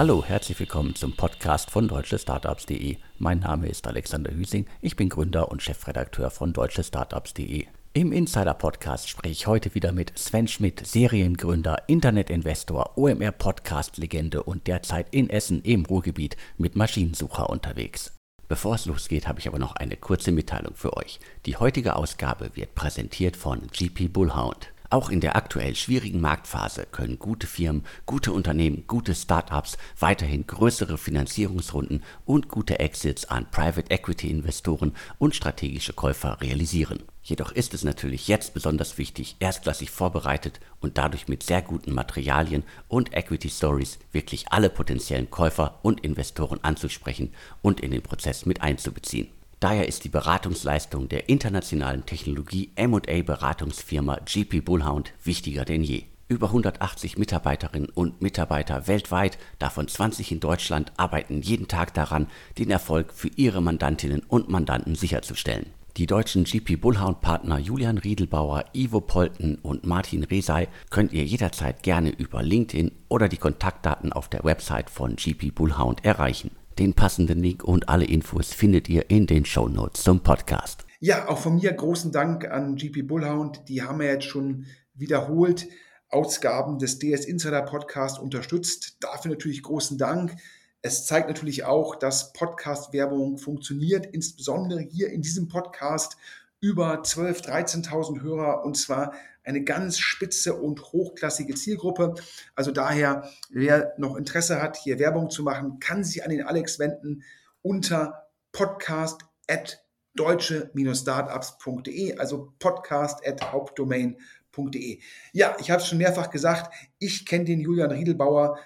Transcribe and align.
Hallo, 0.00 0.24
herzlich 0.24 0.58
willkommen 0.58 0.94
zum 0.94 1.12
Podcast 1.12 1.70
von 1.70 1.86
deutschestartups.de. 1.86 2.96
Mein 3.18 3.40
Name 3.40 3.68
ist 3.68 3.86
Alexander 3.86 4.32
Hüsing, 4.32 4.64
ich 4.80 4.96
bin 4.96 5.10
Gründer 5.10 5.50
und 5.50 5.62
Chefredakteur 5.62 6.30
von 6.30 6.54
deutschestartups.de. 6.54 7.66
Im 7.92 8.10
Insider 8.10 8.54
Podcast 8.54 9.10
spreche 9.10 9.32
ich 9.32 9.46
heute 9.46 9.74
wieder 9.74 9.92
mit 9.92 10.18
Sven 10.18 10.48
Schmidt, 10.48 10.86
Seriengründer, 10.86 11.82
Internetinvestor, 11.86 12.96
OMR 12.96 13.32
Podcast 13.32 13.98
Legende 13.98 14.42
und 14.42 14.68
derzeit 14.68 15.08
in 15.10 15.28
Essen 15.28 15.60
im 15.60 15.84
Ruhrgebiet 15.84 16.38
mit 16.56 16.76
Maschinensucher 16.76 17.50
unterwegs. 17.50 18.16
Bevor 18.48 18.76
es 18.76 18.86
losgeht, 18.86 19.28
habe 19.28 19.40
ich 19.40 19.48
aber 19.48 19.58
noch 19.58 19.76
eine 19.76 19.98
kurze 19.98 20.32
Mitteilung 20.32 20.76
für 20.76 20.96
euch. 20.96 21.20
Die 21.44 21.58
heutige 21.58 21.96
Ausgabe 21.96 22.52
wird 22.54 22.74
präsentiert 22.74 23.36
von 23.36 23.66
GP 23.66 24.08
Bullhound. 24.08 24.72
Auch 24.92 25.08
in 25.08 25.20
der 25.20 25.36
aktuell 25.36 25.76
schwierigen 25.76 26.20
Marktphase 26.20 26.84
können 26.90 27.20
gute 27.20 27.46
Firmen, 27.46 27.84
gute 28.06 28.32
Unternehmen, 28.32 28.88
gute 28.88 29.14
Startups 29.14 29.78
weiterhin 30.00 30.48
größere 30.48 30.98
Finanzierungsrunden 30.98 32.02
und 32.24 32.48
gute 32.48 32.80
Exits 32.80 33.24
an 33.26 33.48
Private 33.52 33.88
Equity 33.88 34.28
Investoren 34.28 34.92
und 35.18 35.36
strategische 35.36 35.92
Käufer 35.92 36.40
realisieren. 36.40 37.04
Jedoch 37.22 37.52
ist 37.52 37.72
es 37.72 37.84
natürlich 37.84 38.26
jetzt 38.26 38.52
besonders 38.52 38.98
wichtig, 38.98 39.36
erstklassig 39.38 39.92
vorbereitet 39.92 40.58
und 40.80 40.98
dadurch 40.98 41.28
mit 41.28 41.44
sehr 41.44 41.62
guten 41.62 41.94
Materialien 41.94 42.64
und 42.88 43.14
Equity 43.16 43.48
Stories 43.48 44.00
wirklich 44.10 44.50
alle 44.50 44.70
potenziellen 44.70 45.30
Käufer 45.30 45.78
und 45.82 46.00
Investoren 46.00 46.58
anzusprechen 46.62 47.32
und 47.62 47.78
in 47.78 47.92
den 47.92 48.02
Prozess 48.02 48.44
mit 48.44 48.60
einzubeziehen. 48.60 49.28
Daher 49.60 49.86
ist 49.86 50.04
die 50.04 50.08
Beratungsleistung 50.08 51.10
der 51.10 51.28
internationalen 51.28 52.06
Technologie 52.06 52.70
M&A 52.76 53.22
Beratungsfirma 53.22 54.20
GP 54.24 54.64
Bullhound 54.64 55.12
wichtiger 55.22 55.66
denn 55.66 55.84
je. 55.84 56.04
Über 56.28 56.46
180 56.46 57.18
Mitarbeiterinnen 57.18 57.90
und 57.90 58.22
Mitarbeiter 58.22 58.86
weltweit, 58.86 59.36
davon 59.58 59.86
20 59.86 60.32
in 60.32 60.40
Deutschland, 60.40 60.92
arbeiten 60.96 61.42
jeden 61.42 61.68
Tag 61.68 61.92
daran, 61.92 62.28
den 62.56 62.70
Erfolg 62.70 63.12
für 63.12 63.28
ihre 63.36 63.60
Mandantinnen 63.60 64.22
und 64.28 64.48
Mandanten 64.48 64.94
sicherzustellen. 64.94 65.66
Die 65.98 66.06
deutschen 66.06 66.44
GP 66.44 66.80
Bullhound 66.80 67.20
Partner 67.20 67.58
Julian 67.58 67.98
Riedelbauer, 67.98 68.64
Ivo 68.72 69.02
Polten 69.02 69.56
und 69.56 69.84
Martin 69.84 70.24
Resay 70.24 70.68
könnt 70.88 71.12
ihr 71.12 71.24
jederzeit 71.24 71.82
gerne 71.82 72.08
über 72.08 72.42
LinkedIn 72.42 72.92
oder 73.08 73.28
die 73.28 73.36
Kontaktdaten 73.36 74.14
auf 74.14 74.28
der 74.28 74.44
Website 74.44 74.88
von 74.88 75.16
GP 75.16 75.50
Bullhound 75.54 76.02
erreichen. 76.02 76.52
Den 76.80 76.94
passenden 76.94 77.42
Link 77.42 77.62
und 77.62 77.90
alle 77.90 78.06
Infos 78.06 78.54
findet 78.54 78.88
ihr 78.88 79.10
in 79.10 79.26
den 79.26 79.44
Show 79.44 79.68
Notes 79.68 80.02
zum 80.02 80.22
Podcast. 80.22 80.86
Ja, 80.98 81.28
auch 81.28 81.36
von 81.36 81.56
mir 81.56 81.70
großen 81.70 82.10
Dank 82.10 82.50
an 82.50 82.76
GP 82.76 83.06
Bullhound. 83.06 83.68
Die 83.68 83.82
haben 83.82 84.00
ja 84.00 84.12
jetzt 84.12 84.24
schon 84.24 84.64
wiederholt 84.94 85.68
Ausgaben 86.08 86.78
des 86.78 86.98
DS 86.98 87.26
Insider 87.26 87.60
Podcast 87.60 88.18
unterstützt. 88.18 88.96
Dafür 89.00 89.30
natürlich 89.30 89.62
großen 89.62 89.98
Dank. 89.98 90.34
Es 90.80 91.04
zeigt 91.04 91.28
natürlich 91.28 91.64
auch, 91.64 91.96
dass 91.96 92.32
Podcast-Werbung 92.32 93.36
funktioniert, 93.36 94.06
insbesondere 94.06 94.80
hier 94.80 95.10
in 95.10 95.20
diesem 95.20 95.48
Podcast 95.48 96.16
über 96.60 97.02
12.000, 97.02 97.88
13.000 97.88 98.22
Hörer 98.22 98.64
und 98.64 98.76
zwar 98.76 99.12
eine 99.44 99.64
ganz 99.64 99.98
spitze 99.98 100.54
und 100.54 100.92
hochklassige 100.92 101.54
Zielgruppe. 101.54 102.14
Also 102.54 102.70
daher, 102.70 103.30
wer 103.48 103.94
noch 103.96 104.16
Interesse 104.16 104.62
hat, 104.62 104.76
hier 104.76 104.98
Werbung 104.98 105.30
zu 105.30 105.42
machen, 105.42 105.80
kann 105.80 106.04
sich 106.04 106.22
an 106.22 106.28
den 106.30 106.42
Alex 106.42 106.78
wenden 106.78 107.22
unter 107.62 108.26
podcast 108.52 109.22
at 109.48 109.82
deutsche-startups.de, 110.14 112.18
also 112.18 112.52
podcast 112.58 113.26
at 113.26 113.52
hauptdomain.de. 113.52 115.00
Ja, 115.32 115.56
ich 115.60 115.70
habe 115.70 115.80
es 115.80 115.88
schon 115.88 115.98
mehrfach 115.98 116.30
gesagt, 116.30 116.74
ich 116.98 117.24
kenne 117.24 117.44
den 117.44 117.60
Julian 117.60 117.92
Riedelbauer 117.92 118.58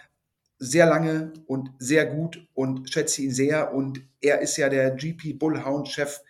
sehr 0.59 0.87
lange 0.87 1.35
und 1.47 1.71
sehr 1.79 2.07
gut 2.07 2.49
und 2.55 2.91
schätze 2.91 3.23
ihn 3.23 3.33
sehr 3.33 3.73
und 3.75 4.01
er 4.21 4.41
ist 4.41 4.57
ja 4.57 4.69
der 4.69 4.93
GP 4.93 5.35
Bullhound-Chef 5.35 6.21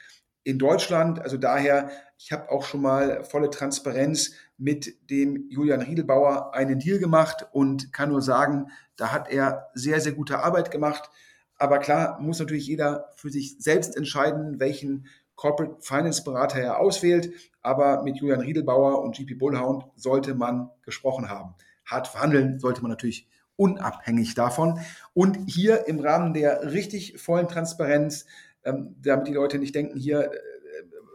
in 0.45 0.59
Deutschland. 0.59 1.21
Also 1.21 1.37
daher, 1.37 1.91
ich 2.19 2.31
habe 2.31 2.51
auch 2.51 2.65
schon 2.65 2.83
mal 2.83 3.25
volle 3.25 3.51
Transparenz 3.51 4.33
mit 4.57 5.11
dem 5.11 5.49
Julian 5.51 5.81
Riedelbauer 5.81 6.55
einen 6.55 6.79
Deal 6.79 6.99
gemacht 6.99 7.47
und 7.53 7.93
kann 7.93 8.11
nur 8.11 8.23
sagen, 8.23 8.69
da 8.97 9.11
hat 9.11 9.31
er 9.31 9.71
sehr, 9.75 10.01
sehr 10.01 10.13
gute 10.13 10.39
Arbeit 10.39 10.71
gemacht. 10.71 11.11
Aber 11.57 11.79
klar, 11.79 12.21
muss 12.21 12.39
natürlich 12.39 12.67
jeder 12.67 13.11
für 13.17 13.31
sich 13.31 13.57
selbst 13.59 13.97
entscheiden, 13.97 14.61
welchen 14.61 15.07
Corporate 15.35 15.77
Finance 15.81 16.23
Berater 16.23 16.61
er 16.61 16.79
auswählt. 16.79 17.33
Aber 17.63 18.03
mit 18.03 18.19
Julian 18.19 18.41
Riedelbauer 18.41 19.03
und 19.03 19.17
GP 19.17 19.39
Bullhound 19.39 19.87
sollte 19.97 20.35
man 20.35 20.71
gesprochen 20.83 21.31
haben. 21.31 21.55
Hart 21.85 22.09
verhandeln 22.09 22.59
sollte 22.59 22.83
man 22.83 22.91
natürlich 22.91 23.29
unabhängig 23.57 24.35
davon. 24.35 24.81
Und 25.13 25.39
hier 25.47 25.87
im 25.87 26.01
Rahmen 26.01 26.35
der 26.35 26.73
richtig 26.73 27.19
vollen 27.21 27.49
Transparenz 27.49 28.27
ähm, 28.65 28.97
damit 29.01 29.29
die 29.29 29.35
Leute 29.35 29.59
nicht 29.59 29.75
denken, 29.75 29.99
hier 29.99 30.33
äh, 30.33 30.37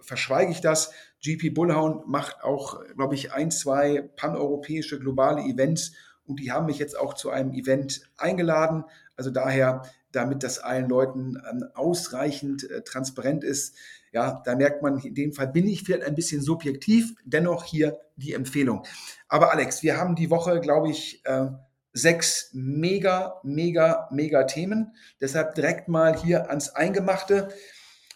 verschweige 0.02 0.52
ich 0.52 0.62
das. 0.62 0.92
GP 1.22 1.54
Bullhound 1.54 2.08
macht 2.08 2.44
auch, 2.44 2.82
glaube 2.96 3.16
ich, 3.16 3.34
ein, 3.34 3.52
zwei 3.52 4.10
paneuropäische 4.16 5.00
globale 5.00 5.42
Events 5.44 5.94
und 6.26 6.40
die 6.40 6.52
haben 6.52 6.68
mich 6.68 6.78
jetzt 6.78 6.98
auch 6.98 7.14
zu 7.14 7.30
einem 7.30 7.54
Event 7.54 8.04
eingeladen. 8.18 8.86
Also 9.16 9.32
daher, 9.32 9.84
damit 10.12 10.44
das 10.44 10.60
allen 10.60 10.88
Leuten 10.88 11.38
ähm, 11.50 11.66
ausreichend 11.74 12.70
äh, 12.70 12.84
transparent 12.84 13.44
ist, 13.44 13.76
ja, 14.12 14.42
da 14.44 14.56
merkt 14.56 14.82
man, 14.82 15.00
in 15.00 15.14
dem 15.14 15.34
Fall 15.34 15.48
bin 15.48 15.68
ich 15.68 15.84
vielleicht 15.84 16.04
ein 16.04 16.16
bisschen 16.16 16.42
subjektiv, 16.42 17.14
dennoch 17.26 17.64
hier 17.64 18.00
die 18.16 18.34
Empfehlung. 18.34 18.86
Aber 19.28 19.52
Alex, 19.52 19.84
wir 19.84 19.98
haben 19.98 20.16
die 20.16 20.30
Woche, 20.30 20.60
glaube 20.62 20.90
ich, 20.90 21.24
äh, 21.26 21.48
sechs 21.94 22.50
mega, 22.54 23.40
mega, 23.44 24.08
mega 24.12 24.44
Themen. 24.44 24.96
Deshalb 25.20 25.56
direkt 25.56 25.88
mal 25.88 26.16
hier 26.16 26.50
ans 26.50 26.70
Eingemachte. 26.70 27.50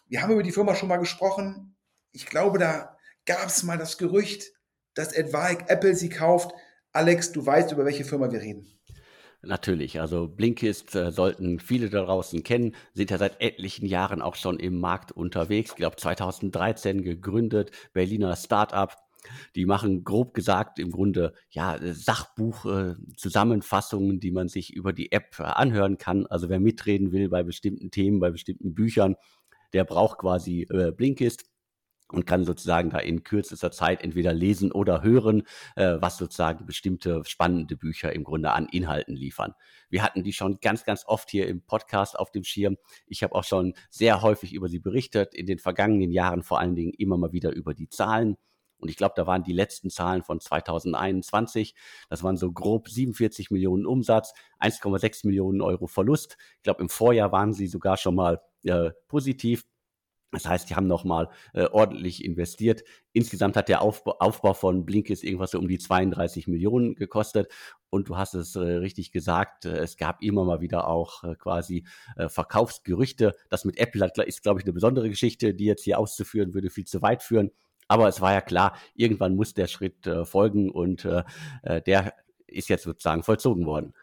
Wir 0.07 0.22
haben 0.22 0.31
über 0.31 0.44
die 0.44 0.51
Firma 0.51 0.75
schon 0.75 0.89
mal 0.89 0.97
gesprochen. 0.97 1.75
Ich 2.11 2.25
glaube, 2.25 2.59
da 2.59 2.97
gab 3.25 3.47
es 3.47 3.63
mal 3.63 3.78
das 3.78 3.97
Gerücht, 3.97 4.51
dass 4.94 5.13
etwaig 5.13 5.66
Apple 5.67 5.95
sie 5.95 6.09
kauft. 6.09 6.51
Alex, 6.91 7.31
du 7.31 7.45
weißt, 7.45 7.72
über 7.72 7.85
welche 7.85 8.06
Firma 8.06 8.31
wir 8.31 8.41
reden. 8.41 8.73
Natürlich, 9.45 10.00
also 10.00 10.29
Blinkist 10.29 10.95
äh, 10.95 11.11
sollten 11.11 11.59
viele 11.59 11.90
da 11.90 12.05
draußen 12.05 12.44
kennen, 12.44 12.75
sind 12.94 13.11
ja 13.11 13.17
seit 13.17 13.41
etlichen 13.41 13.85
Jahren 13.85 14.22
auch 14.22 14.35
schon 14.35 14.57
im 14.57 14.79
Markt 14.79 15.11
unterwegs. 15.11 15.72
Ich 15.72 15.75
glaube 15.75 15.97
2013 15.97 17.03
gegründet, 17.03 17.72
Berliner 17.91 18.38
Startup, 18.38 18.95
die 19.56 19.66
machen 19.66 20.03
grob 20.03 20.34
gesagt 20.34 20.79
im 20.79 20.91
Grunde 20.91 21.34
ja 21.50 21.79
Sachbuch-Zusammenfassungen, 21.81 24.17
äh, 24.17 24.19
die 24.19 24.31
man 24.31 24.50
sich 24.50 24.73
über 24.73 24.91
die 24.94 25.11
App 25.11 25.39
äh, 25.39 25.44
anhören 25.44 25.97
kann. 25.97 26.25
Also 26.28 26.50
wer 26.50 26.59
mitreden 26.59 27.11
will 27.11 27.29
bei 27.29 27.44
bestimmten 27.44 27.91
Themen, 27.91 28.19
bei 28.19 28.31
bestimmten 28.31 28.73
Büchern, 28.73 29.16
der 29.73 29.84
braucht 29.85 30.19
quasi 30.19 30.67
äh, 30.69 30.91
Blinkist 30.91 31.45
und 32.13 32.25
kann 32.25 32.45
sozusagen 32.45 32.91
da 32.91 33.00
in 33.00 33.23
kürzester 33.23 33.72
Zeit 33.72 34.03
entweder 34.03 34.34
lesen 34.34 34.72
oder 34.72 35.01
hören, 35.01 35.44
äh, 35.75 35.97
was 36.00 36.17
sozusagen 36.17 36.66
bestimmte 36.66 37.23
spannende 37.25 37.75
Bücher 37.75 38.13
im 38.13 38.23
Grunde 38.23 38.51
an 38.51 38.67
Inhalten 38.67 39.16
liefern. 39.16 39.53
Wir 39.90 40.03
hatten 40.03 40.23
die 40.23 40.34
schon 40.34 40.59
ganz, 40.61 40.85
ganz 40.85 41.05
oft 41.07 41.29
hier 41.31 41.47
im 41.47 41.61
Podcast 41.61 42.17
auf 42.17 42.31
dem 42.31 42.44
Schirm. 42.44 42.78
Ich 43.07 43.23
habe 43.23 43.35
auch 43.35 43.44
schon 43.44 43.73
sehr 43.90 44.22
häufig 44.22 44.53
über 44.53 44.69
sie 44.69 44.79
berichtet, 44.79 45.34
in 45.34 45.47
den 45.47 45.59
vergangenen 45.59 46.11
Jahren 46.11 46.44
vor 46.44 46.59
allen 46.59 46.75
Dingen 46.75 46.94
immer 46.94 47.17
mal 47.17 47.34
wieder 47.34 47.51
über 47.51 47.73
die 47.73 47.90
Zahlen. 47.90 48.38
Und 48.83 48.89
ich 48.89 48.97
glaube, 48.97 49.13
da 49.16 49.25
waren 49.25 49.44
die 49.44 49.53
letzten 49.53 49.89
Zahlen 49.89 50.23
von 50.23 50.39
2021. 50.39 51.73
Das 52.09 52.21
waren 52.21 52.38
so 52.38 52.51
grob 52.51 52.89
47 52.89 53.49
Millionen 53.49 53.85
Umsatz, 53.85 54.33
1,6 54.59 55.25
Millionen 55.25 55.61
Euro 55.61 55.88
Verlust. 55.88 56.38
Ich 56.57 56.63
glaube, 56.63 56.81
im 56.81 56.89
Vorjahr 56.89 57.31
waren 57.31 57.53
sie 57.53 57.67
sogar 57.67 57.95
schon 57.97 58.16
mal 58.16 58.41
äh, 58.63 58.91
positiv. 59.08 59.63
Das 60.34 60.47
heißt, 60.47 60.69
die 60.69 60.75
haben 60.75 60.87
nochmal 60.87 61.29
äh, 61.53 61.66
ordentlich 61.66 62.25
investiert. 62.25 62.84
Insgesamt 63.13 63.55
hat 63.55 63.69
der 63.69 63.81
Aufbau, 63.81 64.17
Aufbau 64.19 64.53
von 64.53 64.84
Blinkist 64.84 65.23
irgendwas 65.23 65.52
so 65.52 65.59
um 65.59 65.67
die 65.67 65.78
32 65.78 66.47
Millionen 66.47 66.96
gekostet. 66.96 67.52
Und 67.91 68.09
du 68.09 68.17
hast 68.17 68.34
es 68.34 68.55
äh, 68.55 68.59
richtig 68.59 69.11
gesagt, 69.11 69.66
äh, 69.66 69.78
es 69.78 69.96
gab 69.96 70.23
immer 70.23 70.43
mal 70.43 70.59
wieder 70.59 70.87
auch 70.87 71.23
äh, 71.23 71.35
quasi 71.35 71.85
äh, 72.17 72.29
Verkaufsgerüchte. 72.29 73.35
Das 73.49 73.63
mit 73.63 73.78
Apple 73.78 74.03
hat, 74.03 74.17
ist, 74.17 74.41
glaube 74.41 74.59
ich, 74.59 74.66
eine 74.66 74.73
besondere 74.73 75.08
Geschichte, 75.08 75.53
die 75.53 75.66
jetzt 75.66 75.84
hier 75.84 75.99
auszuführen, 75.99 76.55
würde 76.55 76.72
viel 76.72 76.85
zu 76.85 77.03
weit 77.03 77.22
führen. 77.22 77.52
Aber 77.88 78.08
es 78.08 78.22
war 78.22 78.34
ja 78.34 78.41
klar, 78.41 78.78
irgendwann 78.96 79.35
muss 79.35 79.53
der 79.53 79.68
Schritt 79.68 80.08
äh, 80.08 80.26
folgen 80.26 80.70
und 80.70 81.06
äh, 81.06 81.24
äh, 81.64 81.82
der 81.82 82.14
ist 82.47 82.70
jetzt 82.70 82.84
sozusagen 82.84 83.24
vollzogen 83.24 83.66
worden. 83.66 83.94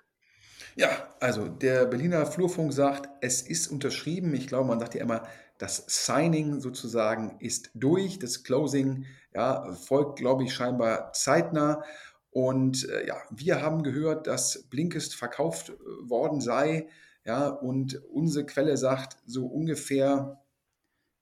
Ja, 0.76 0.88
also 1.20 1.48
der 1.48 1.86
Berliner 1.86 2.26
Flurfunk 2.26 2.72
sagt, 2.72 3.08
es 3.20 3.42
ist 3.42 3.68
unterschrieben. 3.68 4.34
Ich 4.34 4.46
glaube, 4.46 4.68
man 4.68 4.80
sagt 4.80 4.94
ja 4.94 5.02
immer, 5.02 5.26
das 5.58 5.84
Signing 5.88 6.60
sozusagen 6.60 7.36
ist 7.40 7.70
durch. 7.74 8.18
Das 8.18 8.44
Closing 8.44 9.04
ja, 9.34 9.72
folgt, 9.72 10.18
glaube 10.18 10.44
ich, 10.44 10.54
scheinbar 10.54 11.12
zeitnah. 11.12 11.82
Und 12.30 12.88
äh, 12.88 13.06
ja, 13.06 13.16
wir 13.30 13.60
haben 13.60 13.82
gehört, 13.82 14.26
dass 14.26 14.68
Blinkist 14.70 15.16
verkauft 15.16 15.70
äh, 15.70 16.08
worden 16.08 16.40
sei. 16.40 16.88
Ja, 17.24 17.48
und 17.48 18.00
unsere 18.10 18.46
Quelle 18.46 18.76
sagt, 18.76 19.18
so 19.26 19.46
ungefähr 19.46 20.40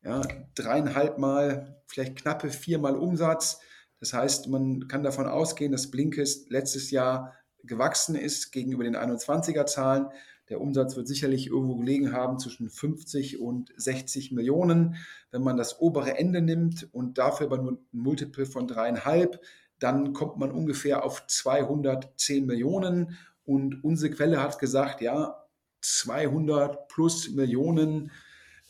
ja, 0.03 0.23
dreieinhalb 0.55 1.19
Mal, 1.19 1.83
vielleicht 1.87 2.17
knappe 2.17 2.50
viermal 2.50 2.97
Umsatz. 2.97 3.61
Das 4.00 4.12
heißt, 4.12 4.49
man 4.49 4.89
kann 4.89 5.03
davon 5.03 5.27
ausgehen, 5.27 5.73
dass 5.73 5.91
Blinkist 5.91 6.50
letztes 6.50 6.91
Jahr 6.91 7.35
gewachsen 7.65 8.15
ist 8.15 8.53
gegenüber 8.53 8.85
den 8.85 8.97
21er 8.97 9.67
Zahlen. 9.67 10.06
Der 10.49 10.61
Umsatz 10.61 10.97
wird 10.97 11.09
sicherlich 11.09 11.49
irgendwo 11.49 11.77
gelegen 11.77 12.12
haben 12.12 12.39
zwischen 12.39 12.71
50 12.71 13.41
und 13.41 13.73
60 13.77 14.33
Millionen. 14.33 14.97
Wenn 15.31 15.43
man 15.43 15.56
das 15.56 15.81
obere 15.81 16.17
Ende 16.17 16.41
nimmt 16.41 16.89
und 16.93 17.19
dafür 17.19 17.47
aber 17.47 17.59
nur 17.59 17.73
ein 17.73 17.79
Multiple 17.93 18.47
von 18.47 18.67
dreieinhalb, 18.67 19.41
dann 19.79 20.12
kommt 20.12 20.39
man 20.39 20.50
ungefähr 20.50 21.05
auf 21.05 21.27
210 21.27 22.47
Millionen. 22.47 23.19
Und 23.45 23.85
unsere 23.85 24.12
Quelle 24.12 24.43
hat 24.43 24.59
gesagt, 24.59 25.00
ja, 25.00 25.45
200 25.83 26.89
plus 26.89 27.31
Millionen 27.31 28.11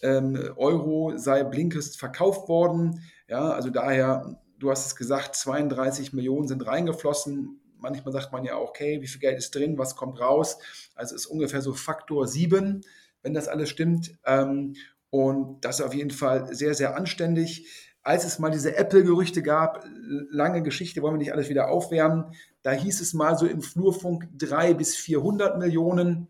ähm, 0.02 0.52
Euro 0.56 1.16
sei 1.16 1.44
Blinkist 1.44 1.98
verkauft 1.98 2.48
worden. 2.48 3.02
Ja, 3.28 3.50
also 3.50 3.70
daher, 3.70 4.40
du 4.58 4.70
hast 4.70 4.86
es 4.86 4.96
gesagt, 4.96 5.34
32 5.36 6.12
Millionen 6.12 6.48
sind 6.48 6.66
reingeflossen 6.66 7.60
manchmal 7.80 8.12
sagt 8.12 8.32
man 8.32 8.44
ja 8.44 8.56
auch, 8.56 8.70
okay, 8.70 9.00
wie 9.00 9.06
viel 9.06 9.20
Geld 9.20 9.38
ist 9.38 9.54
drin, 9.54 9.78
was 9.78 9.96
kommt 9.96 10.20
raus. 10.20 10.58
Also 10.94 11.14
ist 11.14 11.26
ungefähr 11.26 11.62
so 11.62 11.72
Faktor 11.72 12.26
7, 12.26 12.84
wenn 13.22 13.34
das 13.34 13.48
alles 13.48 13.70
stimmt. 13.70 14.18
Ähm, 14.24 14.74
und 15.10 15.64
das 15.64 15.80
ist 15.80 15.86
auf 15.86 15.94
jeden 15.94 16.10
Fall 16.10 16.54
sehr, 16.54 16.74
sehr 16.74 16.96
anständig. 16.96 17.68
Als 18.02 18.24
es 18.24 18.38
mal 18.38 18.50
diese 18.50 18.76
Apple-Gerüchte 18.76 19.42
gab, 19.42 19.84
lange 20.30 20.62
Geschichte, 20.62 21.02
wollen 21.02 21.14
wir 21.14 21.18
nicht 21.18 21.32
alles 21.32 21.48
wieder 21.48 21.68
aufwärmen, 21.68 22.32
da 22.62 22.72
hieß 22.72 23.00
es 23.00 23.14
mal 23.14 23.36
so 23.36 23.46
im 23.46 23.62
Flurfunk 23.62 24.28
3 24.36 24.74
bis 24.74 24.96
400 24.96 25.58
Millionen. 25.58 26.28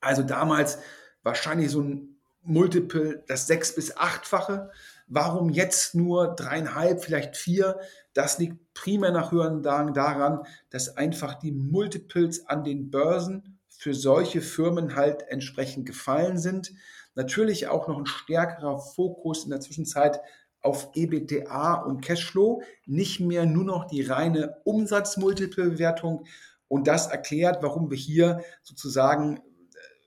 Also 0.00 0.22
damals 0.22 0.78
wahrscheinlich 1.22 1.70
so 1.70 1.82
ein 1.82 2.09
Multiple, 2.42 3.22
das 3.26 3.46
sechs- 3.46 3.74
bis 3.74 3.96
achtfache. 3.96 4.70
Warum 5.06 5.50
jetzt 5.50 5.94
nur 5.94 6.34
dreieinhalb, 6.34 7.02
vielleicht 7.04 7.36
vier? 7.36 7.80
Das 8.12 8.38
liegt 8.38 8.72
primär 8.74 9.10
nach 9.10 9.32
Hören 9.32 9.62
daran, 9.62 10.44
dass 10.70 10.96
einfach 10.96 11.34
die 11.34 11.52
Multiples 11.52 12.46
an 12.46 12.64
den 12.64 12.90
Börsen 12.90 13.58
für 13.68 13.94
solche 13.94 14.40
Firmen 14.40 14.94
halt 14.94 15.24
entsprechend 15.28 15.86
gefallen 15.86 16.38
sind. 16.38 16.72
Natürlich 17.14 17.68
auch 17.68 17.88
noch 17.88 17.98
ein 17.98 18.06
stärkerer 18.06 18.78
Fokus 18.78 19.44
in 19.44 19.50
der 19.50 19.60
Zwischenzeit 19.60 20.20
auf 20.62 20.90
EBITDA 20.94 21.74
und 21.74 22.02
Cashflow, 22.02 22.62
nicht 22.86 23.20
mehr 23.20 23.46
nur 23.46 23.64
noch 23.64 23.86
die 23.86 24.02
reine 24.02 24.56
Umsatzmultiple-Bewertung. 24.64 26.26
Und 26.68 26.86
das 26.86 27.08
erklärt, 27.08 27.62
warum 27.62 27.90
wir 27.90 27.96
hier 27.96 28.44
sozusagen 28.62 29.40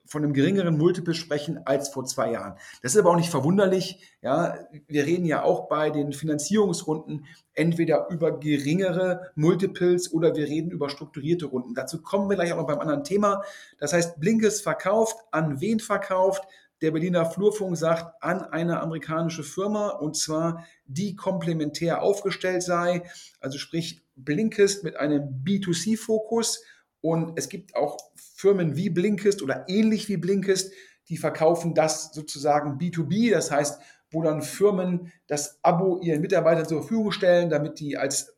von 0.06 0.22
einem 0.22 0.34
geringeren 0.34 0.76
Multiple 0.76 1.14
sprechen 1.14 1.60
als 1.66 1.88
vor 1.88 2.04
zwei 2.04 2.32
Jahren. 2.32 2.56
Das 2.82 2.94
ist 2.94 3.00
aber 3.00 3.10
auch 3.10 3.16
nicht 3.16 3.30
verwunderlich. 3.30 4.00
Ja, 4.20 4.58
wir 4.86 5.06
reden 5.06 5.24
ja 5.24 5.42
auch 5.42 5.68
bei 5.68 5.90
den 5.90 6.12
Finanzierungsrunden 6.12 7.26
entweder 7.54 8.08
über 8.10 8.38
geringere 8.38 9.30
Multiples 9.34 10.12
oder 10.12 10.36
wir 10.36 10.46
reden 10.46 10.70
über 10.70 10.90
strukturierte 10.90 11.46
Runden. 11.46 11.74
Dazu 11.74 12.02
kommen 12.02 12.28
wir 12.28 12.36
gleich 12.36 12.52
auch 12.52 12.58
noch 12.58 12.66
beim 12.66 12.80
anderen 12.80 13.04
Thema. 13.04 13.42
Das 13.78 13.92
heißt, 13.92 14.20
Blinkes 14.20 14.60
verkauft, 14.60 15.16
an 15.30 15.60
wen 15.60 15.80
verkauft? 15.80 16.44
Der 16.82 16.90
Berliner 16.90 17.24
Flurfunk 17.24 17.78
sagt 17.78 18.22
an 18.22 18.42
eine 18.42 18.80
amerikanische 18.80 19.42
Firma 19.42 19.88
und 19.88 20.16
zwar 20.16 20.66
die 20.84 21.16
komplementär 21.16 22.02
aufgestellt 22.02 22.62
sei. 22.62 23.04
Also 23.40 23.56
sprich 23.58 24.02
Blinkist 24.16 24.84
mit 24.84 24.96
einem 24.96 25.42
B2C-Fokus 25.44 26.62
und 27.04 27.38
es 27.38 27.50
gibt 27.50 27.76
auch 27.76 27.98
Firmen 28.16 28.76
wie 28.76 28.88
Blinkist 28.88 29.42
oder 29.42 29.66
ähnlich 29.68 30.08
wie 30.08 30.16
Blinkist, 30.16 30.72
die 31.10 31.18
verkaufen 31.18 31.74
das 31.74 32.14
sozusagen 32.14 32.78
B2B, 32.78 33.30
das 33.30 33.50
heißt, 33.50 33.78
wo 34.10 34.22
dann 34.22 34.40
Firmen 34.40 35.12
das 35.26 35.58
Abo 35.62 36.00
ihren 36.00 36.22
Mitarbeitern 36.22 36.66
zur 36.66 36.80
Verfügung 36.80 37.12
stellen, 37.12 37.50
damit 37.50 37.78
die 37.78 37.98
als, 37.98 38.34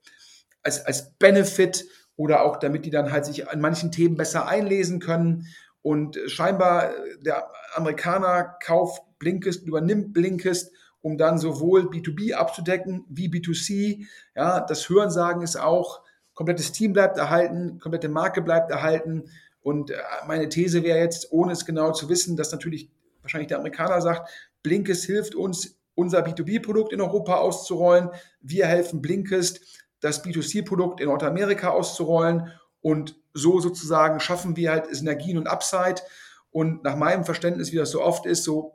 als, 0.65 0.85
als 0.85 1.13
Benefit 1.13 1.87
oder 2.17 2.43
auch 2.43 2.57
damit 2.57 2.85
die 2.85 2.91
dann 2.91 3.13
halt 3.13 3.25
sich 3.27 3.49
an 3.49 3.61
manchen 3.61 3.93
Themen 3.93 4.17
besser 4.17 4.49
einlesen 4.49 4.99
können. 4.99 5.47
Und 5.81 6.19
scheinbar 6.27 6.91
der 7.21 7.49
Amerikaner 7.77 8.57
kauft 8.61 9.01
Blinkist, 9.21 9.63
übernimmt 9.65 10.13
Blinkist, 10.13 10.73
um 11.03 11.19
dann 11.19 11.39
sowohl 11.39 11.83
B2B 11.83 12.35
abzudecken 12.35 13.05
wie 13.09 13.29
B2C. 13.29 14.09
Ja, 14.35 14.59
das 14.59 14.89
Hörensagen 14.89 15.43
ist 15.43 15.55
auch, 15.55 16.01
komplettes 16.37 16.71
Team 16.71 16.93
bleibt 16.93 17.19
erhalten, 17.19 17.81
komplette 17.81 18.09
Marke 18.09 18.43
bleibt 18.43 18.71
erhalten. 18.71 19.25
Und 19.63 19.91
äh, 19.91 19.97
meine 20.29 20.49
These 20.49 20.85
wäre 20.85 21.01
jetzt, 21.01 21.33
ohne 21.33 21.53
es 21.53 21.67
genau 21.67 21.91
zu 21.91 22.09
wissen, 22.09 22.37
dass 22.37 22.53
natürlich 22.53 22.89
wahrscheinlich 23.23 23.49
der 23.49 23.59
Amerikaner 23.59 24.01
sagt, 24.01 24.31
Blinkist 24.63 25.05
hilft 25.07 25.35
uns, 25.35 25.81
unser 25.97 26.25
B2B-Produkt 26.25 26.93
in 26.93 27.01
Europa 27.01 27.37
auszurollen. 27.37 28.11
Wir 28.41 28.67
helfen 28.67 29.03
Blinkist, 29.03 29.61
das 30.01 30.23
B2C-Produkt 30.25 31.01
in 31.01 31.09
Nordamerika 31.09 31.71
auszurollen. 31.71 32.53
Und 32.83 33.17
so 33.33 33.59
sozusagen 33.61 34.21
schaffen 34.21 34.57
wir 34.57 34.71
halt 34.71 34.95
Synergien 34.95 35.39
und 35.39 35.49
Upside. 35.49 36.03
Und 36.51 36.85
nach 36.85 36.97
meinem 36.97 37.25
Verständnis, 37.25 37.73
wie 37.73 37.77
das 37.77 37.91
so 37.91 38.03
oft 38.03 38.27
ist, 38.27 38.45
so 38.45 38.75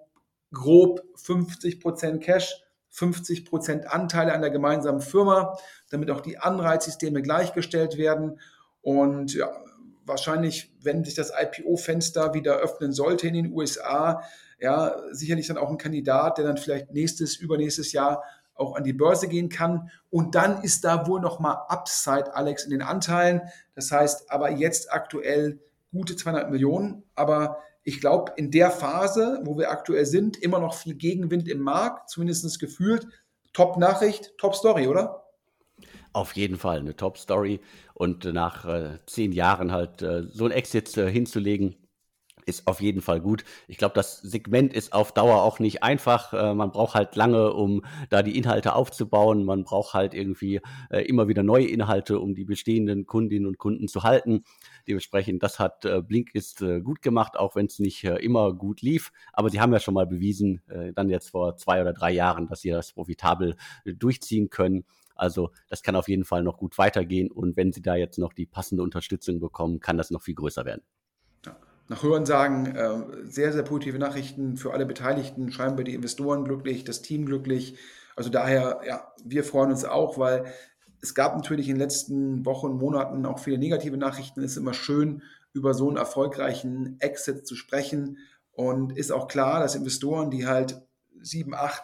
grob 0.51 1.03
50% 1.15 2.19
Cash, 2.19 2.63
50 2.91 3.45
Prozent 3.45 3.87
Anteile 3.87 4.33
an 4.33 4.41
der 4.41 4.51
gemeinsamen 4.51 5.01
Firma, 5.01 5.57
damit 5.89 6.11
auch 6.11 6.21
die 6.21 6.37
Anreizsysteme 6.37 7.21
gleichgestellt 7.21 7.97
werden. 7.97 8.39
Und 8.81 9.33
ja, 9.33 9.49
wahrscheinlich, 10.05 10.73
wenn 10.81 11.03
sich 11.03 11.15
das 11.15 11.31
IPO-Fenster 11.31 12.33
wieder 12.33 12.57
öffnen 12.57 12.91
sollte 12.91 13.27
in 13.27 13.33
den 13.33 13.51
USA, 13.53 14.23
ja, 14.59 14.95
sicherlich 15.11 15.47
dann 15.47 15.57
auch 15.57 15.69
ein 15.69 15.77
Kandidat, 15.77 16.37
der 16.37 16.45
dann 16.45 16.57
vielleicht 16.57 16.91
nächstes, 16.91 17.35
übernächstes 17.37 17.93
Jahr 17.93 18.23
auch 18.53 18.75
an 18.75 18.83
die 18.83 18.93
Börse 18.93 19.27
gehen 19.27 19.49
kann. 19.49 19.89
Und 20.09 20.35
dann 20.35 20.61
ist 20.61 20.83
da 20.83 21.07
wohl 21.07 21.19
nochmal 21.19 21.57
Upside, 21.67 22.35
Alex, 22.35 22.65
in 22.65 22.71
den 22.71 22.81
Anteilen. 22.81 23.41
Das 23.73 23.91
heißt 23.91 24.29
aber 24.29 24.51
jetzt 24.51 24.91
aktuell 24.91 25.59
gute 25.91 26.15
200 26.15 26.51
Millionen. 26.51 27.03
Aber 27.15 27.57
ich 27.83 27.99
glaube, 27.99 28.33
in 28.35 28.51
der 28.51 28.71
Phase, 28.71 29.41
wo 29.43 29.57
wir 29.57 29.71
aktuell 29.71 30.05
sind, 30.05 30.37
immer 30.37 30.59
noch 30.59 30.75
viel 30.75 30.95
Gegenwind 30.95 31.47
im 31.47 31.61
Markt, 31.61 32.09
zumindest 32.09 32.59
gefühlt. 32.59 33.07
Top-Nachricht, 33.53 34.37
Top-Story, 34.37 34.87
oder? 34.87 35.25
Auf 36.13 36.35
jeden 36.35 36.57
Fall 36.57 36.79
eine 36.79 36.95
Top-Story. 36.95 37.59
Und 37.93 38.25
nach 38.25 38.65
äh, 38.65 38.99
zehn 39.05 39.31
Jahren 39.31 39.71
halt 39.71 40.01
äh, 40.01 40.23
so 40.23 40.45
ein 40.45 40.51
Exit 40.51 40.95
äh, 40.97 41.11
hinzulegen, 41.11 41.75
ist 42.45 42.67
auf 42.67 42.81
jeden 42.81 43.01
Fall 43.01 43.21
gut. 43.21 43.43
Ich 43.67 43.77
glaube, 43.77 43.93
das 43.95 44.21
Segment 44.21 44.73
ist 44.73 44.93
auf 44.93 45.13
Dauer 45.13 45.41
auch 45.43 45.59
nicht 45.59 45.83
einfach. 45.83 46.33
Äh, 46.33 46.53
man 46.53 46.71
braucht 46.71 46.95
halt 46.95 47.15
lange, 47.15 47.53
um 47.53 47.83
da 48.09 48.23
die 48.23 48.37
Inhalte 48.37 48.75
aufzubauen. 48.75 49.43
Man 49.43 49.63
braucht 49.63 49.93
halt 49.93 50.13
irgendwie 50.13 50.61
äh, 50.89 51.01
immer 51.01 51.27
wieder 51.27 51.43
neue 51.43 51.67
Inhalte, 51.67 52.19
um 52.19 52.35
die 52.35 52.45
bestehenden 52.45 53.05
Kundinnen 53.05 53.47
und 53.47 53.57
Kunden 53.57 53.87
zu 53.87 54.03
halten. 54.03 54.43
Dementsprechend, 54.87 55.43
das 55.43 55.59
hat 55.59 55.85
äh, 55.85 56.01
Blinkist 56.01 56.61
äh, 56.61 56.81
gut 56.81 57.01
gemacht, 57.01 57.37
auch 57.37 57.55
wenn 57.55 57.67
es 57.67 57.79
nicht 57.79 58.03
äh, 58.03 58.17
immer 58.17 58.53
gut 58.53 58.81
lief. 58.81 59.11
Aber 59.33 59.49
sie 59.49 59.61
haben 59.61 59.73
ja 59.73 59.79
schon 59.79 59.93
mal 59.93 60.07
bewiesen, 60.07 60.61
äh, 60.67 60.93
dann 60.93 61.09
jetzt 61.09 61.29
vor 61.29 61.57
zwei 61.57 61.81
oder 61.81 61.93
drei 61.93 62.11
Jahren, 62.11 62.47
dass 62.47 62.61
sie 62.61 62.69
das 62.69 62.93
profitabel 62.93 63.55
durchziehen 63.85 64.49
können. 64.49 64.85
Also 65.15 65.51
das 65.69 65.83
kann 65.83 65.95
auf 65.95 66.09
jeden 66.09 66.25
Fall 66.25 66.43
noch 66.43 66.57
gut 66.57 66.77
weitergehen. 66.77 67.29
Und 67.29 67.55
wenn 67.57 67.71
sie 67.71 67.81
da 67.81 67.95
jetzt 67.95 68.17
noch 68.17 68.33
die 68.33 68.45
passende 68.45 68.83
Unterstützung 68.83 69.39
bekommen, 69.39 69.79
kann 69.79 69.97
das 69.97 70.09
noch 70.11 70.21
viel 70.21 70.35
größer 70.35 70.65
werden 70.65 70.81
nach 71.87 72.03
Hörensagen 72.03 72.75
äh, 72.75 73.25
sehr, 73.25 73.51
sehr 73.51 73.63
positive 73.63 73.99
Nachrichten 73.99 74.57
für 74.57 74.73
alle 74.73 74.85
Beteiligten, 74.85 75.51
scheinbar 75.51 75.83
die 75.83 75.95
Investoren 75.95 76.45
glücklich, 76.45 76.83
das 76.83 77.01
Team 77.01 77.25
glücklich. 77.25 77.77
Also 78.15 78.29
daher, 78.29 78.81
ja, 78.87 79.11
wir 79.23 79.43
freuen 79.43 79.71
uns 79.71 79.85
auch, 79.85 80.17
weil 80.17 80.45
es 81.01 81.15
gab 81.15 81.35
natürlich 81.35 81.67
in 81.67 81.75
den 81.75 81.81
letzten 81.81 82.45
Wochen, 82.45 82.77
Monaten 82.77 83.25
auch 83.25 83.39
viele 83.39 83.57
negative 83.57 83.97
Nachrichten. 83.97 84.41
Es 84.41 84.51
ist 84.51 84.57
immer 84.57 84.73
schön, 84.73 85.23
über 85.53 85.73
so 85.73 85.87
einen 85.87 85.97
erfolgreichen 85.97 86.97
Exit 86.99 87.47
zu 87.47 87.55
sprechen. 87.55 88.17
Und 88.51 88.97
ist 88.97 89.11
auch 89.11 89.27
klar, 89.27 89.59
dass 89.59 89.75
Investoren, 89.75 90.29
die 90.29 90.45
halt 90.45 90.81
sieben, 91.21 91.53
acht, 91.53 91.83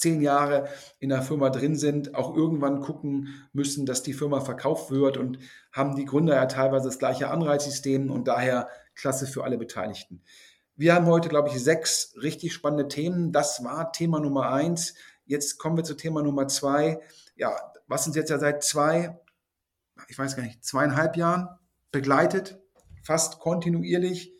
zehn 0.00 0.22
Jahre 0.22 0.68
in 0.98 1.10
der 1.10 1.22
Firma 1.22 1.50
drin 1.50 1.76
sind, 1.76 2.14
auch 2.14 2.34
irgendwann 2.34 2.80
gucken 2.80 3.28
müssen, 3.52 3.84
dass 3.84 4.02
die 4.02 4.14
Firma 4.14 4.40
verkauft 4.40 4.90
wird 4.90 5.16
und 5.16 5.38
haben 5.72 5.94
die 5.94 6.06
Gründer 6.06 6.34
ja 6.34 6.46
teilweise 6.46 6.86
das 6.86 6.98
gleiche 6.98 7.28
Anreizsystem 7.28 8.10
und 8.10 8.26
daher 8.26 8.68
klasse 8.94 9.26
für 9.26 9.44
alle 9.44 9.58
Beteiligten. 9.58 10.22
Wir 10.74 10.94
haben 10.94 11.06
heute, 11.06 11.28
glaube 11.28 11.48
ich, 11.48 11.62
sechs 11.62 12.14
richtig 12.22 12.54
spannende 12.54 12.88
Themen. 12.88 13.32
Das 13.32 13.62
war 13.62 13.92
Thema 13.92 14.18
Nummer 14.20 14.50
eins. 14.50 14.94
Jetzt 15.26 15.58
kommen 15.58 15.76
wir 15.76 15.84
zu 15.84 15.94
Thema 15.94 16.22
Nummer 16.22 16.48
zwei. 16.48 17.00
Ja, 17.36 17.54
was 17.86 18.06
uns 18.06 18.16
jetzt 18.16 18.30
ja 18.30 18.38
seit 18.38 18.64
zwei, 18.64 19.20
ich 20.08 20.18
weiß 20.18 20.36
gar 20.36 20.42
nicht, 20.42 20.64
zweieinhalb 20.64 21.16
Jahren 21.16 21.48
begleitet, 21.92 22.58
fast 23.02 23.38
kontinuierlich, 23.38 24.32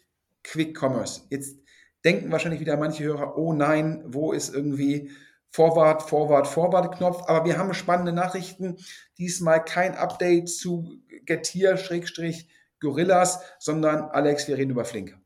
Quick 0.43 0.81
Commerce. 0.81 1.23
Jetzt 1.29 1.59
denken 2.05 2.33
wahrscheinlich 2.33 2.61
wieder 2.61 2.79
manche 2.79 3.05
Hörer, 3.05 3.37
oh 3.37 3.53
nein, 3.53 4.03
wo 4.07 4.33
ist 4.33 4.55
irgendwie 4.55 5.11
Vorwart, 5.51 6.03
Vorwart, 6.03 6.47
Vorwart-Knopf. 6.47 7.25
Aber 7.27 7.45
wir 7.45 7.59
haben 7.59 7.75
spannende 7.75 8.13
Nachrichten. 8.13 8.79
Diesmal 9.19 9.65
kein 9.65 9.95
Update 9.95 10.49
zu 10.49 11.01
Getir, 11.27 11.77
Schrägstrich, 11.77 12.49
Gorillas, 12.81 13.41
sondern 13.59 14.05
Alex, 14.05 14.49
wir 14.49 14.57
reden 14.57 14.71
über 14.71 14.85
Flink. 14.85 15.19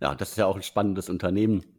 Ja, 0.00 0.14
das 0.14 0.30
ist 0.30 0.38
ja 0.38 0.46
auch 0.46 0.56
ein 0.56 0.62
spannendes 0.62 1.08
Unternehmen. 1.08 1.78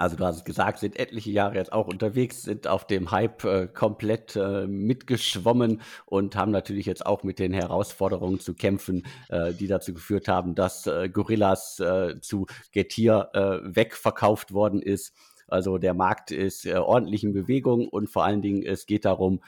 Also 0.00 0.16
du 0.16 0.24
hast 0.24 0.36
es 0.36 0.44
gesagt, 0.44 0.78
sind 0.78 0.98
etliche 0.98 1.30
Jahre 1.30 1.56
jetzt 1.56 1.74
auch 1.74 1.86
unterwegs, 1.86 2.44
sind 2.44 2.66
auf 2.66 2.86
dem 2.86 3.10
Hype 3.10 3.44
äh, 3.44 3.66
komplett 3.66 4.34
äh, 4.34 4.66
mitgeschwommen 4.66 5.82
und 6.06 6.36
haben 6.36 6.52
natürlich 6.52 6.86
jetzt 6.86 7.04
auch 7.04 7.22
mit 7.22 7.38
den 7.38 7.52
Herausforderungen 7.52 8.40
zu 8.40 8.54
kämpfen, 8.54 9.06
äh, 9.28 9.52
die 9.52 9.66
dazu 9.66 9.92
geführt 9.92 10.26
haben, 10.26 10.54
dass 10.54 10.86
äh, 10.86 11.10
Gorillas 11.10 11.80
äh, 11.80 12.18
zu 12.22 12.46
Getir 12.72 13.28
äh, 13.34 13.76
wegverkauft 13.76 14.54
worden 14.54 14.80
ist. 14.80 15.12
Also 15.50 15.78
der 15.78 15.94
Markt 15.94 16.30
ist 16.30 16.66
ordentlich 16.66 17.24
in 17.24 17.32
Bewegung 17.32 17.88
und 17.88 18.08
vor 18.08 18.24
allen 18.24 18.42
Dingen 18.42 18.62
es 18.62 18.86
geht 18.86 19.04
darum, 19.04 19.40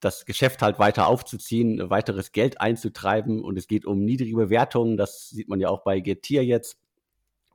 das 0.00 0.26
Geschäft 0.26 0.62
halt 0.62 0.78
weiter 0.78 1.06
aufzuziehen, 1.06 1.90
weiteres 1.90 2.32
Geld 2.32 2.60
einzutreiben 2.60 3.42
und 3.42 3.56
es 3.56 3.68
geht 3.68 3.86
um 3.86 4.04
niedrige 4.04 4.36
Bewertungen. 4.36 4.96
Das 4.96 5.30
sieht 5.30 5.48
man 5.48 5.60
ja 5.60 5.68
auch 5.68 5.82
bei 5.82 6.00
Getir 6.00 6.44
jetzt 6.44 6.78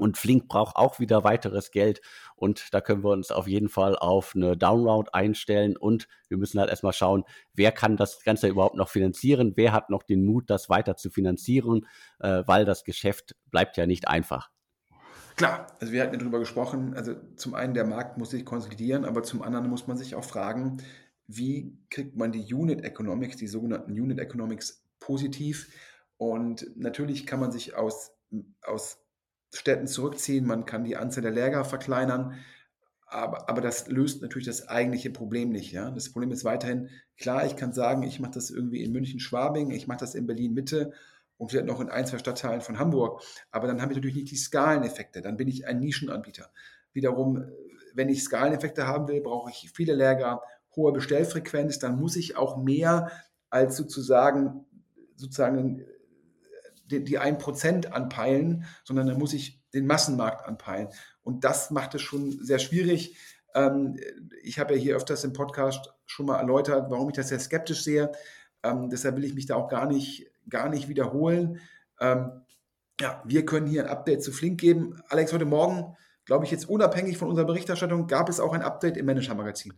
und 0.01 0.17
Flink 0.17 0.47
braucht 0.47 0.77
auch 0.77 0.99
wieder 0.99 1.23
weiteres 1.23 1.69
Geld. 1.69 2.01
Und 2.35 2.73
da 2.73 2.81
können 2.81 3.03
wir 3.03 3.11
uns 3.11 3.29
auf 3.29 3.47
jeden 3.47 3.69
Fall 3.69 3.95
auf 3.95 4.33
eine 4.35 4.57
Downround 4.57 5.13
einstellen. 5.13 5.77
Und 5.77 6.07
wir 6.27 6.37
müssen 6.37 6.59
halt 6.59 6.71
erstmal 6.71 6.93
schauen, 6.93 7.23
wer 7.53 7.71
kann 7.71 7.97
das 7.97 8.23
Ganze 8.23 8.47
überhaupt 8.47 8.75
noch 8.75 8.89
finanzieren? 8.89 9.53
Wer 9.55 9.73
hat 9.73 9.91
noch 9.91 10.01
den 10.01 10.25
Mut, 10.25 10.49
das 10.49 10.69
weiter 10.69 10.97
zu 10.97 11.11
finanzieren? 11.11 11.85
Äh, 12.19 12.41
weil 12.47 12.65
das 12.65 12.83
Geschäft 12.83 13.35
bleibt 13.51 13.77
ja 13.77 13.85
nicht 13.85 14.07
einfach. 14.07 14.49
Klar, 15.35 15.67
also 15.79 15.93
wir 15.93 16.01
hatten 16.01 16.13
ja 16.13 16.19
darüber 16.19 16.39
gesprochen. 16.39 16.93
Also 16.93 17.15
zum 17.35 17.53
einen, 17.53 17.73
der 17.73 17.85
Markt 17.85 18.17
muss 18.17 18.31
sich 18.31 18.45
konsolidieren, 18.45 19.05
aber 19.05 19.23
zum 19.23 19.41
anderen 19.41 19.69
muss 19.69 19.87
man 19.87 19.97
sich 19.97 20.15
auch 20.15 20.23
fragen, 20.23 20.77
wie 21.27 21.77
kriegt 21.89 22.15
man 22.15 22.31
die 22.31 22.53
Unit 22.53 22.83
Economics, 22.83 23.37
die 23.37 23.47
sogenannten 23.47 23.91
Unit 23.91 24.19
Economics 24.19 24.83
positiv? 24.99 25.73
Und 26.17 26.65
natürlich 26.75 27.25
kann 27.25 27.39
man 27.39 27.51
sich 27.51 27.75
aus, 27.75 28.11
aus 28.63 28.99
Städten 29.53 29.87
zurückziehen, 29.87 30.45
man 30.45 30.65
kann 30.65 30.83
die 30.83 30.95
Anzahl 30.95 31.23
der 31.23 31.31
Läger 31.31 31.65
verkleinern, 31.65 32.35
aber, 33.07 33.49
aber 33.49 33.59
das 33.59 33.87
löst 33.87 34.21
natürlich 34.21 34.47
das 34.47 34.69
eigentliche 34.69 35.09
Problem 35.09 35.49
nicht. 35.49 35.71
Ja? 35.71 35.91
Das 35.91 36.11
Problem 36.11 36.31
ist 36.31 36.45
weiterhin, 36.45 36.89
klar, 37.17 37.45
ich 37.45 37.57
kann 37.57 37.73
sagen, 37.73 38.03
ich 38.03 38.19
mache 38.19 38.31
das 38.31 38.49
irgendwie 38.49 38.83
in 38.83 38.93
München-Schwabing, 38.93 39.71
ich 39.71 39.87
mache 39.87 39.99
das 39.99 40.15
in 40.15 40.27
Berlin-Mitte 40.27 40.93
und 41.41 41.49
vielleicht 41.49 41.65
noch 41.65 41.79
in 41.79 41.89
ein, 41.89 42.05
zwei 42.05 42.19
Stadtteilen 42.19 42.61
von 42.61 42.77
Hamburg, 42.77 43.23
aber 43.49 43.65
dann 43.65 43.81
habe 43.81 43.93
ich 43.93 43.97
natürlich 43.97 44.15
nicht 44.15 44.29
die 44.29 44.35
Skaleneffekte, 44.35 45.23
dann 45.23 45.37
bin 45.37 45.47
ich 45.47 45.65
ein 45.65 45.79
Nischenanbieter. 45.79 46.51
Wiederum, 46.93 47.43
wenn 47.95 48.09
ich 48.09 48.23
Skaleneffekte 48.23 48.85
haben 48.85 49.07
will, 49.07 49.21
brauche 49.21 49.49
ich 49.49 49.71
viele 49.73 49.95
Läger, 49.95 50.43
hohe 50.75 50.93
Bestellfrequenz, 50.93 51.79
dann 51.79 51.99
muss 51.99 52.15
ich 52.15 52.37
auch 52.37 52.57
mehr 52.57 53.11
als 53.49 53.75
sozusagen, 53.75 54.65
sozusagen 55.15 55.83
die, 56.85 57.03
die 57.03 57.19
1% 57.19 57.87
anpeilen, 57.87 58.65
sondern 58.83 59.07
da 59.07 59.17
muss 59.17 59.33
ich 59.33 59.63
den 59.73 59.87
Massenmarkt 59.87 60.45
anpeilen. 60.45 60.89
Und 61.23 61.43
das 61.43 61.71
macht 61.71 61.95
es 61.95 62.03
schon 62.03 62.37
sehr 62.45 62.59
schwierig. 62.59 63.17
Ähm, 63.55 63.97
ich 64.43 64.59
habe 64.59 64.75
ja 64.75 64.79
hier 64.79 64.95
öfters 64.95 65.23
im 65.23 65.33
Podcast 65.33 65.91
schon 66.05 66.27
mal 66.27 66.37
erläutert, 66.37 66.91
warum 66.91 67.09
ich 67.09 67.15
das 67.15 67.29
sehr 67.29 67.39
skeptisch 67.39 67.83
sehe. 67.83 68.11
Ähm, 68.61 68.91
deshalb 68.91 69.15
will 69.15 69.25
ich 69.25 69.33
mich 69.33 69.47
da 69.47 69.55
auch 69.55 69.69
gar 69.69 69.87
nicht, 69.87 70.30
gar 70.49 70.69
nicht 70.69 70.87
wiederholen. 70.87 71.59
Ähm, 71.99 72.31
ja, 72.99 73.21
wir 73.25 73.45
können 73.45 73.67
hier 73.67 73.83
ein 73.83 73.89
Update 73.89 74.23
zu 74.23 74.31
Flink 74.31 74.59
geben. 74.59 75.01
Alex, 75.09 75.33
heute 75.33 75.45
Morgen, 75.45 75.95
glaube 76.25 76.45
ich, 76.45 76.51
jetzt 76.51 76.69
unabhängig 76.69 77.17
von 77.17 77.29
unserer 77.29 77.45
Berichterstattung, 77.45 78.07
gab 78.07 78.29
es 78.29 78.39
auch 78.39 78.53
ein 78.53 78.61
Update 78.61 78.97
im 78.97 79.05
Manager-Magazin. 79.05 79.73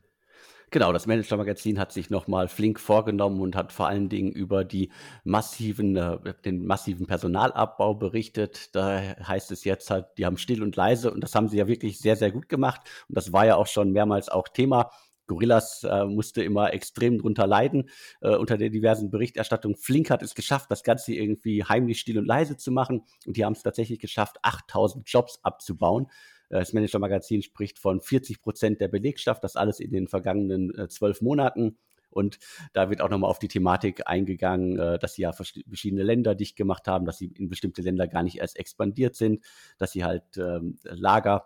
Genau, 0.73 0.91
das 0.91 1.05
Manager-Magazin 1.05 1.77
hat 1.77 1.91
sich 1.91 2.09
nochmal 2.09 2.47
flink 2.47 2.79
vorgenommen 2.79 3.41
und 3.41 3.55
hat 3.55 3.71
vor 3.71 3.87
allen 3.87 4.09
Dingen 4.09 4.31
über 4.31 4.65
die 4.65 4.91
massiven, 5.23 5.95
äh, 5.95 6.33
den 6.45 6.65
massiven 6.65 7.05
Personalabbau 7.05 7.93
berichtet. 7.93 8.75
Da 8.75 8.99
heißt 8.99 9.51
es 9.51 9.65
jetzt 9.65 9.91
halt, 9.91 10.07
die 10.17 10.25
haben 10.25 10.37
still 10.37 10.63
und 10.63 10.75
leise 10.75 11.13
und 11.13 11.21
das 11.21 11.35
haben 11.35 11.47
sie 11.47 11.57
ja 11.57 11.67
wirklich 11.67 11.99
sehr, 11.99 12.15
sehr 12.15 12.31
gut 12.31 12.49
gemacht. 12.49 12.81
Und 13.07 13.15
das 13.15 13.31
war 13.31 13.45
ja 13.45 13.55
auch 13.55 13.67
schon 13.67 13.91
mehrmals 13.91 14.29
auch 14.29 14.47
Thema. 14.47 14.89
Gorillas 15.27 15.83
äh, 15.83 16.05
musste 16.05 16.43
immer 16.43 16.73
extrem 16.73 17.19
drunter 17.19 17.47
leiden 17.47 17.89
äh, 18.21 18.35
unter 18.35 18.57
der 18.57 18.69
diversen 18.69 19.09
Berichterstattung. 19.09 19.75
Flink 19.75 20.09
hat 20.09 20.23
es 20.23 20.35
geschafft, 20.35 20.69
das 20.69 20.83
Ganze 20.83 21.13
irgendwie 21.13 21.63
heimlich 21.63 21.99
still 21.99 22.19
und 22.19 22.25
leise 22.25 22.57
zu 22.57 22.71
machen. 22.71 23.03
Und 23.25 23.37
die 23.37 23.45
haben 23.45 23.53
es 23.53 23.63
tatsächlich 23.63 23.99
geschafft, 23.99 24.37
8000 24.41 25.09
Jobs 25.09 25.39
abzubauen. 25.43 26.07
Äh, 26.49 26.59
das 26.59 26.73
Manager-Magazin 26.73 27.41
spricht 27.41 27.79
von 27.79 28.01
40 28.01 28.41
Prozent 28.41 28.81
der 28.81 28.87
Belegschaft, 28.87 29.43
das 29.43 29.55
alles 29.55 29.79
in 29.79 29.91
den 29.91 30.07
vergangenen 30.07 30.77
äh, 30.77 30.87
zwölf 30.87 31.21
Monaten. 31.21 31.77
Und 32.09 32.37
da 32.73 32.89
wird 32.89 33.01
auch 33.01 33.09
nochmal 33.09 33.29
auf 33.29 33.39
die 33.39 33.47
Thematik 33.47 34.07
eingegangen, 34.07 34.77
äh, 34.77 34.99
dass 34.99 35.15
sie 35.15 35.23
ja 35.23 35.33
verschiedene 35.33 36.03
Länder 36.03 36.35
dicht 36.35 36.55
gemacht 36.55 36.87
haben, 36.87 37.05
dass 37.05 37.17
sie 37.17 37.27
in 37.27 37.49
bestimmte 37.49 37.81
Länder 37.81 38.07
gar 38.07 38.23
nicht 38.23 38.37
erst 38.37 38.57
expandiert 38.57 39.15
sind, 39.15 39.43
dass 39.77 39.91
sie 39.91 40.03
halt 40.03 40.37
ähm, 40.37 40.77
Lager 40.83 41.45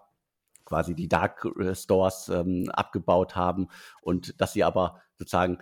quasi 0.67 0.93
die 0.93 1.07
Dark 1.07 1.47
Stores 1.73 2.29
ähm, 2.29 2.69
abgebaut 2.69 3.35
haben 3.35 3.69
und 4.01 4.39
dass 4.41 4.53
sie 4.53 4.63
aber 4.63 5.01
sozusagen 5.15 5.59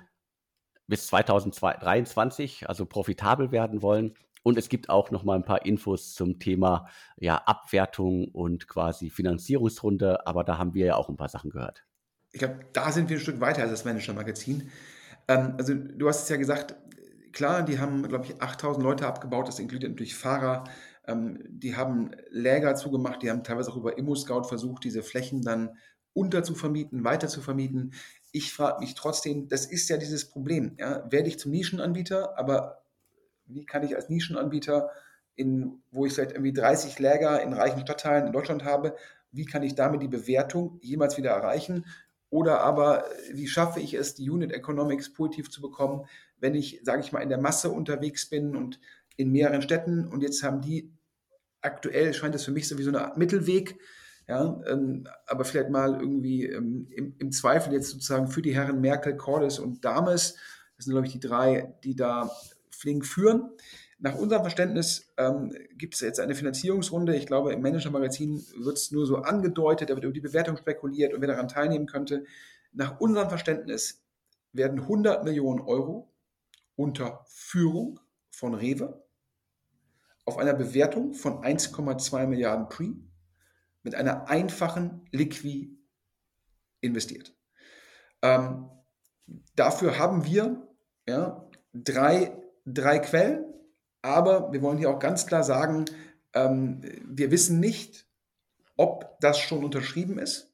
bis 0.88 1.08
2023, 1.08 2.68
also 2.68 2.86
profitabel 2.86 3.52
werden 3.52 3.82
wollen. 3.82 4.16
Und 4.44 4.58
es 4.58 4.70
gibt 4.70 4.90
auch 4.90 5.10
noch 5.10 5.24
mal 5.24 5.36
ein 5.36 5.46
paar 5.46 5.66
Infos 5.66 6.14
zum 6.14 6.38
Thema 6.38 6.88
ja, 7.18 7.38
Abwertung 7.38 8.28
und 8.28 8.68
quasi 8.68 9.10
Finanzierungsrunde. 9.10 10.28
Aber 10.28 10.44
da 10.44 10.60
haben 10.60 10.76
wir 10.76 10.86
ja 10.86 10.96
auch 10.96 11.10
ein 11.10 11.18
paar 11.18 11.30
Sachen 11.30 11.50
gehört. 11.50 11.84
Ich 12.32 12.40
glaube, 12.40 12.60
da 12.74 12.92
sind 12.92 13.10
wir 13.10 13.18
ein 13.18 13.22
Stück 13.22 13.40
weiter 13.40 13.64
als 13.64 13.72
das 13.72 13.86
Manager-Magazin. 13.86 14.70
Ähm, 15.28 15.56
also 15.58 15.74
du 15.74 16.08
hast 16.08 16.24
es 16.24 16.30
ja 16.30 16.38
gesagt, 16.38 16.76
klar, 17.32 17.64
die 17.64 17.80
haben, 17.80 18.08
glaube 18.08 18.26
ich, 18.26 18.40
8000 18.40 18.84
Leute 18.84 19.08
abgebaut. 19.08 19.48
Das 19.48 19.58
inkludiert 19.58 19.94
natürlich 19.94 20.16
Fahrer. 20.16 20.66
Ähm, 21.08 21.40
die 21.48 21.76
haben 21.76 22.12
Läger 22.30 22.76
zugemacht. 22.76 23.22
Die 23.22 23.30
haben 23.30 23.44
teilweise 23.44 23.72
auch 23.72 23.78
über 23.78 23.98
ImmoScout 23.98 24.44
versucht, 24.44 24.84
diese 24.84 25.04
Flächen 25.04 25.42
dann 25.42 25.78
unterzuvermieten, 26.14 27.04
weiter 27.04 27.28
zu 27.28 27.42
vermieten. 27.42 27.94
Ich 28.32 28.54
frage 28.54 28.80
mich 28.80 28.96
trotzdem, 28.96 29.48
das 29.48 29.66
ist 29.66 29.90
ja 29.90 29.98
dieses 29.98 30.30
Problem. 30.30 30.76
Ja? 30.80 31.10
Werde 31.12 31.28
ich 31.28 31.40
zum 31.40 31.52
Nischenanbieter, 31.52 32.38
aber 32.38 32.82
wie 33.46 33.66
kann 33.66 33.84
ich 33.84 33.96
als 33.96 34.10
Nischenanbieter, 34.10 34.90
in, 35.36 35.84
wo 35.92 36.06
ich 36.06 36.14
vielleicht 36.14 36.32
irgendwie 36.32 36.54
30 36.54 36.98
Läger 37.00 37.42
in 37.42 37.54
reichen 37.54 37.82
Stadtteilen 37.82 38.28
in 38.28 38.34
Deutschland 38.34 38.64
habe, 38.64 38.96
wie 39.32 39.46
kann 39.46 39.64
ich 39.64 39.76
damit 39.76 40.02
die 40.02 40.08
Bewertung 40.08 40.80
jemals 40.82 41.18
wieder 41.18 41.32
erreichen? 41.32 41.86
Oder 42.30 42.62
aber, 42.62 43.06
wie 43.34 43.48
schaffe 43.48 43.82
ich 43.82 43.94
es, 43.94 44.16
die 44.16 44.30
Unit 44.30 44.52
Economics 44.52 45.14
positiv 45.14 45.50
zu 45.50 45.62
bekommen, 45.62 46.06
wenn 46.40 46.56
ich, 46.56 46.82
sage 46.84 47.02
ich 47.02 47.12
mal, 47.12 47.22
in 47.22 47.30
der 47.30 47.42
Masse 47.42 47.70
unterwegs 47.70 48.30
bin 48.30 48.56
und 48.56 48.80
in 49.18 49.32
mehreren 49.32 49.62
Städten 49.62 50.08
und 50.08 50.22
jetzt 50.22 50.44
haben 50.44 50.62
die, 50.62 50.92
aktuell 51.66 52.14
scheint 52.14 52.36
es 52.36 52.46
für 52.46 52.52
mich 52.52 52.68
so 52.68 52.78
wie 52.78 52.84
so 52.84 52.96
eine 52.96 53.14
Mittelweg, 53.16 53.80
ja, 54.28 54.60
ähm, 54.68 55.08
aber 55.28 55.46
vielleicht 55.46 55.70
mal 55.70 56.00
irgendwie 56.00 56.46
ähm, 56.46 56.88
im, 56.92 57.16
im, 57.20 57.32
Zweifel 57.32 57.74
jetzt 57.74 57.90
sozusagen 57.90 58.28
für 58.28 58.42
die 58.42 58.56
Herren 58.56 58.82
Merkel, 58.82 59.16
Cordes 59.18 59.60
und 59.60 59.86
Dames, 59.86 60.36
das 60.78 60.86
sind, 60.86 60.94
glaube 60.94 61.06
ich, 61.08 61.14
die 61.14 61.20
drei, 61.20 61.76
die 61.84 61.96
da 61.96 62.32
flink 62.72 63.06
führen. 63.06 63.52
Nach 64.00 64.16
unserem 64.16 64.42
Verständnis 64.42 65.14
ähm, 65.18 65.56
gibt 65.78 65.94
es 65.94 66.02
jetzt 66.02 66.20
eine 66.20 66.36
Finanzierungsrunde. 66.36 67.16
Ich 67.16 67.28
glaube, 67.28 67.54
im 67.54 67.62
Manager-Magazin 67.62 68.44
wird 68.58 68.78
es 68.78 68.92
nur 68.92 69.06
so 69.06 69.18
angedeutet, 69.18 69.90
da 69.90 69.96
wird 69.96 70.04
über 70.04 70.14
die 70.14 70.22
Bewertung 70.22 70.58
spekuliert 70.58 71.14
und 71.14 71.22
wer 71.22 71.30
daran 71.30 71.48
teilnehmen 71.48 71.86
könnte. 71.86 72.26
Nach 72.74 73.00
unserem 73.00 73.30
Verständnis 73.30 74.04
werden 74.52 74.82
100 74.82 75.24
Millionen 75.24 75.62
Euro 75.62 76.12
unter 76.76 77.24
Führung 77.28 78.00
von 78.32 78.54
Rewe 78.54 79.05
auf 80.26 80.38
einer 80.38 80.54
Bewertung 80.54 81.14
von 81.14 81.44
1,2 81.44 82.28
Milliarden 82.28 82.68
Pre 82.68 82.96
mit 83.84 83.96
einer 83.96 84.28
einfachen 84.30 85.08
Liqui 85.12 85.78
investiert. 86.82 87.36
Ähm, 88.22 88.70
dafür 89.56 90.00
haben 90.00 90.26
wir 90.26 90.68
ja, 91.08 91.48
drei 91.74 92.42
drei 92.66 93.00
Quellen, 93.00 93.46
aber 94.02 94.52
wir 94.52 94.62
wollen 94.62 94.78
hier 94.78 94.90
auch 94.90 95.00
ganz 95.00 95.26
klar 95.26 95.44
sagen, 95.44 95.86
ähm, 96.34 96.82
wir 97.06 97.32
wissen 97.32 97.60
nicht, 97.60 98.08
ob 98.76 99.20
das 99.22 99.40
schon 99.40 99.64
unterschrieben 99.64 100.20
ist. 100.20 100.52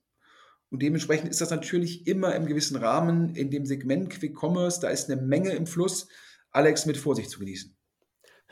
Und 0.70 0.82
dementsprechend 0.82 1.30
ist 1.30 1.42
das 1.42 1.50
natürlich 1.50 2.08
immer 2.08 2.36
im 2.36 2.46
gewissen 2.46 2.78
Rahmen 2.78 3.36
in 3.36 3.50
dem 3.50 3.66
Segment 3.66 4.10
Quick 4.10 4.38
Commerce, 4.42 4.80
da 4.80 4.90
ist 4.90 5.10
eine 5.10 5.22
Menge 5.22 5.52
im 5.52 5.68
Fluss, 5.68 6.08
Alex 6.52 6.86
mit 6.86 6.98
Vorsicht 6.98 7.30
zu 7.30 7.40
genießen. 7.40 7.76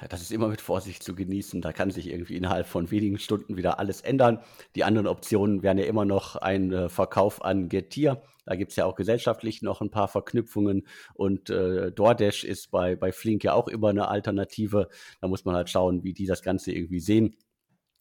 Das 0.07 0.21
ist 0.21 0.31
immer 0.31 0.47
mit 0.47 0.61
Vorsicht 0.61 1.03
zu 1.03 1.13
genießen. 1.13 1.61
Da 1.61 1.73
kann 1.73 1.91
sich 1.91 2.07
irgendwie 2.07 2.37
innerhalb 2.37 2.67
von 2.67 2.89
wenigen 2.89 3.19
Stunden 3.19 3.57
wieder 3.57 3.79
alles 3.79 3.99
ändern. 3.99 4.39
Die 4.75 4.85
anderen 4.85 5.07
Optionen 5.07 5.61
wären 5.61 5.77
ja 5.77 5.85
immer 5.85 6.05
noch 6.05 6.37
ein 6.37 6.71
äh, 6.71 6.89
Verkauf 6.89 7.43
an 7.43 7.67
Getir. 7.67 8.21
Da 8.45 8.55
gibt 8.55 8.71
es 8.71 8.77
ja 8.77 8.85
auch 8.85 8.95
gesellschaftlich 8.95 9.61
noch 9.61 9.81
ein 9.81 9.91
paar 9.91 10.07
Verknüpfungen. 10.07 10.87
Und 11.15 11.49
äh, 11.49 11.91
DoorDash 11.91 12.45
ist 12.45 12.71
bei, 12.71 12.95
bei 12.95 13.11
Flink 13.11 13.43
ja 13.43 13.53
auch 13.53 13.67
immer 13.67 13.89
eine 13.89 14.07
Alternative. 14.07 14.87
Da 15.19 15.27
muss 15.27 15.43
man 15.43 15.55
halt 15.55 15.69
schauen, 15.69 16.03
wie 16.03 16.13
die 16.13 16.25
das 16.25 16.43
Ganze 16.43 16.71
irgendwie 16.71 17.01
sehen. 17.01 17.35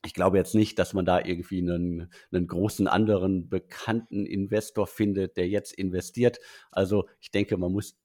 Ich 0.07 0.15
glaube 0.15 0.37
jetzt 0.37 0.55
nicht, 0.55 0.79
dass 0.79 0.95
man 0.95 1.05
da 1.05 1.25
irgendwie 1.25 1.61
einen, 1.61 2.13
einen 2.31 2.47
großen 2.47 2.87
anderen 2.87 3.49
bekannten 3.49 4.25
Investor 4.25 4.87
findet, 4.87 5.37
der 5.37 5.49
jetzt 5.49 5.73
investiert. 5.73 6.39
Also 6.71 7.09
ich 7.21 7.33
denke, 7.33 7.57
man 7.57 7.73
muss 7.73 7.99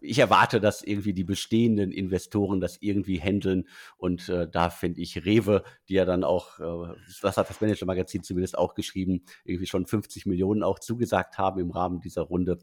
ich 0.00 0.18
erwarte, 0.18 0.60
dass 0.60 0.82
irgendwie 0.82 1.14
die 1.14 1.24
bestehenden 1.24 1.92
Investoren 1.92 2.60
das 2.60 2.78
irgendwie 2.80 3.20
handeln. 3.20 3.68
Und 3.96 4.28
äh, 4.28 4.48
da 4.48 4.70
finde 4.70 5.00
ich 5.00 5.24
Rewe, 5.24 5.64
die 5.88 5.94
ja 5.94 6.04
dann 6.04 6.24
auch, 6.24 6.60
äh, 6.60 6.94
das 7.22 7.36
hat 7.36 7.48
das 7.48 7.60
Manager-Magazin 7.60 8.22
zumindest 8.22 8.58
auch 8.58 8.74
geschrieben, 8.74 9.24
irgendwie 9.44 9.66
schon 9.66 9.86
50 9.86 10.26
Millionen 10.26 10.62
auch 10.62 10.78
zugesagt 10.78 11.38
haben 11.38 11.60
im 11.60 11.70
Rahmen 11.70 12.00
dieser 12.00 12.22
Runde 12.22 12.58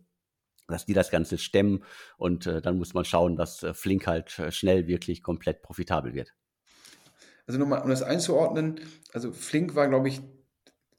dass 0.67 0.85
die 0.85 0.93
das 0.93 1.09
Ganze 1.09 1.39
stemmen 1.39 1.83
und 2.17 2.45
äh, 2.45 2.61
dann 2.61 2.77
muss 2.77 2.93
man 2.93 3.03
schauen, 3.03 3.35
dass 3.35 3.63
äh, 3.63 3.73
Flink 3.73 4.05
halt 4.05 4.37
äh, 4.37 4.51
schnell 4.51 4.85
wirklich 4.85 5.23
komplett 5.23 5.63
profitabel 5.63 6.13
wird. 6.13 6.35
Also 7.47 7.59
nochmal, 7.59 7.81
um 7.81 7.89
das 7.89 8.03
einzuordnen, 8.03 8.79
also 9.11 9.31
Flink 9.31 9.73
war, 9.73 9.87
glaube 9.87 10.09
ich, 10.09 10.21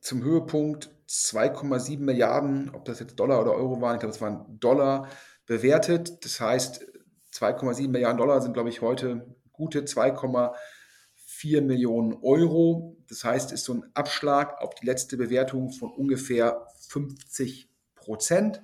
zum 0.01 0.25
Höhepunkt 0.25 0.91
2,7 1.09 2.01
Milliarden, 2.01 2.71
ob 2.71 2.85
das 2.85 2.99
jetzt 2.99 3.19
Dollar 3.21 3.41
oder 3.41 3.53
Euro 3.53 3.81
waren, 3.81 3.95
ich 3.95 4.01
glaube, 4.01 4.15
es 4.15 4.21
waren 4.21 4.59
Dollar 4.59 5.09
bewertet. 5.51 6.25
Das 6.25 6.41
heißt, 6.41 6.87
2,7 7.35 7.89
Milliarden 7.89 8.19
Dollar 8.19 8.41
sind, 8.41 8.55
glaube 8.55 8.69
ich, 8.69 8.83
heute 8.83 9.35
gute 9.51 9.81
2,4 9.81 11.61
Millionen 11.61 12.15
Euro. 12.23 12.97
Das 13.09 13.25
heißt, 13.25 13.51
ist 13.51 13.65
so 13.65 13.75
ein 13.75 13.85
Abschlag 13.95 14.63
auf 14.63 14.77
die 14.77 14.87
letzte 14.87 15.17
Bewertung 15.17 15.73
von 15.73 15.91
ungefähr 15.91 16.69
50 16.89 17.69
Prozent. 17.97 18.63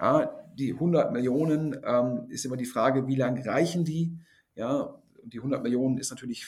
Ja, 0.00 0.42
die 0.54 0.72
100 0.72 1.12
Millionen 1.12 1.78
ähm, 1.84 2.26
ist 2.30 2.46
immer 2.46 2.56
die 2.56 2.64
Frage, 2.64 3.06
wie 3.06 3.16
lange 3.16 3.44
reichen 3.44 3.84
die? 3.84 4.18
Ja, 4.54 5.02
die 5.22 5.38
100 5.38 5.62
Millionen 5.62 5.98
ist 5.98 6.08
natürlich 6.08 6.46